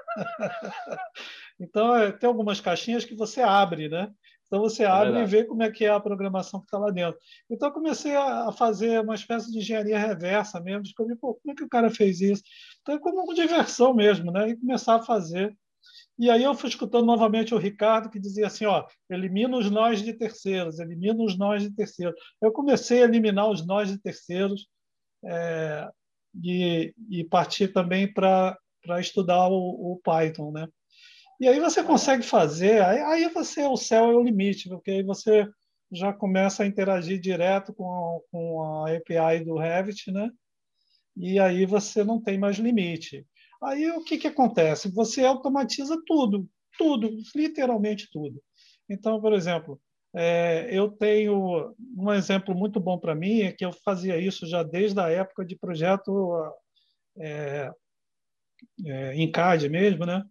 então 1.60 1.96
é, 1.96 2.12
tem 2.12 2.28
algumas 2.28 2.60
caixinhas 2.60 3.06
que 3.06 3.16
você 3.16 3.42
abre, 3.42 3.90
né? 3.90 4.12
Então 4.52 4.60
você 4.60 4.84
é 4.84 4.88
abre 4.88 5.22
e 5.22 5.26
vê 5.26 5.46
como 5.46 5.64
é 5.64 5.72
que 5.72 5.86
é 5.86 5.90
a 5.90 6.00
programação 6.00 6.60
que 6.60 6.66
está 6.66 6.78
lá 6.78 6.92
dentro. 6.92 7.18
Então 7.50 7.70
eu 7.70 7.74
comecei 7.74 8.14
a 8.18 8.52
fazer 8.52 9.00
uma 9.00 9.16
espécie 9.16 9.50
de 9.50 9.60
engenharia 9.60 9.98
reversa 9.98 10.60
mesmo, 10.60 10.84
descobri 10.84 11.16
pô, 11.16 11.36
como 11.36 11.54
é 11.54 11.56
que 11.56 11.64
o 11.64 11.70
cara 11.70 11.90
fez 11.90 12.20
isso. 12.20 12.44
Então 12.82 12.96
é 12.96 13.00
como 13.00 13.24
uma 13.24 13.34
diversão 13.34 13.94
mesmo, 13.94 14.30
né? 14.30 14.50
E 14.50 14.58
começar 14.58 14.96
a 14.96 15.04
fazer. 15.04 15.56
E 16.20 16.30
aí 16.30 16.44
eu 16.44 16.54
fui 16.54 16.68
escutando 16.68 17.06
novamente 17.06 17.56
o 17.56 17.58
Ricardo 17.58 18.10
que 18.10 18.20
dizia 18.20 18.48
assim, 18.48 18.66
ó, 18.66 18.86
elimina 19.10 19.58
os 19.58 19.72
nós 19.72 20.02
de 20.04 20.14
terceiros, 20.14 20.80
elimina 20.80 21.24
os 21.24 21.38
nós 21.38 21.64
de 21.64 21.74
terceiros. 21.74 22.14
Eu 22.42 22.52
comecei 22.52 23.02
a 23.02 23.06
eliminar 23.06 23.50
os 23.50 23.66
nós 23.66 23.90
de 23.90 23.98
terceiros 23.98 24.68
é, 25.26 25.90
e, 26.44 26.94
e 27.10 27.24
partir 27.24 27.70
também 27.70 28.12
para 28.12 28.58
estudar 29.00 29.48
o, 29.50 29.94
o 29.94 30.02
Python, 30.04 30.52
né? 30.52 30.68
E 31.40 31.48
aí 31.48 31.60
você 31.60 31.84
consegue 31.84 32.24
fazer, 32.24 32.84
aí, 32.84 33.00
aí 33.00 33.30
você, 33.30 33.66
o 33.66 33.76
céu 33.76 34.12
é 34.12 34.16
o 34.16 34.24
limite, 34.24 34.70
porque 34.70 34.92
aí 34.92 35.04
você 35.04 35.50
já 35.92 36.14
começa 36.14 36.64
a 36.64 36.68
interagir 36.68 37.20
direto 37.20 37.74
com 37.74 37.92
a, 37.92 38.20
com 38.32 38.64
a 38.64 38.96
API 38.96 39.44
do 39.44 39.58
Revit, 39.58 40.12
né? 40.12 40.30
E 41.18 41.40
aí 41.40 41.66
você 41.66 42.04
não 42.04 42.22
tem 42.22 42.38
mais 42.38 42.58
limite. 42.58 43.26
Aí 43.62 43.90
o 43.92 44.04
que, 44.04 44.18
que 44.18 44.28
acontece? 44.28 44.90
Você 44.94 45.26
automatiza 45.26 46.02
tudo, 46.06 46.48
tudo, 46.78 47.10
literalmente 47.36 48.08
tudo. 48.12 48.42
Então, 48.90 49.20
por 49.20 49.34
exemplo, 49.34 49.80
é, 50.14 50.68
eu 50.72 50.90
tenho 50.90 51.76
um 51.98 52.12
exemplo 52.12 52.54
muito 52.54 52.80
bom 52.80 52.98
para 53.00 53.16
mim, 53.16 53.42
é 53.42 53.52
que 53.52 53.66
eu 53.66 53.72
fazia 53.72 54.18
isso 54.18 54.46
já 54.46 54.64
desde 54.64 55.00
a 55.00 55.10
época 55.10 55.46
de 55.46 55.56
projeto 55.56 56.54
é, 57.18 57.72
é, 58.86 59.14
em 59.16 59.32
CAD 59.32 59.70
mesmo, 59.70 60.06
né? 60.06 60.24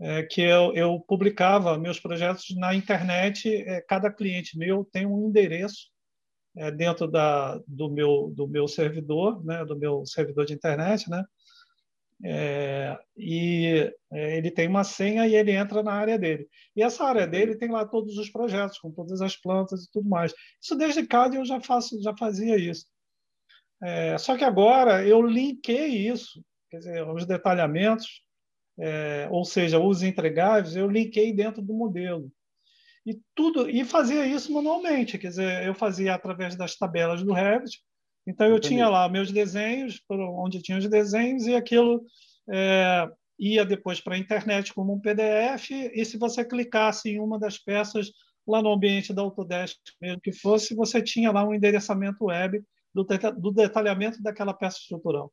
é, 0.00 0.22
que 0.22 0.40
eu, 0.40 0.74
eu, 0.74 1.00
publicava 1.00 1.78
meus 1.78 1.98
projetos 1.98 2.54
na 2.56 2.74
internet. 2.74 3.48
É, 3.48 3.80
cada 3.80 4.12
cliente 4.12 4.58
meu 4.58 4.84
tem 4.84 5.06
um 5.06 5.28
endereço 5.28 5.88
é, 6.56 6.70
dentro 6.70 7.06
da, 7.06 7.58
do, 7.66 7.90
meu, 7.90 8.32
do 8.34 8.46
meu 8.46 8.68
servidor, 8.68 9.44
né, 9.44 9.64
do 9.64 9.76
meu 9.76 10.04
servidor 10.06 10.44
de 10.44 10.54
internet, 10.54 11.08
né? 11.10 11.24
É, 12.24 12.98
e 13.16 13.92
é, 14.10 14.38
ele 14.38 14.50
tem 14.50 14.66
uma 14.68 14.84
senha 14.84 15.26
e 15.26 15.34
ele 15.34 15.52
entra 15.52 15.82
na 15.82 15.92
área 15.92 16.18
dele. 16.18 16.48
E 16.74 16.82
essa 16.82 17.04
área 17.04 17.26
dele 17.26 17.56
tem 17.56 17.70
lá 17.70 17.84
todos 17.84 18.16
os 18.16 18.30
projetos, 18.30 18.78
com 18.78 18.90
todas 18.90 19.20
as 19.20 19.36
plantas 19.36 19.84
e 19.84 19.90
tudo 19.90 20.08
mais. 20.08 20.34
Isso 20.60 20.74
desde 20.76 21.06
CAD 21.06 21.36
eu 21.36 21.44
já 21.44 21.60
faço, 21.60 22.00
já 22.02 22.16
fazia 22.16 22.56
isso. 22.56 22.86
É, 23.82 24.16
só 24.16 24.36
que 24.36 24.44
agora 24.44 25.06
eu 25.06 25.20
linkei 25.20 26.08
isso, 26.08 26.42
quer 26.70 26.78
dizer, 26.78 27.06
os 27.06 27.26
detalhamentos 27.26 28.24
é, 28.78 29.28
ou 29.30 29.44
seja, 29.44 29.78
os 29.80 30.02
entregáveis, 30.02 30.76
eu 30.76 30.88
linkei 30.88 31.32
dentro 31.32 31.62
do 31.62 31.74
modelo. 31.74 32.30
E 33.04 33.18
tudo 33.34 33.70
e 33.70 33.84
fazia 33.84 34.26
isso 34.26 34.52
manualmente, 34.52 35.16
quer 35.18 35.28
dizer, 35.28 35.66
eu 35.66 35.74
fazia 35.74 36.14
através 36.14 36.56
das 36.56 36.76
tabelas 36.76 37.22
do 37.22 37.32
Revit. 37.32 37.80
Então 38.26 38.46
eu 38.46 38.56
Entendi. 38.56 38.74
tinha 38.74 38.88
lá 38.88 39.08
meus 39.08 39.30
desenhos, 39.30 40.02
onde 40.10 40.60
tinha 40.60 40.78
os 40.78 40.88
desenhos 40.88 41.46
e 41.46 41.54
aquilo 41.54 42.04
é, 42.50 43.08
ia 43.38 43.64
depois 43.64 44.00
para 44.00 44.14
a 44.14 44.18
internet 44.18 44.74
como 44.74 44.92
um 44.92 45.00
PDF. 45.00 45.70
E 45.70 46.04
se 46.04 46.18
você 46.18 46.44
clicasse 46.44 47.10
em 47.10 47.20
uma 47.20 47.38
das 47.38 47.58
peças 47.58 48.10
lá 48.46 48.62
no 48.62 48.72
ambiente 48.72 49.12
da 49.12 49.22
Autodesk, 49.22 49.78
mesmo 50.00 50.20
que 50.20 50.32
fosse, 50.32 50.74
você 50.74 51.02
tinha 51.02 51.30
lá 51.30 51.46
um 51.46 51.54
endereçamento 51.54 52.24
web 52.24 52.62
do, 52.94 53.04
do 53.38 53.52
detalhamento 53.52 54.22
daquela 54.22 54.54
peça 54.54 54.78
estrutural. 54.78 55.32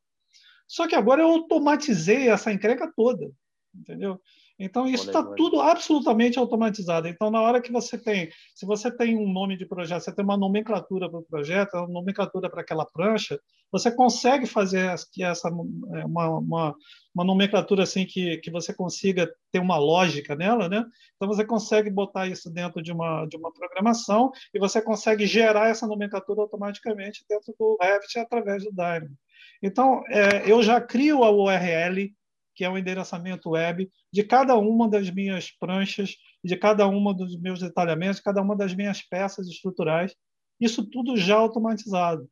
Só 0.67 0.87
que 0.87 0.95
agora 0.95 1.21
eu 1.21 1.27
automatizei 1.27 2.29
essa 2.29 2.51
encrenca 2.51 2.91
toda, 2.95 3.31
entendeu? 3.73 4.19
Então 4.63 4.87
isso 4.87 5.07
está 5.07 5.21
tudo 5.21 5.59
absolutamente 5.59 6.39
automatizado. 6.39 7.07
Então 7.07 7.29
na 7.29 7.41
hora 7.41 7.61
que 7.61 7.71
você 7.71 7.97
tem, 7.97 8.29
se 8.55 8.65
você 8.65 8.89
tem 8.89 9.17
um 9.17 9.31
nome 9.31 9.57
de 9.57 9.65
projeto, 9.65 10.01
você 10.01 10.15
tem 10.15 10.23
uma 10.23 10.37
nomenclatura 10.37 11.09
para 11.09 11.19
o 11.19 11.23
projeto, 11.23 11.73
uma 11.75 11.87
nomenclatura 11.87 12.49
para 12.49 12.61
aquela 12.61 12.85
prancha, 12.85 13.39
você 13.71 13.91
consegue 13.91 14.45
fazer 14.45 14.93
que 15.11 15.23
essa 15.23 15.49
é, 15.49 16.05
uma, 16.05 16.39
uma, 16.39 16.75
uma, 17.13 17.25
nomenclatura 17.25 17.83
assim 17.83 18.05
que, 18.05 18.37
que 18.37 18.51
você 18.51 18.73
consiga 18.73 19.29
ter 19.51 19.59
uma 19.59 19.77
lógica 19.77 20.35
nela, 20.35 20.69
né? 20.69 20.85
Então 21.15 21.27
você 21.27 21.43
consegue 21.43 21.89
botar 21.89 22.27
isso 22.27 22.49
dentro 22.51 22.81
de 22.81 22.91
uma 22.91 23.25
de 23.25 23.35
uma 23.35 23.51
programação 23.51 24.31
e 24.53 24.59
você 24.59 24.81
consegue 24.81 25.25
gerar 25.25 25.69
essa 25.69 25.87
nomenclatura 25.87 26.41
automaticamente 26.41 27.25
dentro 27.27 27.53
do 27.59 27.77
Revit 27.81 28.19
através 28.19 28.63
do 28.63 28.71
Dynamo. 28.71 29.17
Então, 29.63 30.03
é, 30.09 30.49
eu 30.49 30.61
já 30.61 30.81
crio 30.81 31.23
a 31.23 31.31
URL, 31.31 32.13
que 32.55 32.63
é 32.63 32.69
o 32.69 32.77
endereçamento 32.77 33.51
web, 33.51 33.89
de 34.11 34.23
cada 34.23 34.57
uma 34.57 34.89
das 34.89 35.09
minhas 35.09 35.51
pranchas, 35.51 36.15
de 36.43 36.55
cada 36.55 36.87
uma 36.87 37.13
dos 37.13 37.39
meus 37.39 37.59
detalhamentos, 37.59 38.17
de 38.17 38.23
cada 38.23 38.41
uma 38.41 38.55
das 38.55 38.73
minhas 38.73 39.01
peças 39.01 39.47
estruturais. 39.47 40.15
Isso 40.59 40.87
tudo 40.89 41.17
já 41.17 41.35
automatizado. 41.35 42.29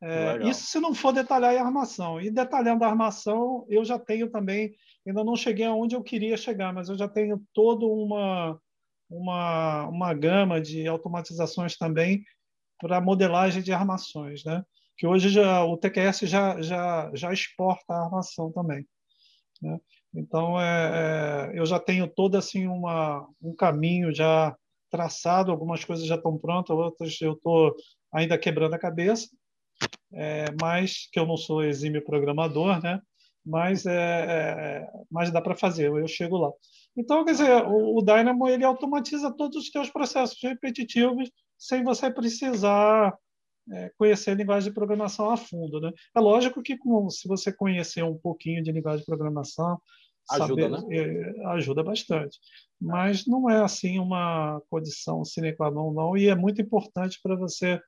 É, 0.00 0.48
isso 0.48 0.66
se 0.66 0.78
não 0.78 0.94
for 0.94 1.12
detalhar 1.12 1.56
a 1.56 1.64
armação. 1.64 2.20
E 2.20 2.30
detalhando 2.30 2.84
a 2.84 2.88
armação, 2.88 3.66
eu 3.68 3.84
já 3.84 3.98
tenho 3.98 4.30
também, 4.30 4.72
ainda 5.06 5.24
não 5.24 5.34
cheguei 5.34 5.66
aonde 5.66 5.96
eu 5.96 6.02
queria 6.02 6.36
chegar, 6.36 6.72
mas 6.72 6.88
eu 6.88 6.96
já 6.96 7.08
tenho 7.08 7.42
toda 7.52 7.84
uma, 7.84 8.60
uma, 9.10 9.88
uma 9.88 10.14
gama 10.14 10.60
de 10.60 10.86
automatizações 10.86 11.76
também 11.76 12.22
para 12.80 13.00
modelagem 13.00 13.62
de 13.62 13.72
armações. 13.72 14.44
Né? 14.44 14.62
que 14.98 15.06
hoje 15.06 15.28
já, 15.28 15.64
o 15.64 15.76
TQS 15.76 16.20
já, 16.22 16.60
já, 16.60 17.10
já 17.14 17.32
exporta 17.32 17.94
a 17.94 18.04
armação 18.04 18.50
também. 18.50 18.84
Né? 19.60 19.78
Então, 20.14 20.60
é, 20.60 21.50
é, 21.54 21.58
eu 21.58 21.66
já 21.66 21.78
tenho 21.78 22.08
todo 22.08 22.36
assim 22.36 22.66
uma, 22.66 23.28
um 23.42 23.54
caminho 23.54 24.14
já 24.14 24.56
traçado, 24.90 25.50
algumas 25.50 25.84
coisas 25.84 26.06
já 26.06 26.14
estão 26.14 26.38
prontas, 26.38 26.76
outras 26.76 27.20
eu 27.20 27.32
estou 27.32 27.74
ainda 28.12 28.38
quebrando 28.38 28.74
a 28.74 28.78
cabeça, 28.78 29.28
é, 30.12 30.46
mas 30.60 31.08
que 31.12 31.18
eu 31.18 31.26
não 31.26 31.36
sou 31.36 31.62
exímio 31.62 32.04
programador, 32.04 32.80
né? 32.82 33.00
Mas, 33.44 33.86
é, 33.86 33.94
é 33.94 34.90
mas 35.10 35.30
dá 35.30 35.40
para 35.40 35.56
fazer, 35.56 35.88
eu 35.88 36.08
chego 36.08 36.36
lá. 36.36 36.50
Então, 36.96 37.24
quer 37.24 37.32
dizer, 37.32 37.64
o, 37.66 37.98
o 37.98 38.02
Dynamo 38.02 38.48
ele 38.48 38.64
automatiza 38.64 39.30
todos 39.30 39.64
os 39.64 39.70
teus 39.70 39.90
processos 39.90 40.38
repetitivos 40.42 41.30
sem 41.56 41.82
você 41.82 42.10
precisar 42.10 43.16
é, 43.72 43.90
conhecer 43.96 44.30
a 44.30 44.34
linguagem 44.34 44.70
de 44.70 44.74
programação 44.74 45.30
a 45.30 45.36
fundo. 45.36 45.80
Né? 45.80 45.92
É 46.16 46.20
lógico 46.20 46.62
que 46.62 46.76
com, 46.76 47.08
se 47.10 47.26
você 47.28 47.52
conhecer 47.52 48.02
um 48.02 48.16
pouquinho 48.16 48.62
de 48.62 48.72
linguagem 48.72 49.00
de 49.00 49.06
programação, 49.06 49.80
ajuda, 50.30 50.62
saber, 50.62 50.70
né? 50.70 50.96
é, 50.96 51.46
ajuda 51.48 51.82
bastante. 51.82 52.38
Mas 52.80 53.26
não 53.26 53.50
é 53.50 53.62
assim 53.62 53.98
uma 53.98 54.60
condição 54.70 55.24
sine 55.24 55.52
qua 55.52 55.70
non, 55.70 55.92
não, 55.92 56.16
e 56.16 56.28
é 56.28 56.34
muito 56.34 56.60
importante 56.60 57.18
para 57.22 57.36
você 57.36 57.80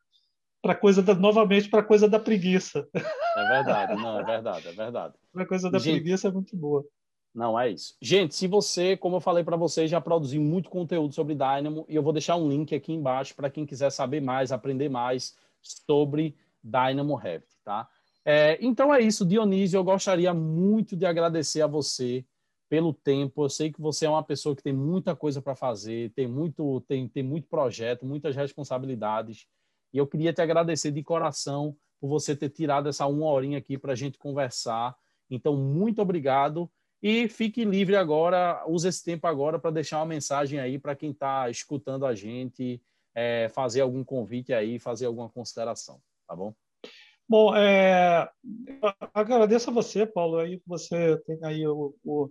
para 0.62 0.74
coisa 0.74 1.02
da, 1.02 1.14
novamente 1.14 1.70
para 1.70 1.82
coisa 1.82 2.08
da 2.08 2.20
preguiça. 2.20 2.86
É 2.94 3.48
verdade, 3.48 3.94
não, 3.94 4.20
é 4.20 4.24
verdade, 4.24 4.68
é 4.68 4.72
verdade. 4.72 5.14
Para 5.32 5.46
coisa 5.46 5.70
da 5.70 5.78
Gente, 5.78 6.00
preguiça 6.00 6.28
é 6.28 6.30
muito 6.30 6.56
boa. 6.56 6.84
Não 7.34 7.58
é 7.58 7.70
isso. 7.70 7.94
Gente, 8.02 8.34
se 8.34 8.46
você, 8.46 8.96
como 8.96 9.16
eu 9.16 9.20
falei 9.20 9.44
para 9.44 9.56
vocês, 9.56 9.88
já 9.88 10.00
produziu 10.00 10.42
muito 10.42 10.68
conteúdo 10.68 11.14
sobre 11.14 11.34
Dynamo 11.34 11.86
e 11.88 11.94
eu 11.94 12.02
vou 12.02 12.12
deixar 12.12 12.36
um 12.36 12.48
link 12.48 12.74
aqui 12.74 12.92
embaixo 12.92 13.34
para 13.36 13.48
quem 13.48 13.64
quiser 13.64 13.90
saber 13.90 14.20
mais, 14.20 14.50
aprender 14.50 14.88
mais 14.88 15.36
sobre 15.62 16.36
Dynamo 16.62 17.14
Revit, 17.14 17.48
tá? 17.64 17.88
É, 18.24 18.58
então 18.60 18.92
é 18.92 19.00
isso, 19.00 19.24
Dionísio. 19.24 19.78
Eu 19.78 19.84
gostaria 19.84 20.32
muito 20.34 20.96
de 20.96 21.06
agradecer 21.06 21.62
a 21.62 21.66
você 21.66 22.24
pelo 22.68 22.92
tempo. 22.92 23.44
Eu 23.44 23.48
sei 23.48 23.72
que 23.72 23.80
você 23.80 24.06
é 24.06 24.10
uma 24.10 24.22
pessoa 24.22 24.54
que 24.54 24.62
tem 24.62 24.72
muita 24.72 25.16
coisa 25.16 25.42
para 25.42 25.56
fazer, 25.56 26.12
tem 26.12 26.26
muito, 26.26 26.80
tem, 26.82 27.08
tem 27.08 27.22
muito 27.22 27.48
projeto, 27.48 28.06
muitas 28.06 28.36
responsabilidades. 28.36 29.46
E 29.92 29.98
eu 29.98 30.06
queria 30.06 30.32
te 30.32 30.40
agradecer 30.40 30.92
de 30.92 31.02
coração 31.02 31.76
por 32.00 32.08
você 32.08 32.36
ter 32.36 32.48
tirado 32.48 32.88
essa 32.88 33.06
uma 33.06 33.26
horinha 33.26 33.58
aqui 33.58 33.76
para 33.76 33.92
a 33.92 33.96
gente 33.96 34.18
conversar. 34.18 34.96
Então, 35.28 35.56
muito 35.56 36.00
obrigado. 36.00 36.70
E 37.02 37.28
fique 37.28 37.64
livre 37.64 37.96
agora, 37.96 38.62
use 38.66 38.86
esse 38.86 39.02
tempo 39.02 39.26
agora 39.26 39.58
para 39.58 39.70
deixar 39.70 39.98
uma 39.98 40.06
mensagem 40.06 40.60
aí 40.60 40.78
para 40.78 40.94
quem 40.94 41.10
está 41.10 41.48
escutando 41.48 42.04
a 42.04 42.14
gente, 42.14 42.80
é, 43.14 43.48
fazer 43.50 43.80
algum 43.80 44.04
convite 44.04 44.52
aí, 44.52 44.78
fazer 44.78 45.06
alguma 45.06 45.28
consideração, 45.28 46.00
tá 46.26 46.34
bom? 46.34 46.54
Bom, 47.28 47.54
é, 47.54 48.28
agradeço 49.14 49.70
a 49.70 49.72
você, 49.72 50.04
Paulo, 50.04 50.38
aí 50.38 50.60
você 50.66 51.16
tem 51.18 51.38
aí 51.44 51.64
o, 51.64 51.94
o, 52.04 52.28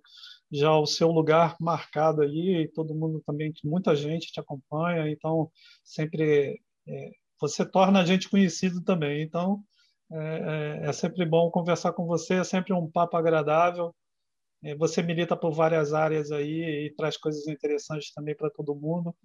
já 0.51 0.77
o 0.77 0.85
seu 0.85 1.09
lugar 1.09 1.55
marcado 1.57 2.21
aí, 2.21 2.69
todo 2.75 2.93
mundo 2.93 3.23
também, 3.25 3.53
muita 3.63 3.95
gente 3.95 4.29
te 4.29 4.41
acompanha, 4.41 5.09
então 5.09 5.49
sempre 5.85 6.61
é, 6.85 7.11
você 7.39 7.65
torna 7.65 8.01
a 8.01 8.05
gente 8.05 8.29
conhecido 8.29 8.83
também, 8.83 9.21
então 9.21 9.63
é, 10.11 10.79
é, 10.83 10.89
é 10.89 10.91
sempre 10.91 11.25
bom 11.25 11.49
conversar 11.49 11.93
com 11.93 12.05
você, 12.05 12.35
é 12.35 12.43
sempre 12.43 12.73
um 12.73 12.89
papo 12.91 13.15
agradável, 13.15 13.95
é, 14.63 14.75
você 14.75 15.01
milita 15.01 15.37
por 15.37 15.53
várias 15.53 15.93
áreas 15.93 16.31
aí 16.31 16.87
e 16.87 16.93
traz 16.95 17.15
coisas 17.15 17.47
interessantes 17.47 18.11
também 18.13 18.35
para 18.35 18.49
todo 18.49 18.75
mundo. 18.75 19.15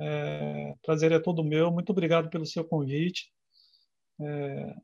É, 0.00 0.74
prazer 0.82 1.12
é 1.12 1.18
todo 1.18 1.44
meu. 1.44 1.70
Muito 1.70 1.90
obrigado 1.90 2.30
pelo 2.30 2.46
seu 2.46 2.64
convite. 2.64 3.30
É, 4.20 4.74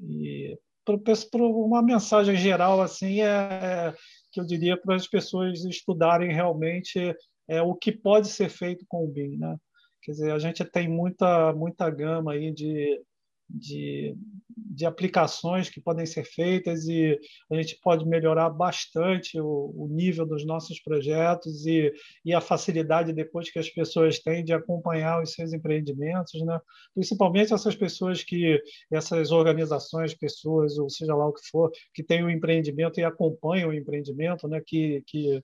e 0.00 0.58
por 0.84 1.40
uma 1.40 1.82
mensagem 1.82 2.36
geral 2.36 2.82
assim 2.82 3.22
é, 3.22 3.26
é, 3.26 3.94
que 4.30 4.40
eu 4.40 4.44
diria 4.44 4.76
para 4.76 4.94
as 4.94 5.06
pessoas 5.06 5.64
estudarem 5.64 6.32
realmente 6.32 7.14
é 7.48 7.62
o 7.62 7.74
que 7.74 7.90
pode 7.90 8.28
ser 8.28 8.48
feito 8.48 8.84
com 8.88 9.04
o 9.04 9.08
BIM, 9.08 9.36
né? 9.38 9.56
Quer 10.02 10.12
dizer, 10.12 10.32
a 10.32 10.38
gente 10.38 10.64
tem 10.64 10.88
muita 10.88 11.52
muita 11.54 11.88
gama 11.90 12.32
aí 12.32 12.52
de 12.52 13.00
de, 13.48 14.16
de 14.56 14.86
aplicações 14.86 15.68
que 15.68 15.80
podem 15.80 16.06
ser 16.06 16.24
feitas 16.24 16.86
e 16.86 17.18
a 17.50 17.54
gente 17.56 17.78
pode 17.80 18.06
melhorar 18.06 18.50
bastante 18.50 19.38
o, 19.40 19.72
o 19.76 19.88
nível 19.88 20.26
dos 20.26 20.44
nossos 20.44 20.80
projetos 20.80 21.66
e, 21.66 21.92
e 22.24 22.32
a 22.32 22.40
facilidade 22.40 23.12
depois 23.12 23.50
que 23.50 23.58
as 23.58 23.68
pessoas 23.68 24.18
têm 24.18 24.44
de 24.44 24.52
acompanhar 24.52 25.22
os 25.22 25.32
seus 25.32 25.52
empreendimentos, 25.52 26.40
né? 26.44 26.58
principalmente 26.94 27.52
essas 27.52 27.76
pessoas 27.76 28.22
que, 28.22 28.60
essas 28.90 29.30
organizações, 29.30 30.14
pessoas, 30.14 30.78
ou 30.78 30.88
seja 30.88 31.14
lá 31.14 31.26
o 31.28 31.32
que 31.32 31.46
for, 31.48 31.70
que 31.92 32.02
têm 32.02 32.22
o 32.22 32.26
um 32.26 32.30
empreendimento 32.30 32.98
e 32.98 33.04
acompanham 33.04 33.70
o 33.70 33.74
empreendimento, 33.74 34.48
né? 34.48 34.60
que, 34.64 35.02
que, 35.06 35.42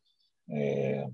é, 0.50 1.06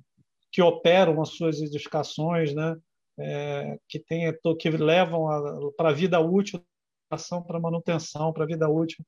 que 0.52 0.62
operam 0.62 1.20
as 1.20 1.30
suas 1.30 1.60
edificações, 1.60 2.54
né? 2.54 2.76
É, 3.18 3.78
que, 3.88 3.98
tem, 3.98 4.30
que 4.58 4.68
levam 4.68 5.26
para 5.74 5.88
a 5.88 5.92
vida 5.92 6.20
útil 6.20 6.62
para 7.08 7.60
manutenção, 7.60 8.32
para 8.32 8.46
vida 8.46 8.68
útil. 8.68 9.04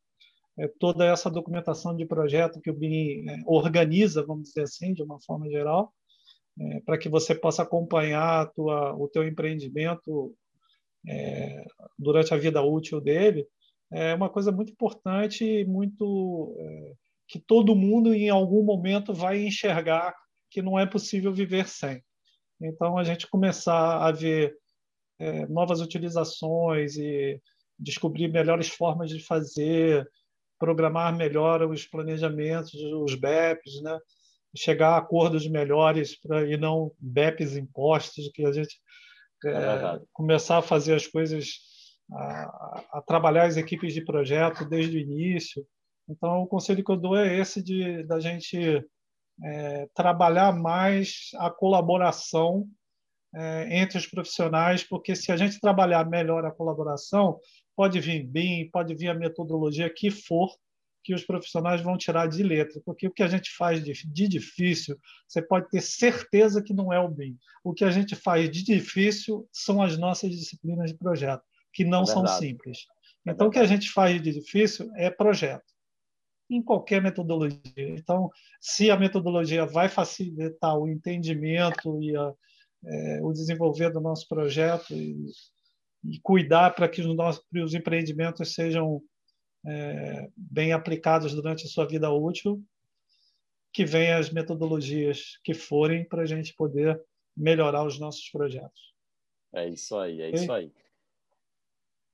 É, 0.58 0.66
toda 0.80 1.06
essa 1.06 1.30
documentação 1.30 1.94
de 1.94 2.04
projeto 2.04 2.60
que 2.60 2.70
o 2.70 2.74
BIM 2.74 3.28
é, 3.28 3.42
organiza, 3.46 4.26
vamos 4.26 4.48
dizer 4.48 4.62
assim, 4.62 4.92
de 4.92 5.02
uma 5.02 5.20
forma 5.20 5.48
geral, 5.48 5.92
é, 6.60 6.80
para 6.80 6.98
que 6.98 7.08
você 7.08 7.34
possa 7.34 7.62
acompanhar 7.62 8.50
tua, 8.52 8.92
o 8.94 9.06
teu 9.08 9.26
empreendimento 9.26 10.34
é, 11.06 11.64
durante 11.96 12.34
a 12.34 12.36
vida 12.36 12.60
útil 12.60 13.00
dele, 13.00 13.46
é 13.92 14.14
uma 14.14 14.28
coisa 14.28 14.50
muito 14.50 14.72
importante 14.72 15.64
muito 15.64 16.56
é, 16.58 16.92
que 17.28 17.38
todo 17.38 17.76
mundo 17.76 18.12
em 18.12 18.28
algum 18.28 18.62
momento 18.64 19.14
vai 19.14 19.46
enxergar 19.46 20.14
que 20.50 20.60
não 20.60 20.78
é 20.78 20.84
possível 20.84 21.32
viver 21.32 21.68
sem. 21.68 22.02
Então 22.60 22.98
a 22.98 23.04
gente 23.04 23.28
começar 23.28 23.98
a 24.04 24.10
ver 24.10 24.56
novas 25.48 25.80
utilizações 25.80 26.96
e 26.96 27.40
descobrir 27.78 28.28
melhores 28.28 28.68
formas 28.68 29.10
de 29.10 29.24
fazer, 29.24 30.08
programar 30.58 31.16
melhor 31.16 31.62
os 31.62 31.86
planejamentos, 31.86 32.74
os 32.74 33.14
BEPs, 33.14 33.80
né? 33.82 33.98
chegar 34.56 34.94
a 34.94 34.96
acordos 34.98 35.46
melhores 35.46 36.18
para 36.18 36.46
e 36.48 36.56
não 36.56 36.90
BEPs 36.98 37.56
impostos, 37.56 38.30
que 38.34 38.44
a 38.44 38.52
gente 38.52 38.80
é, 39.44 39.50
é 39.50 40.00
começar 40.12 40.58
a 40.58 40.62
fazer 40.62 40.94
as 40.94 41.06
coisas, 41.06 41.60
a, 42.10 42.84
a, 42.94 43.02
trabalhar 43.06 43.44
as 43.44 43.56
equipes 43.56 43.94
de 43.94 44.04
projeto 44.04 44.64
desde 44.64 44.96
o 44.96 45.00
início. 45.00 45.64
Então, 46.08 46.42
o 46.42 46.46
conselho 46.46 46.82
que 46.82 46.90
eu 46.90 46.96
dou 46.96 47.16
é 47.16 47.38
esse 47.38 47.62
de 47.62 48.02
da 48.04 48.18
gente 48.18 48.84
é, 49.44 49.88
trabalhar 49.94 50.52
mais 50.52 51.30
a 51.36 51.50
colaboração 51.50 52.66
é, 53.34 53.78
entre 53.78 53.98
os 53.98 54.06
profissionais, 54.06 54.82
porque 54.82 55.14
se 55.14 55.30
a 55.30 55.36
gente 55.36 55.60
trabalhar 55.60 56.08
melhor 56.08 56.44
a 56.44 56.50
colaboração, 56.50 57.38
pode 57.78 58.00
vir 58.00 58.26
BIM, 58.26 58.68
pode 58.72 58.92
vir 58.92 59.06
a 59.06 59.14
metodologia 59.14 59.88
que 59.88 60.10
for, 60.10 60.50
que 61.04 61.14
os 61.14 61.24
profissionais 61.24 61.80
vão 61.80 61.96
tirar 61.96 62.26
de 62.26 62.42
letra, 62.42 62.82
porque 62.84 63.06
o 63.06 63.12
que 63.12 63.22
a 63.22 63.28
gente 63.28 63.54
faz 63.54 63.84
de, 63.84 63.92
de 63.92 64.26
difícil, 64.26 64.98
você 65.28 65.40
pode 65.40 65.70
ter 65.70 65.80
certeza 65.80 66.60
que 66.60 66.74
não 66.74 66.92
é 66.92 66.98
o 66.98 67.08
BIM. 67.08 67.38
O 67.62 67.72
que 67.72 67.84
a 67.84 67.90
gente 67.92 68.16
faz 68.16 68.50
de 68.50 68.64
difícil 68.64 69.48
são 69.52 69.80
as 69.80 69.96
nossas 69.96 70.32
disciplinas 70.32 70.90
de 70.90 70.98
projeto, 70.98 71.44
que 71.72 71.84
não 71.84 72.02
é 72.02 72.06
são 72.06 72.26
simples. 72.26 72.78
É 73.24 73.30
então, 73.30 73.46
o 73.46 73.50
que 73.50 73.60
a 73.60 73.64
gente 73.64 73.92
faz 73.92 74.20
de 74.20 74.32
difícil 74.32 74.90
é 74.96 75.08
projeto, 75.08 75.72
em 76.50 76.60
qualquer 76.60 77.00
metodologia. 77.00 77.60
Então, 77.76 78.28
se 78.60 78.90
a 78.90 78.96
metodologia 78.96 79.64
vai 79.64 79.88
facilitar 79.88 80.76
o 80.76 80.88
entendimento 80.88 82.02
e 82.02 82.16
a, 82.16 82.32
é, 82.84 83.20
o 83.22 83.32
desenvolver 83.32 83.92
do 83.92 84.00
nosso 84.00 84.26
projeto 84.26 84.92
e 84.92 85.28
e 86.04 86.18
cuidar 86.20 86.74
para 86.74 86.88
que 86.88 87.00
os 87.00 87.16
nossos 87.16 87.44
os 87.54 87.74
empreendimentos 87.74 88.54
sejam 88.54 89.02
é, 89.66 90.28
bem 90.36 90.72
aplicados 90.72 91.34
durante 91.34 91.66
a 91.66 91.68
sua 91.68 91.86
vida 91.86 92.10
útil, 92.10 92.62
que 93.72 93.84
venham 93.84 94.18
as 94.18 94.30
metodologias 94.30 95.38
que 95.44 95.54
forem 95.54 96.04
para 96.04 96.22
a 96.22 96.26
gente 96.26 96.54
poder 96.54 97.00
melhorar 97.36 97.84
os 97.84 97.98
nossos 97.98 98.28
projetos. 98.30 98.94
É 99.52 99.68
isso 99.68 99.96
aí, 99.96 100.20
é 100.20 100.28
okay? 100.28 100.40
isso 100.40 100.52
aí. 100.52 100.72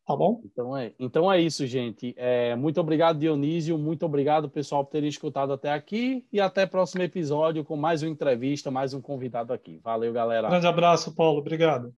Tá 0.07 0.15
bom? 0.15 0.43
Então 0.45 0.77
é, 0.77 0.93
então 0.99 1.33
é 1.33 1.41
isso, 1.41 1.67
gente. 1.67 2.15
É, 2.19 2.55
muito 2.55 2.79
obrigado, 2.79 3.19
Dionísio. 3.19 3.79
Muito 3.79 4.05
obrigado, 4.05 4.51
pessoal, 4.51 4.85
por 4.85 4.91
terem 4.91 5.09
escutado 5.09 5.53
até 5.53 5.73
aqui. 5.73 6.27
E 6.31 6.41
até 6.41 6.65
o 6.65 6.69
próximo 6.69 7.03
episódio 7.03 7.65
com 7.65 7.75
mais 7.75 8.03
uma 8.03 8.11
entrevista, 8.11 8.71
mais 8.71 8.93
um 8.93 9.01
convidado 9.01 9.53
aqui. 9.53 9.81
Valeu, 9.83 10.13
galera. 10.13 10.49
Grande 10.51 10.67
abraço, 10.67 11.15
Paulo. 11.15 11.39
Obrigado. 11.39 11.95